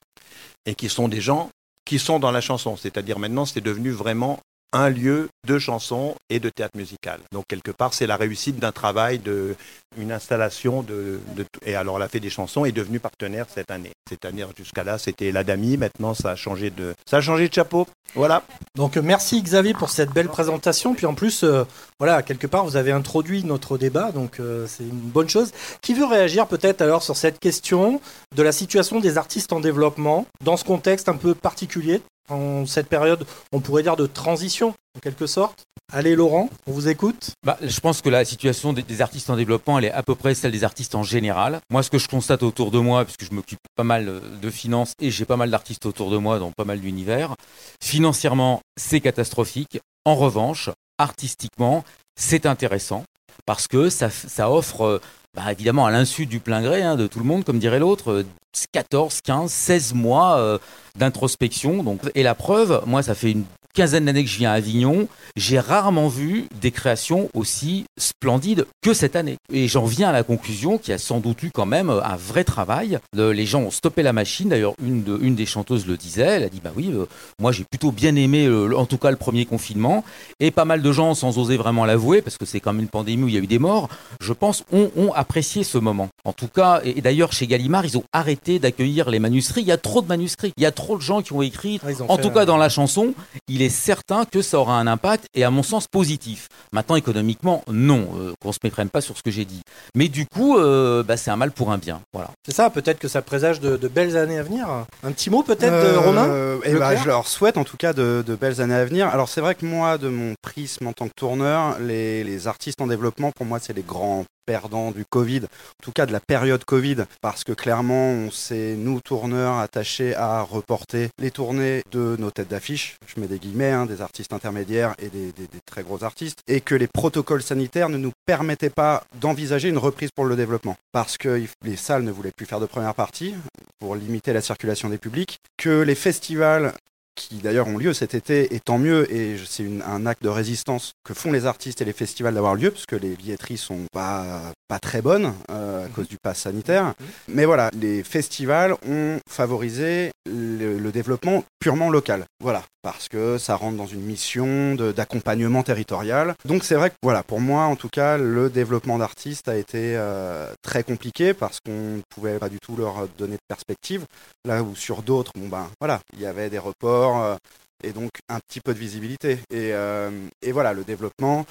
et 0.66 0.74
qui 0.74 0.88
sont 0.88 1.09
des 1.09 1.20
gens 1.20 1.50
qui 1.84 1.98
sont 1.98 2.18
dans 2.18 2.30
la 2.30 2.42
chanson. 2.42 2.76
C'est-à-dire 2.76 3.18
maintenant 3.18 3.46
c'est 3.46 3.62
devenu 3.62 3.90
vraiment 3.90 4.38
un 4.72 4.90
lieu 4.90 5.28
de 5.46 5.58
chanson 5.58 6.14
et 6.28 6.40
de 6.40 6.50
théâtre 6.50 6.76
musical. 6.76 7.20
Donc 7.32 7.44
quelque 7.48 7.70
part, 7.70 7.94
c'est 7.94 8.06
la 8.06 8.16
réussite 8.16 8.58
d'un 8.58 8.72
travail, 8.72 9.18
de 9.18 9.56
une 9.96 10.12
installation 10.12 10.82
de, 10.82 11.20
et 11.64 11.74
alors 11.74 11.98
la 11.98 12.08
Fée 12.08 12.20
des 12.20 12.30
chansons 12.30 12.64
est 12.64 12.72
devenue 12.72 13.00
partenaire 13.00 13.46
cette 13.52 13.70
année. 13.70 13.92
Cette 14.08 14.24
année 14.24 14.44
jusqu'à 14.56 14.84
là, 14.84 14.98
c'était 14.98 15.32
l'Adami. 15.32 15.76
Maintenant, 15.76 16.14
ça 16.14 16.30
a 16.30 16.36
changé 16.36 16.70
de 16.70 16.94
ça 17.06 17.18
a 17.18 17.20
changé 17.20 17.48
de 17.48 17.54
chapeau. 17.54 17.86
Voilà. 18.14 18.42
Donc 18.74 18.96
euh, 18.96 19.02
merci 19.02 19.42
Xavier 19.42 19.74
pour 19.74 19.90
cette 19.90 20.10
belle 20.10 20.28
présentation. 20.28 20.94
Puis 20.94 21.06
en 21.06 21.14
plus, 21.14 21.42
euh, 21.42 21.64
voilà, 21.98 22.22
quelque 22.22 22.46
part, 22.46 22.64
vous 22.64 22.76
avez 22.76 22.92
introduit 22.92 23.44
notre 23.44 23.78
débat, 23.78 24.12
donc 24.12 24.40
euh, 24.40 24.66
c'est 24.66 24.84
une 24.84 24.90
bonne 24.90 25.28
chose. 25.28 25.52
Qui 25.80 25.94
veut 25.94 26.06
réagir 26.06 26.46
peut-être 26.46 26.82
alors 26.82 27.02
sur 27.02 27.16
cette 27.16 27.38
question 27.38 28.00
de 28.36 28.42
la 28.42 28.52
situation 28.52 29.00
des 29.00 29.18
artistes 29.18 29.52
en 29.52 29.60
développement 29.60 30.26
dans 30.44 30.56
ce 30.56 30.64
contexte 30.64 31.08
un 31.08 31.16
peu 31.16 31.34
particulier, 31.34 32.00
en 32.29 32.66
cette 32.66 32.89
période, 32.89 33.26
on 33.53 33.61
pourrait 33.61 33.83
dire 33.83 33.97
de 33.97 34.07
transition 34.07 34.74
en 34.97 35.01
quelque 35.01 35.26
sorte 35.26 35.68
Allez 35.91 36.16
Laurent, 36.16 36.51
on 36.66 36.72
vous 36.72 36.89
écoute. 36.89 37.31
Bah, 37.47 37.57
je 37.62 37.81
pense 37.81 38.03
que 38.03 38.11
la 38.11 38.26
situation 38.26 38.74
des, 38.74 39.01
artistes 39.01 39.31
en 39.31 39.37
développement, 39.37 39.79
elle 39.79 39.87
est 39.87 39.91
à 39.91 40.03
peu 40.03 40.14
près 40.14 40.35
celle 40.35 40.53
des 40.53 40.62
artistes 40.62 40.95
en 40.95 41.03
général. 41.03 41.61
Moi, 41.70 41.83
ce 41.83 41.89
que 41.89 41.97
je 41.97 42.09
constate 42.09 42.43
autour 42.43 42.70
de 42.70 42.79
moi, 42.79 43.07
puisque 43.07 43.24
je 43.24 43.35
m'occupe 43.35 43.59
pas 43.74 43.85
mal 43.85 44.07
euh, 44.07 44.20
de 44.43 44.51
finances 44.51 44.93
et 45.01 45.11
j'ai 45.11 45.24
pas 45.24 45.39
mal 45.39 45.51
d'artistes 45.51 45.87
autour 45.87 46.11
de 46.11 46.18
moi 46.18 46.39
dans 46.39 46.53
pas 46.53 46.66
mal 46.66 46.81
d'univers, 46.81 47.35
financièrement, 47.83 48.61
c'est 48.76 49.01
catastrophique. 49.01 49.81
En 50.05 50.14
revanche, 50.14 50.68
artistiquement, 50.99 51.85
c'est 52.20 52.45
intéressant 52.45 53.05
parce 53.47 53.66
que 53.66 53.89
ça 53.89 54.51
offre, 54.51 54.83
euh, 54.83 55.01
bah, 55.35 55.51
évidemment, 55.51 55.87
à 55.87 55.91
l'insu 55.91 56.26
du 56.26 56.39
plein 56.39 56.61
gré 56.61 56.83
hein, 56.83 56.97
de 56.97 57.07
tout 57.07 57.18
le 57.18 57.24
monde, 57.24 57.45
comme 57.45 57.59
dirait 57.59 57.79
l'autre, 57.79 58.11
euh, 58.11 58.26
14, 58.72 59.20
15, 59.20 59.51
16 59.51 59.94
mois 59.94 60.38
euh, 60.38 60.59
d'introspection. 60.96 61.99
Et 62.14 62.22
la 62.22 62.34
preuve, 62.34 62.82
moi, 62.86 63.03
ça 63.03 63.14
fait 63.14 63.32
une 63.32 63.44
quinzaine 63.74 64.04
d'années 64.06 64.24
que 64.24 64.30
je 64.30 64.38
viens 64.38 64.50
à 64.50 64.54
Avignon, 64.54 65.08
j'ai 65.36 65.58
rarement 65.60 66.08
vu 66.08 66.46
des 66.60 66.70
créations 66.70 67.28
aussi 67.34 67.84
splendides 67.98 68.66
que 68.82 68.94
cette 68.94 69.16
année. 69.16 69.36
Et 69.52 69.68
j'en 69.68 69.84
viens 69.84 70.08
à 70.08 70.12
la 70.12 70.22
conclusion 70.22 70.78
qu'il 70.78 70.90
y 70.90 70.94
a 70.94 70.98
sans 70.98 71.20
doute 71.20 71.42
eu 71.42 71.50
quand 71.52 71.66
même 71.66 71.90
un 71.90 72.16
vrai 72.16 72.44
travail. 72.44 72.98
Le- 73.14 73.32
les 73.32 73.46
gens 73.46 73.60
ont 73.62 73.70
stoppé 73.70 74.02
la 74.02 74.12
machine. 74.12 74.48
D'ailleurs, 74.48 74.74
une, 74.82 75.02
de- 75.04 75.18
une 75.22 75.34
des 75.34 75.46
chanteuses 75.46 75.86
le 75.86 75.96
disait. 75.96 76.22
Elle 76.22 76.42
a 76.44 76.48
dit 76.48 76.60
Bah 76.62 76.72
oui, 76.76 76.90
euh, 76.92 77.06
moi 77.40 77.52
j'ai 77.52 77.64
plutôt 77.64 77.92
bien 77.92 78.14
aimé, 78.16 78.46
euh, 78.46 78.76
en 78.76 78.86
tout 78.86 78.98
cas, 78.98 79.10
le 79.10 79.16
premier 79.16 79.44
confinement. 79.46 80.04
Et 80.40 80.50
pas 80.50 80.64
mal 80.64 80.82
de 80.82 80.92
gens, 80.92 81.14
sans 81.14 81.38
oser 81.38 81.56
vraiment 81.56 81.84
l'avouer, 81.84 82.22
parce 82.22 82.36
que 82.36 82.44
c'est 82.46 82.60
quand 82.60 82.72
même 82.72 82.82
une 82.82 82.88
pandémie 82.88 83.24
où 83.24 83.28
il 83.28 83.34
y 83.34 83.38
a 83.38 83.40
eu 83.40 83.46
des 83.46 83.58
morts, 83.58 83.88
je 84.20 84.32
pense, 84.32 84.64
ont, 84.72 84.90
ont 84.96 85.12
apprécié 85.12 85.62
ce 85.64 85.78
moment. 85.78 86.08
En 86.24 86.32
tout 86.32 86.48
cas, 86.48 86.80
et, 86.84 86.98
et 86.98 87.00
d'ailleurs, 87.00 87.32
chez 87.32 87.46
Gallimard, 87.46 87.84
ils 87.86 87.96
ont 87.98 88.04
arrêté 88.12 88.58
d'accueillir 88.58 89.10
les 89.10 89.18
manuscrits. 89.18 89.60
Il 89.62 89.68
y 89.68 89.72
a 89.72 89.76
trop 89.78 90.02
de 90.02 90.06
manuscrits. 90.08 90.52
Il 90.56 90.62
y 90.62 90.66
a 90.66 90.72
trop 90.72 90.96
de 90.96 91.02
gens 91.02 91.22
qui 91.22 91.32
ont 91.32 91.42
écrit. 91.42 91.80
Ah, 91.84 91.88
ont 92.02 92.10
en 92.10 92.18
tout 92.18 92.28
un- 92.28 92.32
cas, 92.32 92.44
dans 92.44 92.56
la 92.56 92.68
chanson, 92.68 93.14
il 93.48 93.62
est 93.62 93.67
certain 93.68 94.24
que 94.24 94.42
ça 94.42 94.58
aura 94.58 94.78
un 94.78 94.86
impact 94.86 95.26
et 95.34 95.44
à 95.44 95.50
mon 95.50 95.62
sens 95.62 95.86
positif. 95.86 96.48
Maintenant, 96.72 96.96
économiquement, 96.96 97.62
non, 97.68 98.08
euh, 98.16 98.32
qu'on 98.40 98.52
se 98.52 98.58
méprenne 98.62 98.88
pas 98.90 99.00
sur 99.00 99.16
ce 99.16 99.22
que 99.22 99.30
j'ai 99.30 99.44
dit. 99.44 99.62
Mais 99.94 100.08
du 100.08 100.26
coup, 100.26 100.58
euh, 100.58 101.02
bah, 101.02 101.16
c'est 101.16 101.30
un 101.30 101.36
mal 101.36 101.52
pour 101.52 101.72
un 101.72 101.78
bien. 101.78 102.00
Voilà. 102.12 102.30
C'est 102.46 102.54
ça, 102.54 102.70
peut-être 102.70 102.98
que 102.98 103.08
ça 103.08 103.22
présage 103.22 103.60
de, 103.60 103.76
de 103.76 103.88
belles 103.88 104.16
années 104.16 104.38
à 104.38 104.42
venir. 104.42 104.68
Un 105.02 105.12
petit 105.12 105.30
mot 105.30 105.42
peut-être, 105.42 105.72
Euh, 105.72 105.92
de 105.92 105.98
Romain 105.98 106.60
eh 106.64 106.74
ben, 106.74 106.96
Je 106.96 107.06
leur 107.06 107.26
souhaite 107.26 107.56
en 107.56 107.64
tout 107.64 107.76
cas 107.76 107.92
de, 107.92 108.24
de 108.26 108.34
belles 108.36 108.60
années 108.60 108.74
à 108.74 108.84
venir. 108.84 109.08
Alors 109.08 109.28
c'est 109.28 109.40
vrai 109.40 109.54
que 109.54 109.64
moi, 109.66 109.98
de 109.98 110.08
mon 110.08 110.34
prisme 110.42 110.86
en 110.86 110.92
tant 110.92 111.06
que 111.06 111.14
tourneur, 111.16 111.78
les, 111.80 112.24
les 112.24 112.46
artistes 112.46 112.80
en 112.80 112.86
développement, 112.86 113.30
pour 113.32 113.46
moi, 113.46 113.58
c'est 113.60 113.72
les 113.72 113.82
grands 113.82 114.24
perdants 114.49 114.92
du 114.92 115.05
Covid, 115.05 115.42
en 115.44 115.82
tout 115.82 115.92
cas 115.92 116.07
de 116.07 116.12
la 116.12 116.20
période 116.20 116.64
Covid, 116.64 117.05
parce 117.20 117.44
que 117.44 117.53
clairement, 117.53 118.12
on 118.12 118.30
s'est, 118.30 118.76
nous, 118.78 119.03
tourneurs, 119.03 119.59
attachés 119.59 120.16
à 120.16 120.40
reporter 120.40 121.11
les 121.18 121.30
tournées 121.30 121.82
de 121.90 122.16
nos 122.18 122.30
têtes 122.30 122.49
d'affiche, 122.49 122.96
je 123.07 123.20
mets 123.20 123.26
des 123.26 123.38
guillemets, 123.38 123.72
hein, 123.72 123.84
des 123.84 124.01
artistes 124.01 124.32
intermédiaires 124.32 124.94
et 124.99 125.11
des, 125.11 125.34
très 125.66 125.82
gros 125.82 126.03
artistes, 126.03 126.38
et 126.49 126.62
que 126.62 126.74
les 126.74 126.86
protocoles 126.86 127.42
sanitaires 127.42 127.90
ne 127.90 127.99
nous 127.99 128.12
permettaient 128.24 128.70
pas 128.70 129.05
d'envisager 129.20 129.68
une 129.68 129.76
reprise 129.76 130.12
pour 130.12 130.24
le 130.24 130.34
développement, 130.34 130.78
parce 130.92 131.18
que 131.18 131.44
les 131.62 131.76
salles 131.76 132.05
ne 132.05 132.11
voulaient 132.11 132.32
plus 132.34 132.46
faire 132.46 132.61
de 132.61 132.64
première 132.64 132.94
partie, 132.94 133.34
pour 133.78 133.96
limiter 133.96 134.32
la 134.32 134.40
circulation 134.40 134.88
des 134.88 134.96
publics, 134.96 135.40
que 135.59 135.82
les 135.82 135.94
festivals 135.94 136.72
qui 137.18 137.36
d'ailleurs 137.36 137.68
ont 137.68 137.76
lieu 137.76 137.92
cet 137.92 138.14
été, 138.14 138.54
et 138.54 138.60
tant 138.60 138.78
mieux, 138.78 139.12
et 139.12 139.36
c'est 139.44 139.66
un 139.84 140.06
acte 140.06 140.22
de 140.22 140.28
résistance 140.28 140.92
que 141.04 141.14
font 141.14 141.32
les 141.32 141.46
artistes 141.46 141.82
et 141.82 141.84
les 141.84 141.92
festivals 141.92 142.34
d'avoir 142.34 142.54
lieu, 142.54 142.70
parce 142.70 142.86
que 142.86 142.96
les 142.96 143.10
billetteries 143.10 143.58
sont 143.58 143.86
pas, 143.92 144.52
pas 144.68 144.78
très 144.78 145.02
bonnes 145.02 145.34
euh, 145.50 145.78
à 145.89 145.95
cause 145.95 146.09
du 146.09 146.16
pass 146.18 146.41
sanitaire. 146.41 146.95
Mais 147.28 147.45
voilà, 147.45 147.70
les 147.74 148.03
festivals 148.03 148.74
ont 148.86 149.18
favorisé 149.28 150.11
le, 150.26 150.91
développement 150.91 151.45
purement 151.61 151.91
local. 151.91 152.24
Voilà, 152.41 152.62
parce 152.82 153.09
que 153.09 153.36
ça 153.39 153.57
rentre 153.57 153.76
dans 153.76 153.86
une 153.86 154.01
mission 154.01 154.74
d'accompagnement 154.74 155.62
territorial. 155.62 156.34
Donc 156.45 156.64
c'est 156.64 156.74
vrai 156.74 156.91
que 156.91 156.97
voilà, 157.03 157.22
pour 157.22 157.41
moi 157.41 157.64
en 157.64 157.76
tout 157.76 157.91
cas, 157.91 158.16
le 158.16 158.49
développement 158.49 158.99
d'artistes 158.99 159.49
a 159.49 159.57
été 159.57 159.97
euh, 159.97 160.53
très 160.62 160.82
compliqué 160.82 161.34
parce 161.34 161.61
qu'on 161.61 161.97
ne 161.97 162.03
pouvait 162.09 162.39
pas 162.39 162.49
du 162.49 162.59
tout 162.59 162.74
leur 162.76 163.07
donner 163.18 163.34
de 163.34 163.47
perspective. 163.49 164.07
Là 164.47 164.62
où 164.62 164.74
sur 164.74 165.03
d'autres, 165.03 165.32
bon 165.36 165.49
ben 165.49 165.68
voilà, 165.80 166.01
il 166.14 166.20
y 166.20 166.26
avait 166.26 166.51
des 166.51 166.59
reports. 166.59 167.22
euh, 167.22 167.36
et 167.84 167.93
donc 167.93 168.11
un 168.28 168.41
petit 168.41 168.61
peu 168.61 168.74
de 168.74 168.78
visibilité. 168.78 169.39
Et, 169.51 169.72
euh, 169.72 170.11
et 170.43 170.53
voilà, 170.53 170.72
le 170.72 170.84
développement 170.84 171.47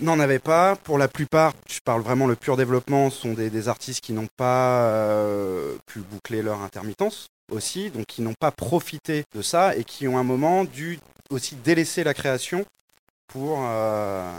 n'en 0.00 0.18
avait 0.20 0.38
pas. 0.38 0.76
Pour 0.76 0.98
la 0.98 1.08
plupart, 1.08 1.54
je 1.68 1.78
parle 1.84 2.02
vraiment 2.02 2.26
le 2.26 2.36
pur 2.36 2.56
développement, 2.56 3.10
sont 3.10 3.32
des, 3.32 3.68
artistes 3.68 4.00
qui 4.00 4.12
n'ont 4.12 4.28
pas 4.36 4.84
euh, 4.84 5.76
pu 5.86 6.00
boucler 6.00 6.42
leur 6.42 6.60
intermittence 6.62 7.28
aussi, 7.52 7.90
donc 7.90 8.06
qui 8.06 8.22
n'ont 8.22 8.34
pas 8.38 8.50
profité 8.50 9.24
de 9.34 9.42
ça 9.42 9.76
et 9.76 9.84
qui 9.84 10.08
ont 10.08 10.18
un 10.18 10.24
moment 10.24 10.64
dû 10.64 10.98
aussi 11.30 11.56
délaisser 11.56 12.04
la 12.04 12.14
création 12.14 12.64
pour 13.28 13.60
euh, 13.62 14.32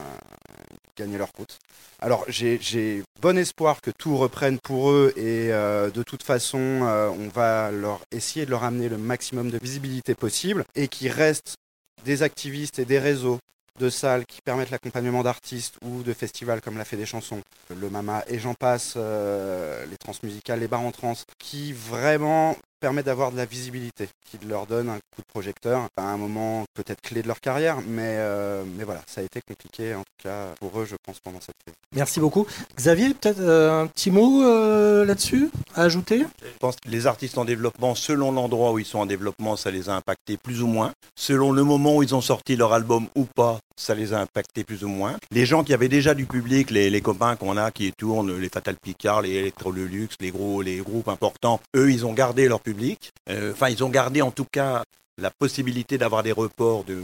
gagner 0.98 1.18
leur 1.18 1.30
route. 1.38 1.58
Alors 2.00 2.26
j'ai 2.28 3.04
bon 3.22 3.38
espoir 3.38 3.80
que 3.82 3.92
tout 3.92 4.18
reprenne 4.18 4.60
pour 4.60 4.92
eux 4.92 5.14
et 5.16 5.54
euh, 5.54 5.92
de 5.92 6.04
toute 6.04 6.24
façon 6.24 6.58
on 6.58 7.28
va 7.30 7.72
leur 7.72 8.02
essayer 8.12 8.46
de 8.46 8.52
leur 8.52 8.64
amener 8.64 8.90
le 8.90 8.98
maximum 8.98 9.52
de 9.52 9.60
visibilité 9.60 10.16
possible 10.16 10.66
et 10.76 10.88
qu'il 10.88 11.12
reste 11.12 11.56
des 12.04 12.24
activistes 12.24 12.80
et 12.80 12.86
des 12.86 13.00
réseaux 13.00 13.38
de 13.82 13.90
salles 13.90 14.26
qui 14.26 14.42
permettent 14.42 14.70
l'accompagnement 14.70 15.24
d'artistes 15.24 15.76
ou 15.82 16.04
de 16.04 16.14
festivals 16.14 16.62
comme 16.62 16.78
la 16.78 16.86
Fée 16.86 16.98
des 16.98 17.08
Chansons, 17.08 17.42
le 17.70 17.90
Mama 17.90 18.24
et 18.28 18.38
j'en 18.38 18.54
passe, 18.54 18.94
euh, 18.96 19.86
les 19.88 19.98
transmusicales, 19.98 20.60
les 20.60 20.68
bars 20.68 20.82
en 20.82 20.92
trans, 20.92 21.16
qui 21.40 21.74
vraiment 21.74 22.56
permettent 22.82 23.06
d'avoir 23.06 23.32
de 23.32 23.38
la 23.38 23.46
visibilité, 23.46 24.10
qui 24.26 24.40
leur 24.46 24.66
donne 24.66 24.90
un 24.90 24.98
coup 24.98 25.22
de 25.22 25.28
projecteur 25.28 25.88
à 25.96 26.02
un 26.02 26.18
moment 26.18 26.66
peut-être 26.74 27.00
clé 27.00 27.22
de 27.22 27.28
leur 27.28 27.40
carrière, 27.40 27.78
mais, 27.88 28.16
euh, 28.18 28.64
mais 28.76 28.84
voilà, 28.84 29.02
ça 29.06 29.22
a 29.22 29.24
été 29.24 29.40
compliqué 29.48 29.94
en 29.94 30.02
tout 30.02 30.24
cas 30.24 30.48
pour 30.60 30.80
eux, 30.80 30.86
je 30.86 30.96
pense, 31.06 31.20
pendant 31.20 31.40
cette 31.40 31.56
crise. 31.64 31.76
Merci 31.96 32.20
beaucoup. 32.20 32.48
Xavier, 32.76 33.14
peut-être 33.14 33.40
euh, 33.40 33.84
un 33.84 33.88
petit 33.88 34.10
mot 34.10 34.44
euh, 34.44 35.06
là-dessus 35.06 35.52
à 35.76 35.84
ajouter? 35.84 36.26
Je 36.42 36.58
pense 36.60 36.76
que 36.78 36.90
les 36.90 37.06
artistes 37.06 37.38
en 37.38 37.46
développement, 37.46 37.94
selon 37.94 38.32
l'endroit 38.32 38.72
où 38.72 38.80
ils 38.80 38.86
sont 38.86 39.00
en 39.00 39.06
développement, 39.06 39.56
ça 39.56 39.70
les 39.70 39.88
a 39.88 39.96
impactés 39.96 40.38
plus 40.38 40.64
ou 40.64 40.68
moins. 40.68 40.92
Selon 41.16 41.52
le 41.52 41.64
moment 41.64 41.98
où 41.98 42.04
ils 42.04 42.16
ont 42.16 42.22
sorti 42.22 42.56
leur 42.56 42.74
album 42.74 43.08
ou 43.16 43.26
pas, 43.26 43.60
ça 43.82 43.96
les 43.96 44.14
a 44.14 44.20
impactés 44.20 44.64
plus 44.64 44.84
ou 44.84 44.88
moins. 44.88 45.18
Les 45.32 45.46
gens 45.46 45.64
qui 45.64 45.74
avaient 45.74 45.90
déjà 45.90 46.14
du 46.14 46.26
public, 46.26 46.72
les, 46.72 47.02
copains 47.02 47.36
qu'on 47.36 47.58
a 47.58 47.72
qui 47.72 47.92
tournent, 47.92 48.38
les 48.38 48.50
Fatal 48.50 48.76
Picard, 48.76 49.22
les 49.22 49.34
Electro 49.34 49.72
le 49.72 49.86
Luxe, 49.86 50.16
les 50.20 50.32
gros, 50.32 50.62
les 50.62 50.78
groupes 50.78 51.08
importants, 51.08 51.60
eux, 51.76 51.92
ils 51.92 52.06
ont 52.06 52.14
gardé 52.14 52.48
leur 52.48 52.60
public. 52.62 53.12
Euh, 53.30 53.52
Enfin, 53.52 53.70
ils 53.70 53.84
ont 53.84 53.90
gardé 53.90 54.22
en 54.22 54.32
tout 54.32 54.46
cas 54.46 54.84
la 55.18 55.30
possibilité 55.30 55.98
d'avoir 55.98 56.24
des 56.24 56.32
reports 56.32 56.84
de, 56.84 57.02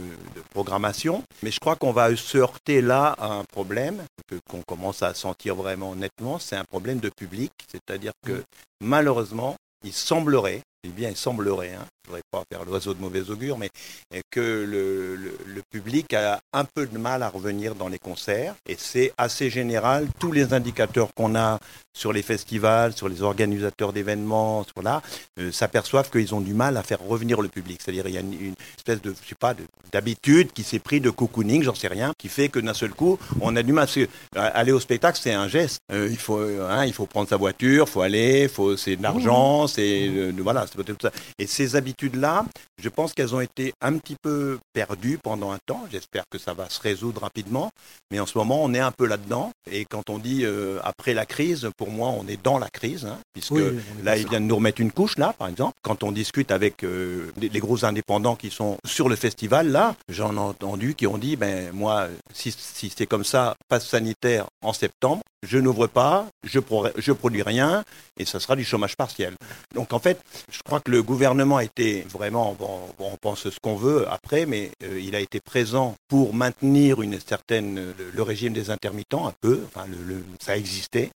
programmation. 0.50 1.22
Mais 1.42 1.50
je 1.50 1.60
crois 1.60 1.76
qu'on 1.76 1.92
va 1.92 2.14
se 2.16 2.38
heurter 2.38 2.80
là 2.80 3.14
à 3.18 3.28
un 3.32 3.44
problème 3.44 4.02
qu'on 4.48 4.62
commence 4.62 5.02
à 5.02 5.14
sentir 5.14 5.54
vraiment 5.54 5.94
nettement, 5.94 6.38
c'est 6.38 6.56
un 6.56 6.64
problème 6.64 6.98
de 6.98 7.10
public. 7.10 7.52
C'est-à-dire 7.70 8.12
que 8.26 8.42
malheureusement, 8.80 9.56
il 9.84 9.92
semblerait, 9.92 10.62
et 10.84 10.88
bien 10.88 11.10
il 11.10 11.16
semblerait, 11.16 11.74
hein, 11.74 11.86
voudrais 12.08 12.22
pas 12.30 12.42
faire 12.50 12.64
l'oiseau 12.64 12.94
de 12.94 13.00
mauvais 13.00 13.30
augure, 13.30 13.58
mais 13.58 13.70
que 14.30 14.40
le, 14.40 15.16
le- 15.16 15.38
le 15.46 15.62
public 15.70 16.12
a 16.14 16.40
un 16.52 16.64
peu 16.64 16.86
de 16.86 16.98
mal 16.98 17.22
à 17.22 17.28
revenir 17.28 17.74
dans 17.74 17.88
les 17.88 17.98
concerts. 17.98 18.54
Et 18.68 18.76
c'est 18.78 19.12
assez 19.18 19.50
général. 19.50 20.08
Tous 20.18 20.32
les 20.32 20.52
indicateurs 20.54 21.08
qu'on 21.14 21.34
a 21.36 21.58
sur 21.96 22.12
les 22.12 22.22
festivals, 22.22 22.92
sur 22.94 23.08
les 23.08 23.22
organisateurs 23.22 23.92
d'événements, 23.92 24.64
sur 24.64 24.82
là, 24.82 25.02
euh, 25.40 25.50
s'aperçoivent 25.52 26.10
qu'ils 26.10 26.34
ont 26.34 26.40
du 26.40 26.54
mal 26.54 26.76
à 26.76 26.82
faire 26.82 27.00
revenir 27.00 27.40
le 27.40 27.48
public. 27.48 27.80
C'est-à-dire 27.82 28.06
il 28.08 28.14
y 28.14 28.18
a 28.18 28.20
une, 28.20 28.32
une 28.32 28.54
espèce 28.76 29.02
de, 29.02 29.14
je 29.22 29.28
sais 29.28 29.34
pas, 29.34 29.54
de- 29.54 29.64
d'habitude 29.92 30.52
qui 30.52 30.62
s'est 30.62 30.78
pris 30.78 31.00
de 31.00 31.10
cocooning, 31.10 31.62
j'en 31.62 31.74
sais 31.74 31.88
rien, 31.88 32.12
qui 32.18 32.28
fait 32.28 32.48
que 32.48 32.58
d'un 32.60 32.74
seul 32.74 32.90
coup, 32.90 33.18
on 33.40 33.54
a 33.56 33.62
du 33.62 33.72
mal. 33.72 33.88
Euh, 33.96 34.06
aller 34.34 34.72
au 34.72 34.80
spectacle, 34.80 35.18
c'est 35.20 35.32
un 35.32 35.48
geste. 35.48 35.78
Euh, 35.92 36.08
il 36.10 36.16
faut, 36.18 36.38
hein, 36.38 36.84
il 36.84 36.92
faut 36.92 37.06
prendre 37.06 37.28
sa 37.28 37.36
voiture, 37.36 37.84
il 37.88 37.90
faut 37.90 38.02
aller, 38.02 38.48
faut, 38.48 38.76
c'est 38.76 38.96
de 38.96 39.02
l'argent, 39.02 39.66
c'est 39.66 40.08
euh, 40.08 40.32
voilà, 40.38 40.66
c'est 40.66 40.76
peut-être 40.76 40.98
tout 40.98 41.06
ça. 41.06 41.12
Et 41.38 41.46
ces 41.46 41.74
habitudes-là, 41.98 42.44
je 42.80 42.88
pense 42.88 43.12
qu'elles 43.12 43.34
ont 43.34 43.40
été 43.40 43.72
un 43.80 43.98
petit 43.98 44.16
peu 44.22 44.58
perdues 44.72 45.18
pendant 45.18 45.50
un 45.50 45.58
temps. 45.66 45.84
J'espère 45.90 46.24
que 46.30 46.38
ça 46.38 46.54
va 46.54 46.70
se 46.70 46.80
résoudre 46.80 47.22
rapidement. 47.22 47.70
Mais 48.10 48.20
en 48.20 48.26
ce 48.26 48.38
moment, 48.38 48.62
on 48.62 48.72
est 48.72 48.78
un 48.78 48.92
peu 48.92 49.06
là-dedans. 49.06 49.50
Et 49.70 49.84
quand 49.84 50.08
on 50.10 50.18
dit 50.18 50.44
euh, 50.44 50.78
après 50.84 51.14
la 51.14 51.26
crise, 51.26 51.68
pour 51.76 51.90
moi, 51.90 52.08
on 52.08 52.26
est 52.28 52.42
dans 52.42 52.58
la 52.58 52.70
crise, 52.70 53.04
hein, 53.04 53.18
puisque 53.32 53.50
Oui, 53.52 53.64
là, 54.02 54.16
il 54.16 54.28
vient 54.28 54.40
de 54.40 54.46
nous 54.46 54.56
remettre 54.56 54.80
une 54.80 54.92
couche, 54.92 55.18
là, 55.18 55.34
par 55.36 55.48
exemple. 55.48 55.74
Quand 55.82 56.02
on 56.02 56.12
discute 56.12 56.52
avec 56.52 56.84
euh, 56.84 57.32
les, 57.36 57.48
les 57.48 57.60
gros 57.60 57.84
indépendants 57.84 58.36
qui 58.36 58.50
sont 58.50 58.78
sur 58.84 59.08
le 59.08 59.16
festival, 59.16 59.68
là, 59.70 59.96
j'en 60.08 60.34
ai 60.36 60.38
entendu 60.38 60.94
qui 60.94 61.06
ont 61.06 61.18
dit, 61.18 61.36
ben 61.36 61.72
moi, 61.72 62.08
si, 62.32 62.52
si 62.52 62.92
c'est 62.96 63.06
comme 63.06 63.24
ça, 63.24 63.56
passe 63.68 63.86
sanitaire 63.88 64.46
en 64.62 64.72
septembre, 64.72 65.22
je 65.42 65.58
n'ouvre 65.58 65.86
pas, 65.86 66.26
je, 66.44 66.58
pro- 66.58 66.88
je 66.96 67.12
produis 67.12 67.42
rien, 67.42 67.84
et 68.18 68.24
ça 68.24 68.40
sera 68.40 68.56
du 68.56 68.64
chômage 68.64 68.96
partiel. 68.96 69.34
Donc 69.74 69.92
en 69.92 69.98
fait, 69.98 70.20
je 70.50 70.60
crois 70.64 70.80
que 70.80 70.90
le 70.90 71.02
gouvernement 71.02 71.58
a 71.58 71.64
été 71.64 72.02
vraiment, 72.08 72.54
bon, 72.58 72.80
on 72.98 73.16
pense 73.16 73.48
ce 73.48 73.60
qu'on 73.60 73.76
veut 73.76 74.08
après, 74.10 74.46
mais 74.46 74.70
euh, 74.82 75.00
il 75.00 75.14
a 75.14 75.20
été 75.20 75.40
présent 75.40 75.94
pour 76.08 76.34
maintenir 76.34 77.02
une 77.02 77.18
certaine, 77.20 77.94
le, 78.14 78.22
régime 78.22 78.52
des 78.52 78.70
intermittents, 78.70 79.26
un 79.26 79.34
peu, 79.40 79.62
ça 80.40 80.56
existait. 80.56 81.10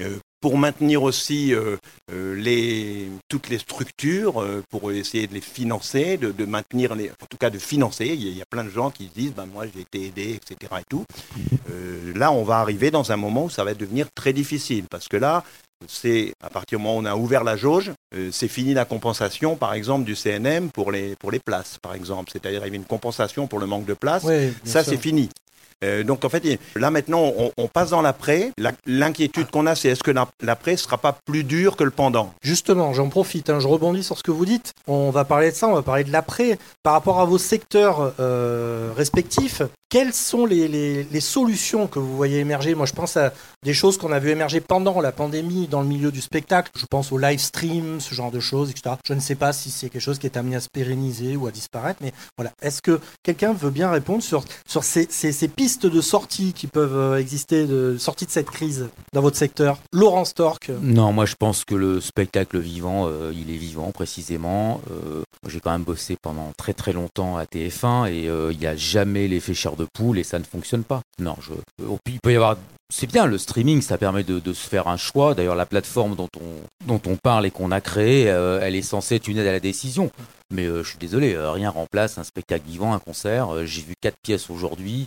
Euh, 0.00 0.18
pour 0.44 0.58
maintenir 0.58 1.02
aussi 1.02 1.54
euh, 1.54 1.78
euh, 2.12 2.34
les, 2.34 3.08
toutes 3.30 3.48
les 3.48 3.56
structures, 3.56 4.42
euh, 4.42 4.62
pour 4.68 4.92
essayer 4.92 5.26
de 5.26 5.32
les 5.32 5.40
financer, 5.40 6.18
de, 6.18 6.32
de 6.32 6.44
maintenir, 6.44 6.94
les, 6.94 7.08
en 7.08 7.26
tout 7.30 7.38
cas 7.38 7.48
de 7.48 7.58
financer. 7.58 8.04
Il 8.08 8.22
y, 8.22 8.28
a, 8.28 8.30
il 8.30 8.36
y 8.36 8.42
a 8.42 8.44
plein 8.44 8.62
de 8.62 8.68
gens 8.68 8.90
qui 8.90 9.06
se 9.06 9.14
disent, 9.14 9.32
ben, 9.32 9.46
moi 9.46 9.64
j'ai 9.74 9.80
été 9.80 10.08
aidé, 10.08 10.38
etc. 10.38 10.70
Et 10.80 10.84
tout. 10.86 11.06
Euh, 11.70 12.12
là, 12.14 12.30
on 12.30 12.44
va 12.44 12.58
arriver 12.58 12.90
dans 12.90 13.10
un 13.10 13.16
moment 13.16 13.46
où 13.46 13.48
ça 13.48 13.64
va 13.64 13.72
devenir 13.72 14.08
très 14.14 14.34
difficile, 14.34 14.84
parce 14.90 15.08
que 15.08 15.16
là, 15.16 15.44
c'est 15.88 16.34
à 16.42 16.50
partir 16.50 16.78
du 16.78 16.84
moment 16.84 16.98
où 16.98 17.00
on 17.00 17.06
a 17.06 17.16
ouvert 17.16 17.42
la 17.42 17.56
jauge, 17.56 17.92
euh, 18.14 18.28
c'est 18.30 18.48
fini 18.48 18.74
la 18.74 18.84
compensation, 18.84 19.56
par 19.56 19.72
exemple, 19.72 20.04
du 20.04 20.14
CNM 20.14 20.70
pour 20.70 20.92
les, 20.92 21.16
pour 21.16 21.30
les 21.30 21.40
places, 21.40 21.78
par 21.80 21.94
exemple. 21.94 22.30
C'est-à-dire, 22.30 22.60
il 22.60 22.64
y 22.64 22.66
avait 22.66 22.76
une 22.76 22.84
compensation 22.84 23.46
pour 23.46 23.60
le 23.60 23.66
manque 23.66 23.86
de 23.86 23.94
places. 23.94 24.24
Oui, 24.24 24.52
ça, 24.64 24.84
c'est 24.84 24.98
fini. 24.98 25.30
Euh, 25.82 26.02
donc 26.04 26.24
en 26.24 26.28
fait, 26.28 26.42
là 26.76 26.90
maintenant, 26.90 27.32
on, 27.56 27.68
passe 27.68 27.90
dans 27.90 28.02
l'après. 28.02 28.52
La- 28.58 28.72
L'inquiétude 28.86 29.50
qu'on 29.50 29.66
a, 29.66 29.74
c'est 29.74 29.88
est-ce 29.88 30.02
que 30.02 30.10
la- 30.10 30.28
l'après 30.42 30.72
ne 30.72 30.76
sera 30.76 30.98
pas 30.98 31.16
plus 31.24 31.44
dur 31.44 31.76
que 31.76 31.84
le 31.84 31.90
pendant? 31.90 32.32
Justement, 32.42 32.92
j'en 32.92 33.08
profite, 33.08 33.50
hein, 33.50 33.58
je 33.60 33.66
rebondis 33.66 34.04
sur 34.04 34.18
ce 34.18 34.22
que 34.22 34.30
vous 34.30 34.46
dites. 34.46 34.74
On 34.86 35.10
va 35.10 35.24
parler 35.24 35.50
de 35.50 35.56
ça, 35.56 35.68
on 35.68 35.74
va 35.74 35.82
parler 35.82 36.04
de 36.04 36.12
l'après. 36.12 36.58
Par 36.82 36.92
rapport 36.92 37.20
à 37.20 37.24
vos 37.24 37.38
secteurs 37.38 38.14
euh, 38.20 38.92
respectifs, 38.96 39.62
quelles 39.94 40.12
sont 40.12 40.44
les, 40.44 41.06
solutions 41.20 41.86
que 41.86 42.00
vous 42.00 42.16
voyez 42.16 42.40
émerger? 42.40 42.74
Moi, 42.74 42.84
je 42.84 42.92
pense 42.92 43.16
à 43.16 43.32
des 43.62 43.72
choses 43.72 43.96
qu'on 43.96 44.10
a 44.10 44.18
vu 44.18 44.30
émerger 44.30 44.60
pendant 44.60 45.00
la 45.00 45.12
pandémie 45.12 45.68
dans 45.68 45.80
le 45.80 45.86
milieu 45.86 46.10
du 46.10 46.20
spectacle. 46.20 46.72
Je 46.76 46.84
pense 46.86 47.12
au 47.12 47.18
live 47.18 47.38
stream, 47.38 48.00
ce 48.00 48.12
genre 48.12 48.32
de 48.32 48.40
choses, 48.40 48.70
etc. 48.70 48.96
Je 49.06 49.14
ne 49.14 49.20
sais 49.20 49.36
pas 49.36 49.52
si 49.52 49.70
c'est 49.70 49.88
quelque 49.90 50.02
chose 50.02 50.18
qui 50.18 50.26
est 50.26 50.36
amené 50.36 50.56
à 50.56 50.60
se 50.60 50.68
pérenniser 50.68 51.36
ou 51.36 51.46
à 51.46 51.52
disparaître, 51.52 52.00
mais 52.02 52.12
voilà. 52.36 52.50
Est-ce 52.60 52.82
que 52.82 53.00
quelqu'un 53.22 53.52
veut 53.52 53.70
bien 53.70 53.88
répondre 53.88 54.22
sur, 54.22 54.42
ces 54.82 55.48
pistes 55.48 55.63
de 55.64 56.00
sortie 56.02 56.52
qui 56.52 56.66
peuvent 56.66 56.96
euh, 56.96 57.18
exister, 57.18 57.66
de 57.66 57.96
sortie 57.96 58.26
de 58.26 58.30
cette 58.30 58.50
crise 58.50 58.90
dans 59.14 59.22
votre 59.22 59.38
secteur 59.38 59.78
Laurent 59.92 60.26
Stork 60.26 60.70
Non, 60.82 61.10
moi 61.12 61.24
je 61.24 61.36
pense 61.36 61.64
que 61.64 61.74
le 61.74 62.02
spectacle 62.02 62.58
vivant, 62.58 63.06
euh, 63.08 63.32
il 63.34 63.50
est 63.50 63.56
vivant 63.56 63.90
précisément. 63.90 64.82
Euh, 64.90 65.22
J'ai 65.48 65.60
quand 65.60 65.70
même 65.70 65.82
bossé 65.82 66.16
pendant 66.20 66.52
très 66.58 66.74
très 66.74 66.92
longtemps 66.92 67.38
à 67.38 67.44
TF1 67.44 68.10
et 68.10 68.24
il 68.52 68.58
n'y 68.58 68.66
a 68.66 68.76
jamais 68.76 69.26
l'effet 69.26 69.54
chair 69.54 69.76
de 69.76 69.86
poule 69.90 70.18
et 70.18 70.22
ça 70.24 70.38
ne 70.38 70.44
fonctionne 70.44 70.84
pas. 70.84 71.00
Non, 71.18 71.36
je... 71.40 71.52
il 72.06 72.20
peut 72.20 72.32
y 72.32 72.36
avoir. 72.36 72.58
C'est 72.92 73.06
bien, 73.06 73.24
le 73.24 73.38
streaming, 73.38 73.80
ça 73.80 73.96
permet 73.96 74.22
de, 74.22 74.52
se 74.52 74.68
faire 74.68 74.88
un 74.88 74.98
choix. 74.98 75.34
D'ailleurs, 75.34 75.56
la 75.56 75.66
plateforme 75.66 76.14
dont 76.14 76.28
on, 76.38 76.86
dont 76.86 77.00
on 77.06 77.16
parle 77.16 77.46
et 77.46 77.50
qu'on 77.50 77.72
a 77.72 77.80
créée, 77.80 78.24
elle 78.24 78.76
est 78.76 78.82
censée 78.82 79.16
être 79.16 79.26
une 79.26 79.38
aide 79.38 79.46
à 79.46 79.52
la 79.52 79.60
décision. 79.60 80.10
Mais 80.52 80.66
euh, 80.66 80.82
je 80.82 80.90
suis 80.90 80.98
désolé, 80.98 81.34
euh, 81.34 81.50
rien 81.50 81.70
remplace 81.70 82.18
un 82.18 82.24
spectacle 82.24 82.64
vivant, 82.66 82.92
un 82.92 82.98
concert. 82.98 83.54
Euh, 83.54 83.64
j'ai 83.64 83.82
vu 83.82 83.94
quatre 84.00 84.18
pièces 84.22 84.50
aujourd'hui, 84.50 85.06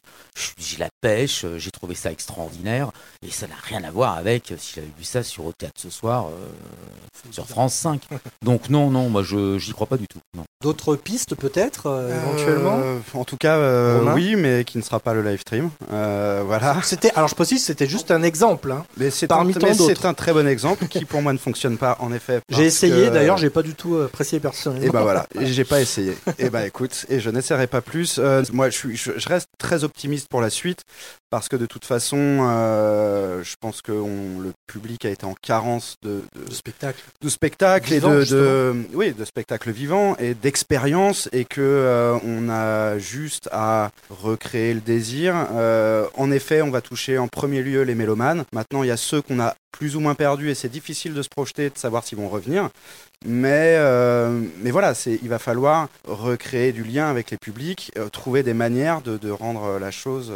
j'ai 0.57 0.77
la 0.77 0.89
pêche, 1.01 1.43
euh, 1.45 1.57
j'ai 1.59 1.71
trouvé 1.71 1.95
ça 1.95 2.11
extraordinaire. 2.11 2.91
Et 3.25 3.29
ça 3.31 3.47
n'a 3.47 3.55
rien 3.63 3.83
à 3.83 3.91
voir 3.91 4.17
avec 4.17 4.51
euh, 4.51 4.55
si 4.57 4.73
j'avais 4.75 4.87
vu 4.97 5.03
ça 5.03 5.23
sur 5.23 5.45
Au 5.45 5.51
Théâtre 5.53 5.79
ce 5.79 5.89
soir, 5.89 6.27
euh, 6.27 7.31
sur 7.31 7.47
France 7.47 7.73
5. 7.75 8.01
Donc 8.43 8.69
non, 8.69 8.89
non, 8.89 9.09
moi 9.09 9.23
je 9.23 9.57
j'y 9.57 9.71
crois 9.73 9.87
pas 9.87 9.97
du 9.97 10.07
tout. 10.07 10.19
Non. 10.35 10.43
D'autres 10.63 10.95
pistes 10.95 11.35
peut-être, 11.35 11.85
euh, 11.87 12.19
éventuellement? 12.23 12.79
Euh, 12.83 12.99
En 13.13 13.23
tout 13.23 13.37
cas, 13.37 13.57
euh, 13.57 14.13
oui, 14.15 14.35
mais 14.35 14.63
qui 14.65 14.77
ne 14.79 14.83
sera 14.83 14.99
pas 14.99 15.13
le 15.13 15.21
live 15.21 15.39
stream. 15.39 15.69
Euh, 15.93 16.43
voilà. 16.45 16.77
C'était, 16.83 17.11
alors 17.13 17.27
je 17.29 17.35
précise, 17.35 17.63
c'était 17.63 17.85
juste 17.87 18.09
un 18.11 18.23
exemple. 18.23 18.71
hein. 18.71 18.83
Mais 18.97 19.11
c'est 19.11 19.27
Parmi 19.27 19.51
un, 19.53 19.59
tant 19.59 19.67
mais 19.67 19.75
d'autres. 19.75 19.93
c'est 20.01 20.07
un 20.07 20.13
très 20.15 20.33
bon 20.33 20.47
exemple 20.47 20.87
qui 20.87 21.05
pour 21.05 21.21
moi 21.21 21.31
ne 21.33 21.37
fonctionne 21.37 21.77
pas 21.77 21.97
en 21.99 22.11
effet. 22.11 22.39
J'ai 22.49 22.63
essayé, 22.65 23.07
que- 23.07 23.13
d'ailleurs, 23.13 23.37
j'ai 23.37 23.49
pas 23.51 23.61
du 23.61 23.75
tout 23.75 23.97
apprécié 23.97 24.39
personnellement. 24.39 24.87
Et 24.87 24.89
bah 24.89 25.01
voilà, 25.03 25.26
et 25.26 25.26
j'ai 25.35 25.63
pas 25.63 25.81
essayé. 25.81 26.17
Et 26.39 26.49
bah 26.49 26.65
écoute, 26.65 27.05
et 27.09 27.19
je 27.19 27.29
n'essaierai 27.29 27.67
pas 27.67 27.81
plus. 27.81 28.17
Euh, 28.19 28.43
moi, 28.53 28.69
je, 28.69 28.77
suis, 28.77 28.95
je, 28.97 29.11
je 29.17 29.29
reste 29.29 29.49
très 29.57 29.83
optimiste 29.83 30.27
pour 30.29 30.41
la 30.41 30.49
suite. 30.49 30.83
Parce 31.29 31.49
que 31.49 31.55
de 31.55 31.65
toute 31.65 31.85
façon, 31.85 32.17
euh, 32.17 33.43
je 33.43 33.55
pense 33.59 33.81
que 33.81 33.91
on- 33.91 34.39
le 34.39 34.51
public 34.67 35.05
a 35.05 35.09
été 35.09 35.25
en 35.25 35.33
carence 35.41 35.95
de, 36.03 36.21
de, 36.35 36.45
Le 36.47 36.51
spectacle. 36.53 37.03
de 37.21 37.29
spectacle 37.29 37.91
et 37.93 37.97
Vivant, 37.97 38.13
de, 38.13 38.19
justement. 38.21 38.41
de 38.41 38.75
oui 38.93 39.13
de 39.13 39.25
spectacle 39.25 39.71
vivant 39.71 40.15
et 40.17 40.33
d'expérience 40.33 41.29
et 41.33 41.45
que 41.45 41.61
euh, 41.61 42.17
on 42.23 42.49
a 42.49 42.97
juste 42.97 43.49
à 43.51 43.91
recréer 44.09 44.73
le 44.73 44.81
désir. 44.81 45.35
Euh, 45.53 46.05
en 46.15 46.31
effet, 46.31 46.61
on 46.61 46.69
va 46.71 46.81
toucher 46.81 47.17
en 47.17 47.27
premier 47.27 47.61
lieu 47.61 47.81
les 47.83 47.95
mélomanes. 47.95 48.45
Maintenant, 48.53 48.83
il 48.83 48.87
y 48.87 48.91
a 48.91 48.97
ceux 48.97 49.21
qu'on 49.21 49.39
a 49.39 49.55
plus 49.71 49.95
ou 49.95 49.99
moins 49.99 50.15
perdus 50.15 50.49
et 50.49 50.55
c'est 50.55 50.69
difficile 50.69 51.13
de 51.13 51.21
se 51.21 51.29
projeter, 51.29 51.69
de 51.69 51.77
savoir 51.77 52.03
s'ils 52.03 52.17
vont 52.17 52.29
revenir. 52.29 52.69
Mais, 53.25 53.75
euh, 53.77 54.41
mais 54.61 54.71
voilà, 54.71 54.93
il 55.05 55.27
va 55.29 55.39
falloir 55.39 55.87
recréer 56.07 56.71
du 56.71 56.83
lien 56.83 57.09
avec 57.09 57.31
les 57.31 57.37
publics, 57.37 57.91
euh, 57.97 58.09
trouver 58.09 58.43
des 58.43 58.53
manières 58.53 59.01
de, 59.01 59.17
de 59.17 59.29
rendre 59.29 59.77
la 59.79 59.91
chose 59.91 60.31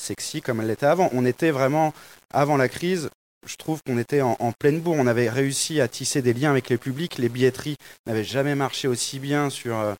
sexy 0.00 0.42
comme 0.42 0.60
elle 0.60 0.68
l'était 0.68 0.86
avant. 0.86 1.10
On 1.12 1.24
était 1.24 1.50
vraiment, 1.50 1.92
avant 2.32 2.56
la 2.56 2.68
crise, 2.68 3.10
je 3.46 3.56
trouve 3.56 3.82
qu'on 3.86 3.98
était 3.98 4.20
en, 4.20 4.52
pleine 4.58 4.80
bourre. 4.80 4.96
On 4.98 5.06
avait 5.06 5.30
réussi 5.30 5.80
à 5.80 5.88
tisser 5.88 6.22
des 6.22 6.34
liens 6.34 6.50
avec 6.50 6.68
les 6.68 6.76
publics. 6.76 7.18
Les 7.18 7.28
billetteries 7.28 7.76
n'avaient 8.06 8.24
jamais 8.24 8.54
marché 8.54 8.86
aussi 8.86 9.18
bien 9.18 9.48
sur 9.48 9.78
euh, 9.78 9.94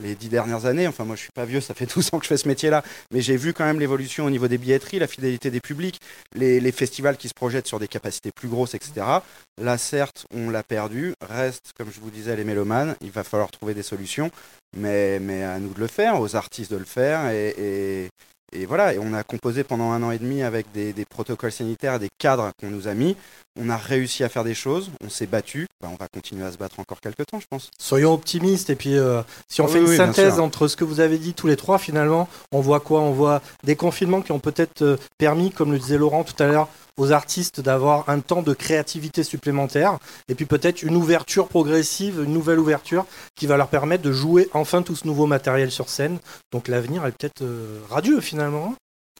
les 0.00 0.14
dix 0.14 0.28
dernières 0.28 0.66
années. 0.66 0.86
Enfin, 0.86 1.04
moi, 1.04 1.16
je 1.16 1.22
suis 1.22 1.32
pas 1.32 1.44
vieux, 1.44 1.60
ça 1.60 1.74
fait 1.74 1.86
12 1.94 2.10
ans 2.12 2.18
que 2.18 2.24
je 2.24 2.28
fais 2.28 2.36
ce 2.36 2.48
métier-là. 2.48 2.82
Mais 3.10 3.20
j'ai 3.20 3.36
vu 3.36 3.52
quand 3.52 3.64
même 3.64 3.80
l'évolution 3.80 4.26
au 4.26 4.30
niveau 4.30 4.48
des 4.48 4.58
billetteries, 4.58 4.98
la 4.98 5.06
fidélité 5.06 5.50
des 5.50 5.60
publics, 5.60 6.00
les, 6.34 6.72
festivals 6.72 7.16
qui 7.16 7.28
se 7.28 7.34
projettent 7.34 7.66
sur 7.66 7.78
des 7.78 7.88
capacités 7.88 8.32
plus 8.32 8.48
grosses, 8.48 8.74
etc. 8.74 9.06
Là, 9.60 9.78
certes, 9.78 10.26
on 10.34 10.50
l'a 10.50 10.62
perdu. 10.62 11.14
Reste, 11.22 11.72
comme 11.76 11.90
je 11.90 12.00
vous 12.00 12.10
disais, 12.10 12.36
les 12.36 12.44
mélomanes. 12.44 12.96
Il 13.00 13.10
va 13.10 13.24
falloir 13.24 13.50
trouver 13.50 13.74
des 13.74 13.82
solutions. 13.82 14.30
Mais, 14.76 15.20
mais 15.20 15.44
à 15.44 15.58
nous 15.58 15.72
de 15.72 15.80
le 15.80 15.86
faire, 15.86 16.20
aux 16.20 16.34
artistes 16.36 16.72
de 16.72 16.76
le 16.76 16.84
faire. 16.84 17.30
Et, 17.30 18.10
et 18.54 18.66
voilà, 18.66 18.94
et 18.94 18.98
on 18.98 19.12
a 19.12 19.22
composé 19.22 19.64
pendant 19.64 19.90
un 19.90 20.02
an 20.02 20.10
et 20.10 20.18
demi 20.18 20.42
avec 20.42 20.70
des, 20.72 20.92
des 20.92 21.04
protocoles 21.04 21.52
sanitaires, 21.52 21.98
des 21.98 22.10
cadres 22.18 22.50
qu'on 22.60 22.70
nous 22.70 22.88
a 22.88 22.94
mis. 22.94 23.16
On 23.56 23.70
a 23.70 23.76
réussi 23.76 24.24
à 24.24 24.28
faire 24.28 24.42
des 24.42 24.54
choses, 24.54 24.90
on 25.04 25.08
s'est 25.08 25.26
battu. 25.26 25.68
Ben, 25.80 25.88
on 25.92 25.96
va 25.96 26.08
continuer 26.08 26.44
à 26.44 26.50
se 26.50 26.56
battre 26.56 26.80
encore 26.80 27.00
quelques 27.00 27.26
temps, 27.26 27.38
je 27.38 27.46
pense. 27.48 27.70
Soyons 27.78 28.12
optimistes 28.12 28.70
et 28.70 28.74
puis 28.74 28.96
euh, 28.96 29.22
si 29.48 29.60
on 29.60 29.66
Oui, 29.66 29.72
fait 29.72 29.78
une 29.80 29.88
oui, 29.88 29.96
synthèse 29.96 30.40
entre 30.40 30.66
ce 30.66 30.76
que 30.76 30.84
vous 30.84 30.98
avez 31.00 31.18
dit 31.18 31.34
tous 31.34 31.46
les 31.46 31.56
trois, 31.56 31.78
finalement, 31.78 32.28
on 32.50 32.60
voit 32.60 32.80
quoi? 32.80 33.00
On 33.00 33.12
voit 33.12 33.42
des 33.62 33.76
confinements 33.76 34.22
qui 34.22 34.32
ont 34.32 34.40
peut-être 34.40 34.82
euh, 34.82 34.96
permis, 35.18 35.52
comme 35.52 35.70
le 35.70 35.78
disait 35.78 35.98
Laurent 35.98 36.24
tout 36.24 36.40
à 36.42 36.46
l'heure, 36.46 36.68
aux 36.96 37.10
artistes 37.12 37.60
d'avoir 37.60 38.08
un 38.08 38.20
temps 38.20 38.42
de 38.42 38.54
créativité 38.54 39.24
supplémentaire 39.24 39.98
et 40.28 40.34
puis 40.36 40.46
peut-être 40.46 40.82
une 40.82 40.96
ouverture 40.96 41.48
progressive, 41.48 42.22
une 42.24 42.32
nouvelle 42.32 42.60
ouverture 42.60 43.04
qui 43.34 43.46
va 43.46 43.56
leur 43.56 43.68
permettre 43.68 44.04
de 44.04 44.12
jouer 44.12 44.48
enfin 44.52 44.82
tout 44.82 44.94
ce 44.94 45.06
nouveau 45.06 45.26
matériel 45.26 45.70
sur 45.72 45.88
scène. 45.88 46.18
Donc 46.52 46.68
l'avenir 46.68 47.04
est 47.06 47.12
peut-être 47.12 47.42
euh, 47.42 47.80
radieux 47.90 48.20
finalement. 48.20 48.43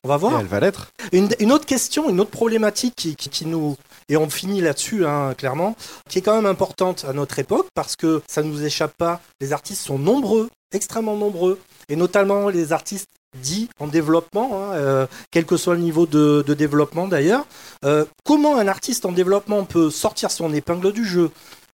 On 0.05 0.09
va 0.09 0.17
Et 0.17 0.19
voir. 0.19 0.41
elle 0.41 0.47
va 0.47 0.61
l'être. 0.61 0.89
Une, 1.13 1.31
une 1.41 1.51
autre 1.53 1.65
question, 1.65 2.11
une 2.11 2.21
autre 2.21 2.31
problématique 2.31 2.95
qui, 2.97 3.17
qui- 3.17 3.31
qui 3.31 3.47
nous 3.47 3.77
et 4.11 4.19
on 4.19 4.29
finit 4.29 4.61
là-dessus 4.61 5.07
hein, 5.07 5.33
clairement, 5.33 5.77
qui 6.11 6.19
est 6.19 6.23
quand 6.23 6.35
même 6.35 6.45
importante 6.45 7.07
à 7.09 7.15
notre 7.15 7.39
époque 7.39 7.69
parce 7.75 7.97
que 7.97 8.21
ça 8.29 8.43
ne 8.43 8.49
nous 8.49 8.63
échappe 8.65 8.93
pas. 8.99 9.23
Les 9.41 9.55
artistes 9.55 9.81
sont 9.83 9.99
nombreux, 9.99 10.51
extrêmement 10.75 11.17
nombreux, 11.17 11.59
et 11.89 11.97
notamment 11.97 12.51
les 12.51 12.73
artistes 12.75 13.09
dits 13.41 13.71
en 13.81 13.87
développement, 13.87 14.51
hein, 14.63 14.75
euh, 14.75 15.07
quel 15.31 15.47
que 15.47 15.57
soit 15.57 15.75
le 15.75 15.81
niveau 15.81 16.05
de, 16.07 16.45
de 16.47 16.55
développement 16.55 17.09
d'ailleurs. 17.09 17.47
Euh, 17.87 18.05
comment 18.25 18.59
un 18.59 18.69
artiste 18.69 19.07
en 19.07 19.13
développement 19.13 19.65
peut 19.65 19.89
sortir 19.91 20.31
son 20.31 20.53
épingle 20.53 20.93
du 20.93 21.05
jeu? 21.07 21.31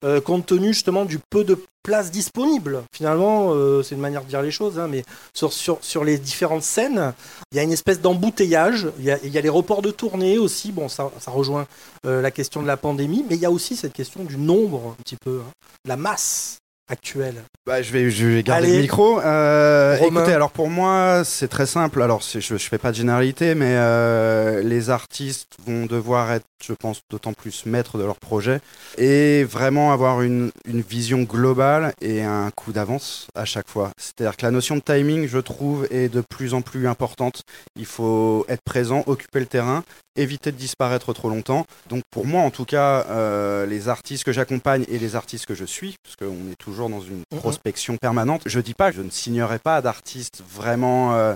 Euh, 0.05 0.21
compte 0.21 0.45
tenu 0.45 0.73
justement 0.73 1.05
du 1.05 1.19
peu 1.29 1.43
de 1.43 1.57
place 1.83 2.11
disponible. 2.11 2.83
Finalement, 2.93 3.53
euh, 3.53 3.83
c'est 3.83 3.95
une 3.95 4.01
manière 4.01 4.23
de 4.23 4.29
dire 4.29 4.41
les 4.41 4.51
choses, 4.51 4.79
hein, 4.79 4.87
mais 4.87 5.03
sur, 5.33 5.51
sur, 5.51 6.03
les 6.03 6.17
différentes 6.17 6.63
scènes, 6.63 7.13
il 7.51 7.57
y 7.57 7.59
a 7.59 7.63
une 7.63 7.71
espèce 7.71 7.99
d'embouteillage, 7.99 8.87
il 8.99 9.05
y 9.05 9.11
a, 9.11 9.17
il 9.23 9.31
y 9.31 9.37
a 9.37 9.41
les 9.41 9.49
reports 9.49 9.81
de 9.81 9.91
tournée 9.91 10.37
aussi, 10.37 10.71
bon, 10.71 10.87
ça, 10.87 11.11
ça 11.19 11.31
rejoint 11.31 11.67
euh, 12.05 12.21
la 12.21 12.31
question 12.31 12.61
de 12.61 12.67
la 12.67 12.77
pandémie, 12.77 13.25
mais 13.29 13.35
il 13.35 13.41
y 13.41 13.45
a 13.45 13.51
aussi 13.51 13.75
cette 13.75 13.93
question 13.93 14.23
du 14.23 14.37
nombre, 14.37 14.95
un 14.99 15.03
petit 15.03 15.17
peu, 15.17 15.41
hein, 15.45 15.51
la 15.85 15.95
masse 15.95 16.58
actuelle. 16.89 17.43
Bah, 17.65 17.81
je 17.81 17.91
vais, 17.93 18.09
je 18.09 18.25
vais 18.25 18.43
garder 18.43 18.65
Allez. 18.67 18.75
le 18.77 18.81
micro. 18.81 19.21
Euh, 19.21 19.95
écoutez, 19.97 20.33
alors 20.33 20.51
pour 20.51 20.69
moi, 20.69 21.23
c'est 21.23 21.47
très 21.47 21.65
simple. 21.65 22.01
Alors, 22.01 22.21
je 22.21 22.53
ne 22.53 22.57
fais 22.57 22.77
pas 22.77 22.91
de 22.91 22.95
généralité, 22.97 23.55
mais 23.55 23.75
euh, 23.77 24.61
les 24.63 24.89
artistes 24.89 25.51
vont 25.65 25.85
devoir 25.85 26.31
être, 26.31 26.45
je 26.65 26.73
pense, 26.73 27.01
d'autant 27.09 27.33
plus 27.33 27.65
maîtres 27.65 27.97
de 27.97 28.03
leur 28.03 28.17
projet 28.17 28.59
et 28.97 29.43
vraiment 29.43 29.93
avoir 29.93 30.21
une, 30.21 30.51
une 30.65 30.81
vision 30.81 31.21
globale 31.21 31.93
et 32.01 32.23
un 32.23 32.49
coup 32.51 32.71
d'avance 32.71 33.27
à 33.35 33.45
chaque 33.45 33.69
fois. 33.69 33.91
C'est-à-dire 33.99 34.35
que 34.35 34.45
la 34.45 34.51
notion 34.51 34.75
de 34.75 34.81
timing, 34.81 35.27
je 35.27 35.39
trouve, 35.39 35.87
est 35.91 36.09
de 36.09 36.21
plus 36.21 36.53
en 36.53 36.61
plus 36.61 36.87
importante. 36.87 37.43
Il 37.75 37.85
faut 37.85 38.45
être 38.49 38.63
présent, 38.63 39.03
occuper 39.05 39.39
le 39.39 39.45
terrain, 39.45 39.83
éviter 40.15 40.51
de 40.51 40.57
disparaître 40.57 41.13
trop 41.13 41.29
longtemps. 41.29 41.65
Donc 41.87 42.01
pour 42.11 42.25
moi, 42.25 42.41
en 42.41 42.51
tout 42.51 42.65
cas, 42.65 43.05
euh, 43.09 43.65
les 43.65 43.87
artistes 43.89 44.23
que 44.23 44.31
j'accompagne 44.31 44.85
et 44.89 44.99
les 44.99 45.15
artistes 45.15 45.45
que 45.45 45.55
je 45.55 45.65
suis, 45.65 45.95
parce 46.03 46.15
qu'on 46.15 46.51
est 46.51 46.55
toujours 46.57 46.78
dans 46.87 47.01
une 47.01 47.23
prospection 47.35 47.97
permanente, 47.97 48.43
je 48.45 48.59
dis 48.61 48.73
pas, 48.73 48.91
je 48.91 49.01
ne 49.01 49.09
signerai 49.09 49.59
pas 49.59 49.81
d'artistes 49.81 50.41
vraiment 50.49 51.15
euh, 51.15 51.35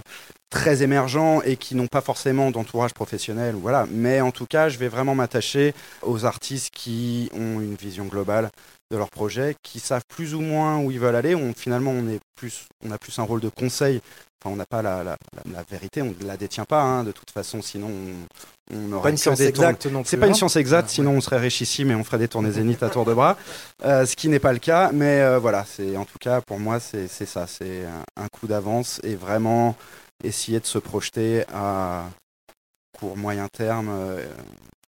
très 0.50 0.84
émergents 0.84 1.42
et 1.42 1.58
qui 1.58 1.76
n'ont 1.76 1.88
pas 1.88 2.02
forcément 2.02 2.52
d'entourage 2.52 2.94
professionnel, 2.94 3.56
voilà. 3.60 3.88
Mais 3.92 4.22
en 4.22 4.32
tout 4.32 4.46
cas, 4.46 4.70
je 4.70 4.78
vais 4.78 4.88
vraiment 4.88 5.16
m'attacher 5.16 5.74
aux 6.04 6.26
artistes 6.26 6.70
qui 6.74 7.30
ont 7.34 7.60
une 7.60 7.76
vision 7.76 8.06
globale 8.06 8.50
de 8.92 8.98
leur 8.98 9.10
projet, 9.10 9.56
qui 9.64 9.80
savent 9.80 10.06
plus 10.08 10.36
ou 10.36 10.42
moins 10.42 10.78
où 10.78 10.92
ils 10.92 11.00
veulent 11.00 11.16
aller. 11.16 11.34
On, 11.34 11.54
finalement, 11.54 11.92
on, 11.92 12.08
est 12.08 12.20
plus, 12.36 12.68
on 12.86 12.92
a 12.92 12.98
plus 13.00 13.18
un 13.18 13.24
rôle 13.24 13.42
de 13.42 13.50
conseil. 13.50 14.00
Enfin, 14.44 14.52
on 14.54 14.58
n'a 14.58 14.66
pas 14.66 14.82
la, 14.82 15.04
la- 15.04 15.16
la- 15.46 15.52
la 15.54 15.64
vérité, 15.64 16.02
on 16.02 16.14
ne 16.20 16.28
la 16.28 16.36
détient 16.36 16.66
pas, 16.66 16.82
hein, 16.82 17.04
de 17.06 17.14
toute 17.14 17.32
façon, 17.32 17.62
sinon 17.62 17.88
on, 18.72 18.76
on 18.76 18.92
aurait 18.94 19.04
Pas 19.04 19.10
une 19.12 19.16
que 19.16 19.22
science 19.22 19.38
des 19.38 19.54
tournées- 19.54 19.70
exacte 19.70 19.86
non 19.88 20.04
c'est 20.06 20.18
pas 20.18 20.26
une 20.26 20.32
hein. 20.34 20.36
science 20.36 20.56
exacte, 20.58 20.90
sinon 20.90 21.12
on 21.12 21.22
serait 21.22 21.40
richissime 21.40 21.92
et 21.92 21.96
on 21.96 22.04
ferait 22.04 22.18
des 22.18 22.28
tournées 22.28 22.52
zénith 22.52 22.84
à 22.84 22.90
tour 22.90 23.06
de 23.06 23.14
bras. 23.14 23.38
Euh, 23.86 24.06
ce 24.06 24.16
qui 24.18 24.28
n'est 24.28 24.40
pas 24.40 24.52
le 24.52 24.60
cas, 24.60 24.92
mais 24.92 25.22
euh, 25.22 25.40
voilà, 25.40 25.64
c'est 25.66 25.96
en 25.96 26.04
tout 26.06 26.18
cas 26.20 26.42
pour 26.42 26.60
moi 26.60 26.80
c'est 26.82 27.08
c'est 27.08 27.26
ça, 27.26 27.48
c'est 27.48 27.86
un, 27.86 28.04
un 28.22 28.28
coup 28.28 28.48
d'avance 28.48 29.00
et 29.04 29.16
vraiment 29.16 29.76
essayer 30.24 30.60
de 30.60 30.66
se 30.66 30.78
projeter 30.78 31.46
à 31.54 32.04
court 33.00 33.16
moyen 33.18 33.48
terme, 33.48 33.90
euh, 33.92 34.26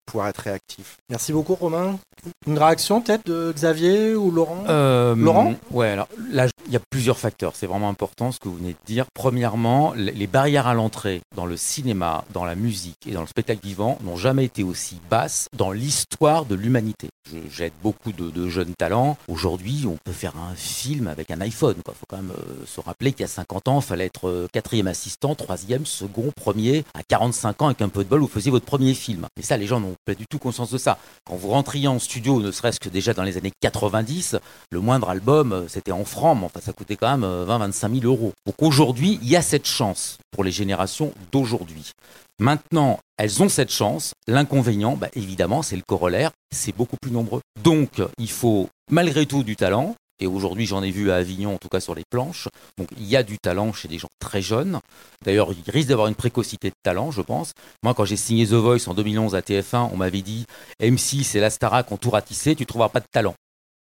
pouvoir 0.04 0.28
être 0.28 0.38
réactif. 0.38 0.96
Merci 1.08 1.32
beaucoup 1.32 1.54
Romain. 1.54 1.98
Une 2.46 2.58
réaction 2.58 3.00
peut-être 3.00 3.26
de 3.26 3.52
Xavier 3.54 4.14
ou 4.14 4.30
Laurent? 4.30 4.64
Euh, 4.68 5.14
Laurent? 5.14 5.54
Ouais, 5.70 5.88
alors 5.88 6.08
là, 6.30 6.46
il 6.66 6.72
y 6.72 6.76
a 6.76 6.80
plusieurs 6.90 7.18
facteurs. 7.18 7.54
C'est 7.56 7.66
vraiment 7.66 7.88
important 7.88 8.32
ce 8.32 8.38
que 8.38 8.48
vous 8.48 8.56
venez 8.56 8.72
de 8.72 8.86
dire. 8.86 9.06
Premièrement, 9.14 9.92
les 9.94 10.26
barrières 10.26 10.66
à 10.66 10.74
l'entrée 10.74 11.20
dans 11.36 11.46
le 11.46 11.56
cinéma, 11.56 12.24
dans 12.32 12.44
la 12.44 12.54
musique 12.54 13.06
et 13.06 13.12
dans 13.12 13.20
le 13.20 13.26
spectacle 13.26 13.60
vivant 13.66 13.98
n'ont 14.02 14.16
jamais 14.16 14.44
été 14.44 14.62
aussi 14.62 14.98
basses 15.10 15.48
dans 15.56 15.72
l'histoire 15.72 16.44
de 16.44 16.54
l'humanité. 16.54 17.08
J'aide 17.50 17.72
beaucoup 17.82 18.12
de, 18.12 18.30
de 18.30 18.48
jeunes 18.48 18.74
talents. 18.74 19.16
Aujourd'hui, 19.28 19.86
on 19.88 19.96
peut 20.04 20.12
faire 20.12 20.36
un 20.36 20.54
film 20.54 21.08
avec 21.08 21.30
un 21.30 21.40
iPhone. 21.40 21.74
Il 21.76 21.92
faut 21.94 22.06
quand 22.08 22.18
même 22.18 22.32
euh, 22.32 22.66
se 22.66 22.80
rappeler 22.80 23.12
qu'il 23.12 23.22
y 23.22 23.24
a 23.24 23.28
50 23.28 23.68
ans, 23.68 23.80
il 23.80 23.84
fallait 23.84 24.06
être 24.06 24.28
euh, 24.28 24.46
quatrième 24.52 24.86
assistant, 24.86 25.34
troisième, 25.34 25.86
second, 25.86 26.32
premier. 26.36 26.84
À 26.94 27.02
45 27.02 27.62
ans, 27.62 27.66
avec 27.66 27.80
un 27.80 27.88
peu 27.88 28.04
de 28.04 28.08
bol, 28.08 28.20
vous 28.20 28.28
faisiez 28.28 28.50
votre 28.50 28.66
premier 28.66 28.94
film. 28.94 29.26
Et 29.38 29.42
ça, 29.42 29.56
les 29.56 29.66
gens 29.66 29.80
n'ont 29.80 29.93
pas 30.04 30.14
du 30.14 30.26
tout 30.26 30.38
conscience 30.38 30.70
de 30.70 30.78
ça. 30.78 30.98
Quand 31.24 31.36
vous 31.36 31.48
rentriez 31.48 31.88
en 31.88 31.98
studio, 31.98 32.40
ne 32.40 32.50
serait-ce 32.50 32.80
que 32.80 32.88
déjà 32.88 33.14
dans 33.14 33.22
les 33.22 33.36
années 33.36 33.52
90, 33.60 34.36
le 34.70 34.80
moindre 34.80 35.10
album, 35.10 35.52
euh, 35.52 35.68
c'était 35.68 35.92
en 35.92 36.04
francs, 36.04 36.36
mais 36.38 36.46
enfin, 36.46 36.60
ça 36.60 36.72
coûtait 36.72 36.96
quand 36.96 37.16
même 37.16 37.28
20-25 37.46 38.00
000 38.00 38.12
euros. 38.12 38.32
Donc 38.46 38.56
aujourd'hui, 38.60 39.18
il 39.22 39.28
y 39.28 39.36
a 39.36 39.42
cette 39.42 39.66
chance 39.66 40.18
pour 40.30 40.44
les 40.44 40.52
générations 40.52 41.12
d'aujourd'hui. 41.32 41.92
Maintenant, 42.40 42.98
elles 43.16 43.42
ont 43.42 43.48
cette 43.48 43.70
chance. 43.70 44.12
L'inconvénient, 44.26 44.96
bah, 44.96 45.08
évidemment, 45.14 45.62
c'est 45.62 45.76
le 45.76 45.82
corollaire, 45.86 46.32
c'est 46.50 46.74
beaucoup 46.74 46.96
plus 47.00 47.12
nombreux. 47.12 47.40
Donc, 47.62 48.02
il 48.18 48.30
faut 48.30 48.68
malgré 48.90 49.26
tout 49.26 49.44
du 49.44 49.56
talent. 49.56 49.94
Et 50.20 50.26
aujourd'hui, 50.26 50.66
j'en 50.66 50.82
ai 50.82 50.90
vu 50.90 51.10
à 51.10 51.16
Avignon, 51.16 51.54
en 51.54 51.58
tout 51.58 51.68
cas 51.68 51.80
sur 51.80 51.94
les 51.94 52.04
planches. 52.08 52.48
Donc, 52.78 52.88
il 52.96 53.04
y 53.04 53.16
a 53.16 53.22
du 53.22 53.38
talent 53.38 53.72
chez 53.72 53.88
des 53.88 53.98
gens 53.98 54.08
très 54.20 54.42
jeunes. 54.42 54.78
D'ailleurs, 55.24 55.50
il 55.52 55.70
risque 55.70 55.88
d'avoir 55.88 56.06
une 56.06 56.14
précocité 56.14 56.68
de 56.68 56.76
talent, 56.82 57.10
je 57.10 57.22
pense. 57.22 57.52
Moi, 57.82 57.94
quand 57.94 58.04
j'ai 58.04 58.16
signé 58.16 58.46
The 58.46 58.52
Voice 58.52 58.88
en 58.88 58.94
2011 58.94 59.34
à 59.34 59.40
TF1, 59.40 59.90
on 59.92 59.96
m'avait 59.96 60.22
dit 60.22 60.46
M6 60.80 61.36
et 61.36 61.40
la 61.40 61.50
Starac 61.50 61.90
ont 61.90 61.96
tout 61.96 62.10
ratissé, 62.10 62.54
tu 62.54 62.66
trouveras 62.66 62.90
pas 62.90 63.00
de 63.00 63.06
talent. 63.10 63.34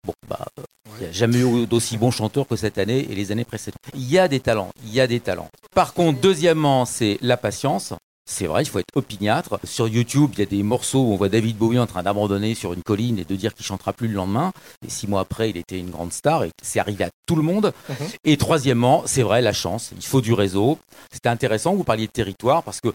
Bon, 0.05 0.13
bah, 0.27 0.45
euh, 0.57 0.63
il 0.97 1.03
n'y 1.03 1.09
a 1.09 1.11
jamais 1.11 1.39
eu 1.39 1.67
d'aussi 1.67 1.97
bons 1.97 2.11
chanteurs 2.11 2.47
que 2.47 2.55
cette 2.55 2.77
année 2.77 3.05
et 3.09 3.15
les 3.15 3.31
années 3.31 3.45
précédentes. 3.45 3.81
Il 3.93 4.09
y 4.09 4.17
a 4.17 4.27
des 4.27 4.39
talents, 4.39 4.71
il 4.83 4.93
y 4.93 4.99
a 4.99 5.07
des 5.07 5.19
talents. 5.19 5.49
Par 5.75 5.93
contre, 5.93 6.21
deuxièmement, 6.21 6.85
c'est 6.85 7.17
la 7.21 7.37
patience. 7.37 7.93
C'est 8.25 8.47
vrai, 8.47 8.63
il 8.63 8.65
faut 8.67 8.79
être 8.79 8.95
opiniâtre. 8.95 9.59
Sur 9.63 9.87
YouTube, 9.87 10.31
il 10.33 10.39
y 10.39 10.43
a 10.43 10.45
des 10.45 10.63
morceaux 10.63 10.99
où 10.99 11.13
on 11.13 11.15
voit 11.15 11.29
David 11.29 11.57
Bowie 11.57 11.79
en 11.79 11.87
train 11.87 12.03
d'abandonner 12.03 12.55
sur 12.55 12.73
une 12.73 12.83
colline 12.83 13.19
et 13.19 13.25
de 13.25 13.35
dire 13.35 13.53
qu'il 13.53 13.65
chantera 13.65 13.93
plus 13.93 14.07
le 14.07 14.13
lendemain. 14.13 14.53
Et 14.85 14.89
six 14.89 15.07
mois 15.07 15.21
après, 15.21 15.49
il 15.49 15.57
était 15.57 15.79
une 15.79 15.89
grande 15.89 16.13
star 16.13 16.43
et 16.43 16.51
c'est 16.61 16.79
arrivé 16.79 17.03
à 17.03 17.09
tout 17.25 17.35
le 17.35 17.41
monde. 17.41 17.73
Mhm. 17.89 17.95
Et 18.23 18.37
troisièmement, 18.37 19.03
c'est 19.05 19.23
vrai, 19.23 19.41
la 19.41 19.53
chance. 19.53 19.91
Il 19.95 20.05
faut 20.05 20.21
du 20.21 20.33
réseau. 20.33 20.77
C'était 21.11 21.29
intéressant, 21.29 21.73
vous 21.73 21.83
parliez 21.83 22.07
de 22.07 22.11
territoire 22.11 22.63
parce 22.63 22.79
que 22.79 22.89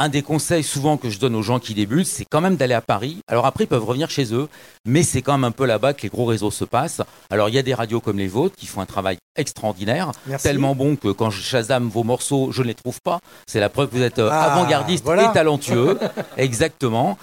un 0.00 0.08
des 0.08 0.22
conseils 0.22 0.64
souvent 0.64 0.96
que 0.96 1.10
je 1.10 1.18
donne 1.18 1.34
aux 1.34 1.42
gens 1.42 1.58
qui 1.58 1.74
débutent, 1.74 2.06
c'est 2.06 2.24
quand 2.24 2.40
même 2.40 2.56
d'aller 2.56 2.72
à 2.72 2.80
Paris. 2.80 3.18
Alors 3.28 3.44
après, 3.44 3.64
ils 3.64 3.66
peuvent 3.66 3.84
revenir 3.84 4.08
chez 4.08 4.32
eux, 4.34 4.48
mais 4.86 5.02
c'est 5.02 5.20
quand 5.20 5.32
même 5.32 5.44
un 5.44 5.50
peu 5.50 5.66
là-bas 5.66 5.92
que 5.92 6.02
les 6.02 6.08
gros 6.08 6.24
réseaux 6.24 6.50
se 6.50 6.64
passent. 6.64 7.02
Alors 7.28 7.50
il 7.50 7.54
y 7.54 7.58
a 7.58 7.62
des 7.62 7.74
radios 7.74 8.00
comme 8.00 8.16
les 8.16 8.26
vôtres 8.26 8.56
qui 8.56 8.64
font 8.66 8.80
un 8.80 8.86
travail 8.86 9.18
extraordinaire, 9.36 10.12
Merci. 10.26 10.44
tellement 10.44 10.74
bon 10.74 10.96
que 10.96 11.08
quand 11.08 11.28
je 11.28 11.42
Shazam 11.42 11.88
vos 11.90 12.02
morceaux, 12.02 12.50
je 12.50 12.62
ne 12.62 12.68
les 12.68 12.74
trouve 12.74 12.98
pas. 13.04 13.20
C'est 13.46 13.60
la 13.60 13.68
preuve 13.68 13.90
que 13.90 13.96
vous 13.96 14.02
êtes 14.02 14.18
euh, 14.18 14.30
Ah, 14.32 14.54
avant-gardiste 14.54 15.04
voilà. 15.04 15.30
et 15.30 15.32
talentueux. 15.34 15.98
Exactement. 16.38 17.18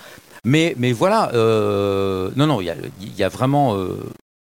Mais, 0.46 0.76
mais 0.78 0.92
voilà, 0.92 1.32
euh, 1.34 2.30
non, 2.36 2.46
non, 2.46 2.62
il 2.62 2.66
y 2.66 2.70
a, 2.70 2.76
il 3.02 3.16
y 3.16 3.24
a 3.24 3.30
vraiment 3.30 3.76
euh, 3.76 3.98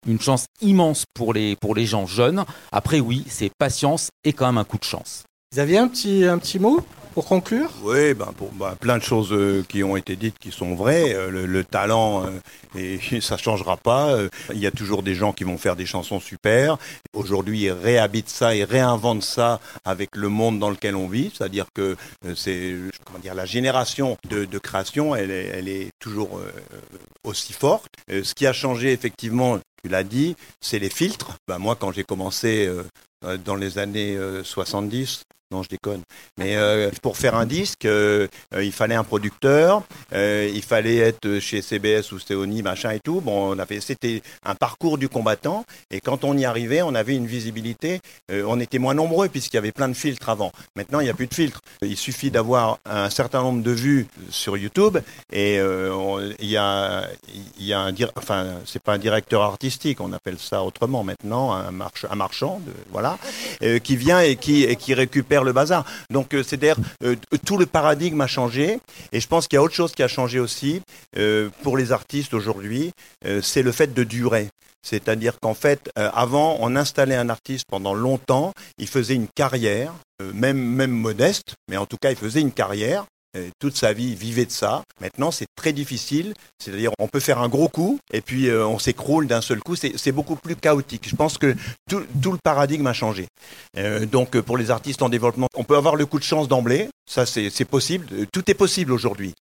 une 0.07 0.21
chance 0.21 0.45
immense 0.61 1.03
pour 1.13 1.33
les, 1.33 1.57
pour 1.57 1.75
les 1.75 1.85
gens 1.85 2.05
jeunes. 2.05 2.45
Après, 2.71 3.01
oui, 3.01 3.25
c'est 3.27 3.51
patience 3.59 4.09
et 4.23 4.31
quand 4.31 4.45
même 4.45 4.57
un 4.57 4.63
coup 4.63 4.77
de 4.77 4.85
chance. 4.85 5.23
Xavier, 5.53 5.79
un 5.79 5.89
petit, 5.89 6.23
un 6.23 6.37
petit 6.37 6.59
mot 6.59 6.79
pour 7.13 7.25
conclure? 7.25 7.69
Oui, 7.83 8.13
ben 8.13 8.31
pour 8.37 8.53
ben, 8.53 8.73
plein 8.79 8.97
de 8.97 9.03
choses 9.03 9.33
euh, 9.33 9.65
qui 9.67 9.83
ont 9.83 9.97
été 9.97 10.15
dites 10.15 10.39
qui 10.39 10.49
sont 10.49 10.75
vraies. 10.75 11.13
Euh, 11.13 11.29
le, 11.29 11.45
le 11.45 11.65
talent, 11.65 12.25
euh, 12.25 12.39
et 12.79 13.01
ça 13.21 13.35
changera 13.35 13.75
pas. 13.75 14.13
Euh, 14.13 14.29
Il 14.53 14.59
y 14.59 14.65
a 14.65 14.71
toujours 14.71 15.03
des 15.03 15.13
gens 15.13 15.33
qui 15.33 15.43
vont 15.43 15.57
faire 15.57 15.75
des 15.75 15.85
chansons 15.85 16.21
super. 16.21 16.77
Aujourd'hui, 17.13 17.63
ils 17.63 17.71
réhabitent 17.71 18.29
ça, 18.29 18.55
ils 18.55 18.63
réinventent 18.63 19.25
ça 19.25 19.59
avec 19.83 20.15
le 20.15 20.29
monde 20.29 20.57
dans 20.57 20.69
lequel 20.69 20.95
on 20.95 21.09
vit. 21.09 21.33
C'est-à-dire 21.37 21.65
que 21.73 21.97
c'est 22.33 22.73
comment 23.03 23.19
dire 23.19 23.35
la 23.35 23.45
génération 23.45 24.17
de, 24.29 24.45
de 24.45 24.57
création, 24.57 25.17
elle 25.17 25.31
est, 25.31 25.47
elle 25.47 25.67
est 25.67 25.89
toujours 25.99 26.39
aussi 27.25 27.51
forte. 27.51 27.89
Ce 28.07 28.33
qui 28.33 28.47
a 28.47 28.53
changé 28.53 28.93
effectivement, 28.93 29.59
tu 29.83 29.89
l'as 29.89 30.03
dit, 30.03 30.37
c'est 30.61 30.79
les 30.79 30.89
filtres. 30.89 31.35
Ben, 31.49 31.57
moi, 31.57 31.75
quand 31.75 31.91
j'ai 31.91 32.05
commencé 32.05 32.69
dans 33.45 33.55
les 33.55 33.77
années 33.77 34.15
euh, 34.15 34.43
70, 34.43 35.23
non, 35.51 35.63
je 35.63 35.69
déconne. 35.69 36.01
Mais 36.37 36.55
euh, 36.55 36.89
pour 37.01 37.17
faire 37.17 37.35
un 37.35 37.45
disque, 37.45 37.85
euh, 37.85 38.27
euh, 38.53 38.63
il 38.63 38.71
fallait 38.71 38.95
un 38.95 39.03
producteur, 39.03 39.83
il 40.13 40.61
fallait 40.63 40.97
être 40.97 41.39
chez 41.39 41.61
CBS 41.61 42.11
ou 42.11 42.19
Stéony, 42.19 42.61
machin 42.61 42.91
et 42.91 42.99
tout. 42.99 43.21
Bon, 43.21 43.55
c'était 43.79 44.21
un 44.45 44.55
parcours 44.55 44.97
du 44.97 45.09
combattant. 45.09 45.65
Et 45.91 45.99
quand 46.01 46.23
on 46.23 46.37
y 46.37 46.45
arrivait, 46.45 46.81
on 46.81 46.95
avait 46.95 47.15
une 47.15 47.27
visibilité. 47.27 47.99
On 48.31 48.59
était 48.59 48.79
moins 48.79 48.93
nombreux 48.93 49.29
puisqu'il 49.29 49.55
y 49.57 49.59
avait 49.59 49.71
plein 49.71 49.89
de 49.89 49.93
filtres 49.93 50.29
avant. 50.29 50.51
Maintenant, 50.75 50.99
il 50.99 51.05
n'y 51.05 51.09
a 51.09 51.13
plus 51.13 51.27
de 51.27 51.33
filtres. 51.33 51.61
Il 51.81 51.97
suffit 51.97 52.31
d'avoir 52.31 52.79
un 52.85 53.09
certain 53.09 53.41
nombre 53.41 53.63
de 53.63 53.71
vues 53.71 54.07
sur 54.29 54.57
YouTube 54.57 54.97
et 55.31 55.55
il 55.55 56.49
y 56.49 56.57
a, 56.57 57.07
y 57.59 57.73
a 57.73 57.79
un, 57.79 57.93
enfin, 58.15 58.47
c'est 58.65 58.81
pas 58.81 58.93
un 58.93 58.97
directeur 58.97 59.41
artistique, 59.41 59.99
on 60.01 60.13
appelle 60.13 60.37
ça 60.39 60.63
autrement 60.63 61.03
maintenant, 61.03 61.51
un, 61.53 61.71
march- 61.71 62.05
un 62.09 62.15
marchand, 62.15 62.61
voilà, 62.91 63.17
qui 63.83 63.95
vient 63.95 64.21
et 64.21 64.35
qui 64.35 64.93
récupère 64.93 65.40
le 65.43 65.53
bazar. 65.53 65.85
Donc, 66.09 66.33
euh, 66.33 66.43
c'est-à-dire, 66.43 66.77
euh, 67.03 67.15
tout 67.45 67.57
le 67.57 67.65
paradigme 67.65 68.21
a 68.21 68.27
changé. 68.27 68.79
Et 69.11 69.19
je 69.19 69.27
pense 69.27 69.47
qu'il 69.47 69.57
y 69.57 69.59
a 69.59 69.63
autre 69.63 69.73
chose 69.73 69.93
qui 69.93 70.03
a 70.03 70.07
changé 70.07 70.39
aussi 70.39 70.81
euh, 71.17 71.49
pour 71.63 71.77
les 71.77 71.91
artistes 71.91 72.33
aujourd'hui, 72.33 72.91
c'est 73.41 73.61
le 73.61 73.71
fait 73.71 73.93
de 73.93 74.03
durer. 74.03 74.49
C'est-à-dire 74.83 75.39
qu'en 75.39 75.53
fait, 75.53 75.91
avant, 75.95 76.57
on 76.59 76.75
installait 76.75 77.15
un 77.15 77.29
artiste 77.29 77.65
pendant 77.69 77.93
longtemps, 77.93 78.53
il 78.77 78.87
faisait 78.87 79.13
une 79.15 79.27
carrière, 79.27 79.93
même, 80.33 80.57
même 80.57 80.91
modeste, 80.91 81.55
mais 81.69 81.77
en 81.77 81.85
tout 81.85 81.97
cas, 82.01 82.09
il 82.09 82.17
faisait 82.17 82.41
une 82.41 82.51
carrière. 82.51 83.05
Euh, 83.37 83.49
toute 83.59 83.77
sa 83.77 83.93
vie, 83.93 84.13
vivait 84.13 84.45
de 84.45 84.51
ça. 84.51 84.83
Maintenant, 84.99 85.31
c'est 85.31 85.47
très 85.55 85.71
difficile. 85.71 86.33
C'est-à-dire, 86.59 86.91
on 86.99 87.07
peut 87.07 87.21
faire 87.21 87.39
un 87.39 87.47
gros 87.47 87.69
coup 87.69 87.97
et 88.11 88.19
puis 88.19 88.49
euh, 88.49 88.67
on 88.67 88.77
s'écroule 88.77 89.25
d'un 89.25 89.39
seul 89.39 89.59
coup. 89.59 89.75
C'est 89.77 90.11
beaucoup 90.11 90.35
plus 90.35 90.57
chaotique. 90.57 91.07
Je 91.07 91.15
pense 91.15 91.37
que 91.37 91.55
tout, 91.89 92.03
le 92.31 92.37
paradigme 92.43 92.87
a 92.87 92.93
changé. 92.93 93.27
Euh, 93.77 94.05
donc, 94.05 94.39
pour 94.41 94.57
les 94.57 94.69
artistes 94.69 95.01
en 95.01 95.07
développement, 95.07 95.47
on 95.55 95.63
peut 95.63 95.77
avoir 95.77 95.95
le 95.95 96.05
coup 96.05 96.19
de 96.19 96.25
chance 96.25 96.49
d'emblée. 96.49 96.89
Ça, 97.09 97.25
c'est 97.25 97.65
possible. 97.65 98.07
Tout 98.33 98.49
est 98.51 98.53
possible 98.53 98.91
aujourd'hui, 98.91 99.33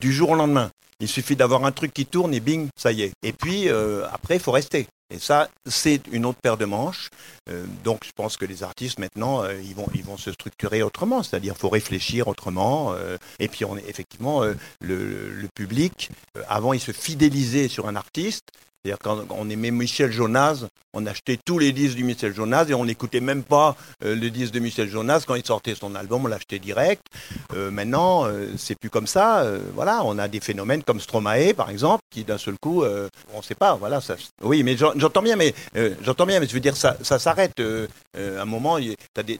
du 0.00 0.12
jour 0.12 0.30
au 0.30 0.34
lendemain. 0.34 0.70
Il 1.00 1.08
suffit 1.08 1.36
d'avoir 1.36 1.64
un 1.64 1.72
truc 1.72 1.92
qui 1.94 2.04
tourne 2.06 2.34
et 2.34 2.40
bing, 2.40 2.68
ça 2.76 2.92
y 2.92 3.02
est. 3.02 3.12
Et 3.22 3.32
puis, 3.32 3.68
après, 4.12 4.36
il 4.36 4.40
faut 4.40 4.52
rester. 4.52 4.86
Et 5.10 5.18
ça, 5.18 5.48
c'est 5.64 6.02
une 6.12 6.26
autre 6.26 6.38
paire 6.40 6.58
de 6.58 6.66
manches. 6.66 7.08
Euh, 7.48 7.64
donc, 7.82 8.04
je 8.04 8.12
pense 8.12 8.36
que 8.36 8.44
les 8.44 8.62
artistes, 8.62 8.98
maintenant, 8.98 9.42
euh, 9.42 9.58
ils, 9.62 9.74
vont, 10.04 10.18
se 10.18 10.32
structurer 10.32 10.82
autrement. 10.82 11.22
C'est-à-dire, 11.22 11.56
faut 11.56 11.70
réfléchir 11.70 12.28
autrement. 12.28 12.92
euh, 12.92 13.16
et 13.38 13.48
puis, 13.48 13.64
on 13.64 13.78
est, 13.78 13.88
effectivement, 13.88 14.42
le, 14.80 15.48
public, 15.54 16.10
avant, 16.48 16.74
il 16.74 16.80
se 16.80 16.92
fidélisait 16.92 17.68
sur 17.68 17.88
un 17.88 17.96
artiste. 17.96 18.50
C'est-à-dire, 18.84 18.98
quand 19.02 19.26
on 19.30 19.50
aimait 19.50 19.72
Michel 19.72 20.12
Jonas, 20.12 20.64
on 20.94 21.04
achetait 21.06 21.38
tous 21.44 21.58
les 21.58 21.72
disques 21.72 21.96
du 21.96 22.04
Michel 22.04 22.32
Jonas 22.34 22.66
et 22.68 22.74
on 22.74 22.84
n'écoutait 22.84 23.20
même 23.20 23.42
pas 23.42 23.76
euh, 24.04 24.14
le 24.14 24.30
disque 24.30 24.52
de 24.54 24.60
Michel 24.60 24.88
Jonas. 24.88 25.24
Quand 25.26 25.34
il 25.34 25.44
sortait 25.44 25.74
son 25.74 25.94
album, 25.94 26.24
on 26.24 26.28
l'achetait 26.28 26.58
direct. 26.60 27.02
Euh, 27.54 27.70
maintenant, 27.70 28.26
euh, 28.26 28.48
c'est 28.56 28.76
plus 28.78 28.88
comme 28.88 29.06
ça. 29.06 29.44
Voilà, 29.74 30.02
on 30.04 30.16
a 30.18 30.28
des 30.28 30.40
phénomènes 30.40 30.82
comme 30.82 31.00
Stromae, 31.00 31.54
par 31.54 31.70
exemple, 31.70 32.02
qui 32.10 32.24
d'un 32.24 32.38
seul 32.38 32.54
coup, 32.60 32.84
on 32.84 33.38
ne 33.38 33.42
sait 33.42 33.54
pas. 33.54 33.74
Voilà, 33.74 34.00
oui, 34.42 34.62
mais 34.62 34.76
j'en- 34.76 34.92
j'entends 34.96 35.22
bien, 35.22 35.36
mais 35.36 35.54
j'entends 36.02 36.26
bien, 36.26 36.40
mais 36.40 36.46
je 36.46 36.54
veux 36.54 36.60
dire, 36.60 36.76
ça, 36.76 36.96
s'arrête. 37.02 37.60
à 37.60 38.42
un 38.42 38.44
moment, 38.44 38.78
il 38.78 38.94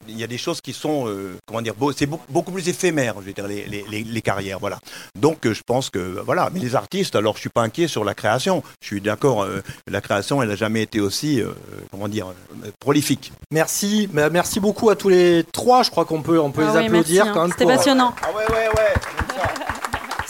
y, 0.09 0.23
a 0.25 0.27
des- 0.27 0.39
choses 0.39 0.61
qui 0.61 0.73
sont, 0.73 1.13
comment 1.47 1.63
dire, 1.63 1.75
c'est 1.97 2.07
beau- 2.07 2.21
beaucoup 2.29 2.53
plus 2.53 2.69
éphémère, 2.69 3.15
je 3.21 3.27
veux 3.27 3.33
dire, 3.33 3.47
les, 3.47 4.23
carrières, 4.23 4.59
voilà. 4.59 4.79
Donc, 5.19 5.39
je 5.51 5.63
pense 5.67 5.91
que, 5.91 6.21
voilà, 6.25 6.51
mais 6.53 6.61
les 6.61 6.75
artistes, 6.75 7.17
alors, 7.17 7.35
je 7.37 7.41
suis 7.41 7.49
pas 7.51 7.63
inquiet 7.63 7.89
sur 7.89 8.05
la 8.05 8.15
création. 8.15 8.63
Je 8.83 8.87
suis 8.87 9.01
d'accord, 9.01 9.28
euh, 9.43 9.63
la 9.91 10.01
création, 10.01 10.43
elle 10.43 10.49
n'a 10.49 10.57
jamais 10.57 10.83
été 10.83 11.01
aussi, 11.01 11.41
euh, 11.41 11.51
comment 11.91 12.09
dire, 12.09 12.27
euh, 12.65 12.71
prolifique. 12.81 13.33
Merci, 13.51 14.09
bah, 14.13 14.31
merci 14.31 14.61
beaucoup 14.61 14.91
à 14.91 14.97
tous 14.97 15.09
les 15.09 15.45
trois. 15.53 15.83
Je 15.83 15.91
crois 15.91 16.05
qu'on 16.05 16.23
peut, 16.23 16.39
on 16.41 16.51
peut 16.51 16.65
Ah 16.67 16.73
les 16.75 16.79
oui, 16.81 16.87
applaudir 16.87 17.25
merci, 17.25 17.29
hein. 17.31 17.33
quand 17.35 17.43
même. 17.43 17.53
C'était 17.53 17.65
pour- 17.65 17.75
passionnant. 17.75 18.15
Ah 18.23 18.29
ouais, 18.37 18.45
ouais, 18.55 18.69
ouais. 18.69 18.88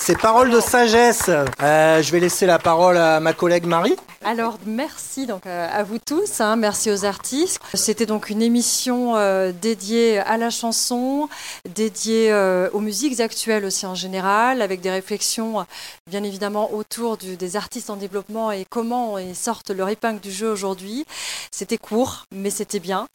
Ces 0.08 0.16
paroles 0.16 0.48
de 0.50 0.58
sagesse. 0.58 1.28
Euh, 1.62 2.00
je 2.02 2.12
vais 2.12 2.18
laisser 2.18 2.46
la 2.46 2.58
parole 2.58 2.96
à 2.96 3.20
ma 3.20 3.34
collègue 3.34 3.66
Marie. 3.66 3.94
Alors 4.24 4.56
merci 4.66 5.26
donc 5.26 5.46
euh, 5.46 5.68
à 5.70 5.82
vous 5.84 5.98
tous, 5.98 6.40
hein, 6.40 6.56
merci 6.56 6.90
aux 6.90 7.04
artistes. 7.04 7.60
C'était 7.74 8.06
donc 8.06 8.30
une 8.30 8.40
émission 8.42 9.16
euh, 9.16 9.52
dédiée 9.52 10.18
à 10.18 10.38
la 10.38 10.48
chanson, 10.50 11.28
dédiée 11.74 12.32
euh, 12.32 12.68
aux 12.72 12.80
musiques 12.80 13.20
actuelles 13.20 13.64
aussi 13.66 13.84
en 13.86 13.94
général, 13.94 14.60
avec 14.62 14.80
des 14.80 14.90
réflexions 14.90 15.64
bien 16.08 16.24
évidemment 16.24 16.72
autour 16.72 17.16
du- 17.18 17.36
des 17.36 17.54
artistes 17.56 17.90
en 17.90 17.96
développement 17.96 18.50
et 18.50 18.64
comment 18.68 19.18
ils 19.18 19.36
sortent 19.36 19.70
leur 19.70 19.88
épingle 19.90 20.20
du 20.20 20.32
jeu 20.32 20.50
aujourd'hui. 20.50 21.04
C'était 21.52 21.78
court, 21.78 22.24
mais 22.32 22.50
c'était 22.50 22.80
bien. 22.80 23.06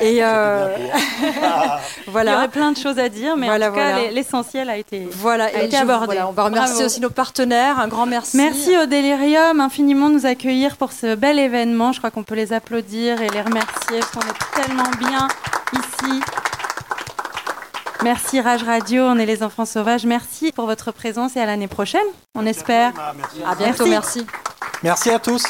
Et 0.00 0.22
euh, 0.22 0.68
Il 2.06 2.12
y 2.12 2.34
aurait 2.34 2.48
plein 2.48 2.72
de 2.72 2.76
choses 2.78 2.98
à 2.98 3.08
dire, 3.08 3.36
mais 3.36 3.46
Voilà, 3.46 3.66
en 3.66 3.70
tout 3.70 3.76
cas, 3.76 3.92
voilà. 3.94 4.10
l'essentiel 4.10 4.68
a 4.70 4.76
été, 4.76 5.08
Voilà, 5.12 5.44
a 5.46 5.62
et 5.62 5.66
été 5.66 5.76
je- 5.76 5.82
abordé. 5.82 6.18
On 6.28 6.32
va 6.32 6.44
remercier 6.44 6.74
Bravo. 6.74 6.86
aussi 6.86 7.00
nos 7.00 7.10
partenaires. 7.10 7.78
Un 7.78 7.88
grand 7.88 8.06
merci. 8.06 8.36
Merci 8.36 8.76
au 8.76 8.86
Délirium 8.86 9.60
infiniment 9.60 10.08
de 10.08 10.14
nous 10.14 10.26
accueillir 10.26 10.76
pour 10.76 10.92
ce 10.92 11.14
bel 11.14 11.38
événement. 11.38 11.92
Je 11.92 11.98
crois 11.98 12.10
qu'on 12.10 12.22
peut 12.22 12.34
les 12.34 12.52
applaudir 12.52 13.20
et 13.20 13.28
les 13.28 13.42
remercier 13.42 14.00
parce 14.00 14.10
qu'on 14.12 14.20
est 14.20 14.62
tellement 14.62 14.90
bien 14.98 15.28
ici. 15.72 16.20
Merci 18.02 18.40
Rage 18.40 18.62
Radio, 18.62 19.04
on 19.04 19.18
est 19.18 19.26
les 19.26 19.42
enfants 19.42 19.64
sauvages. 19.64 20.04
Merci 20.06 20.52
pour 20.52 20.66
votre 20.66 20.92
présence 20.92 21.36
et 21.36 21.40
à 21.40 21.46
l'année 21.46 21.66
prochaine, 21.66 22.06
on 22.34 22.46
espère. 22.46 22.92
À 23.44 23.54
bientôt, 23.54 23.86
merci. 23.86 24.26
Merci 24.82 25.10
à 25.10 25.18
tous. 25.18 25.42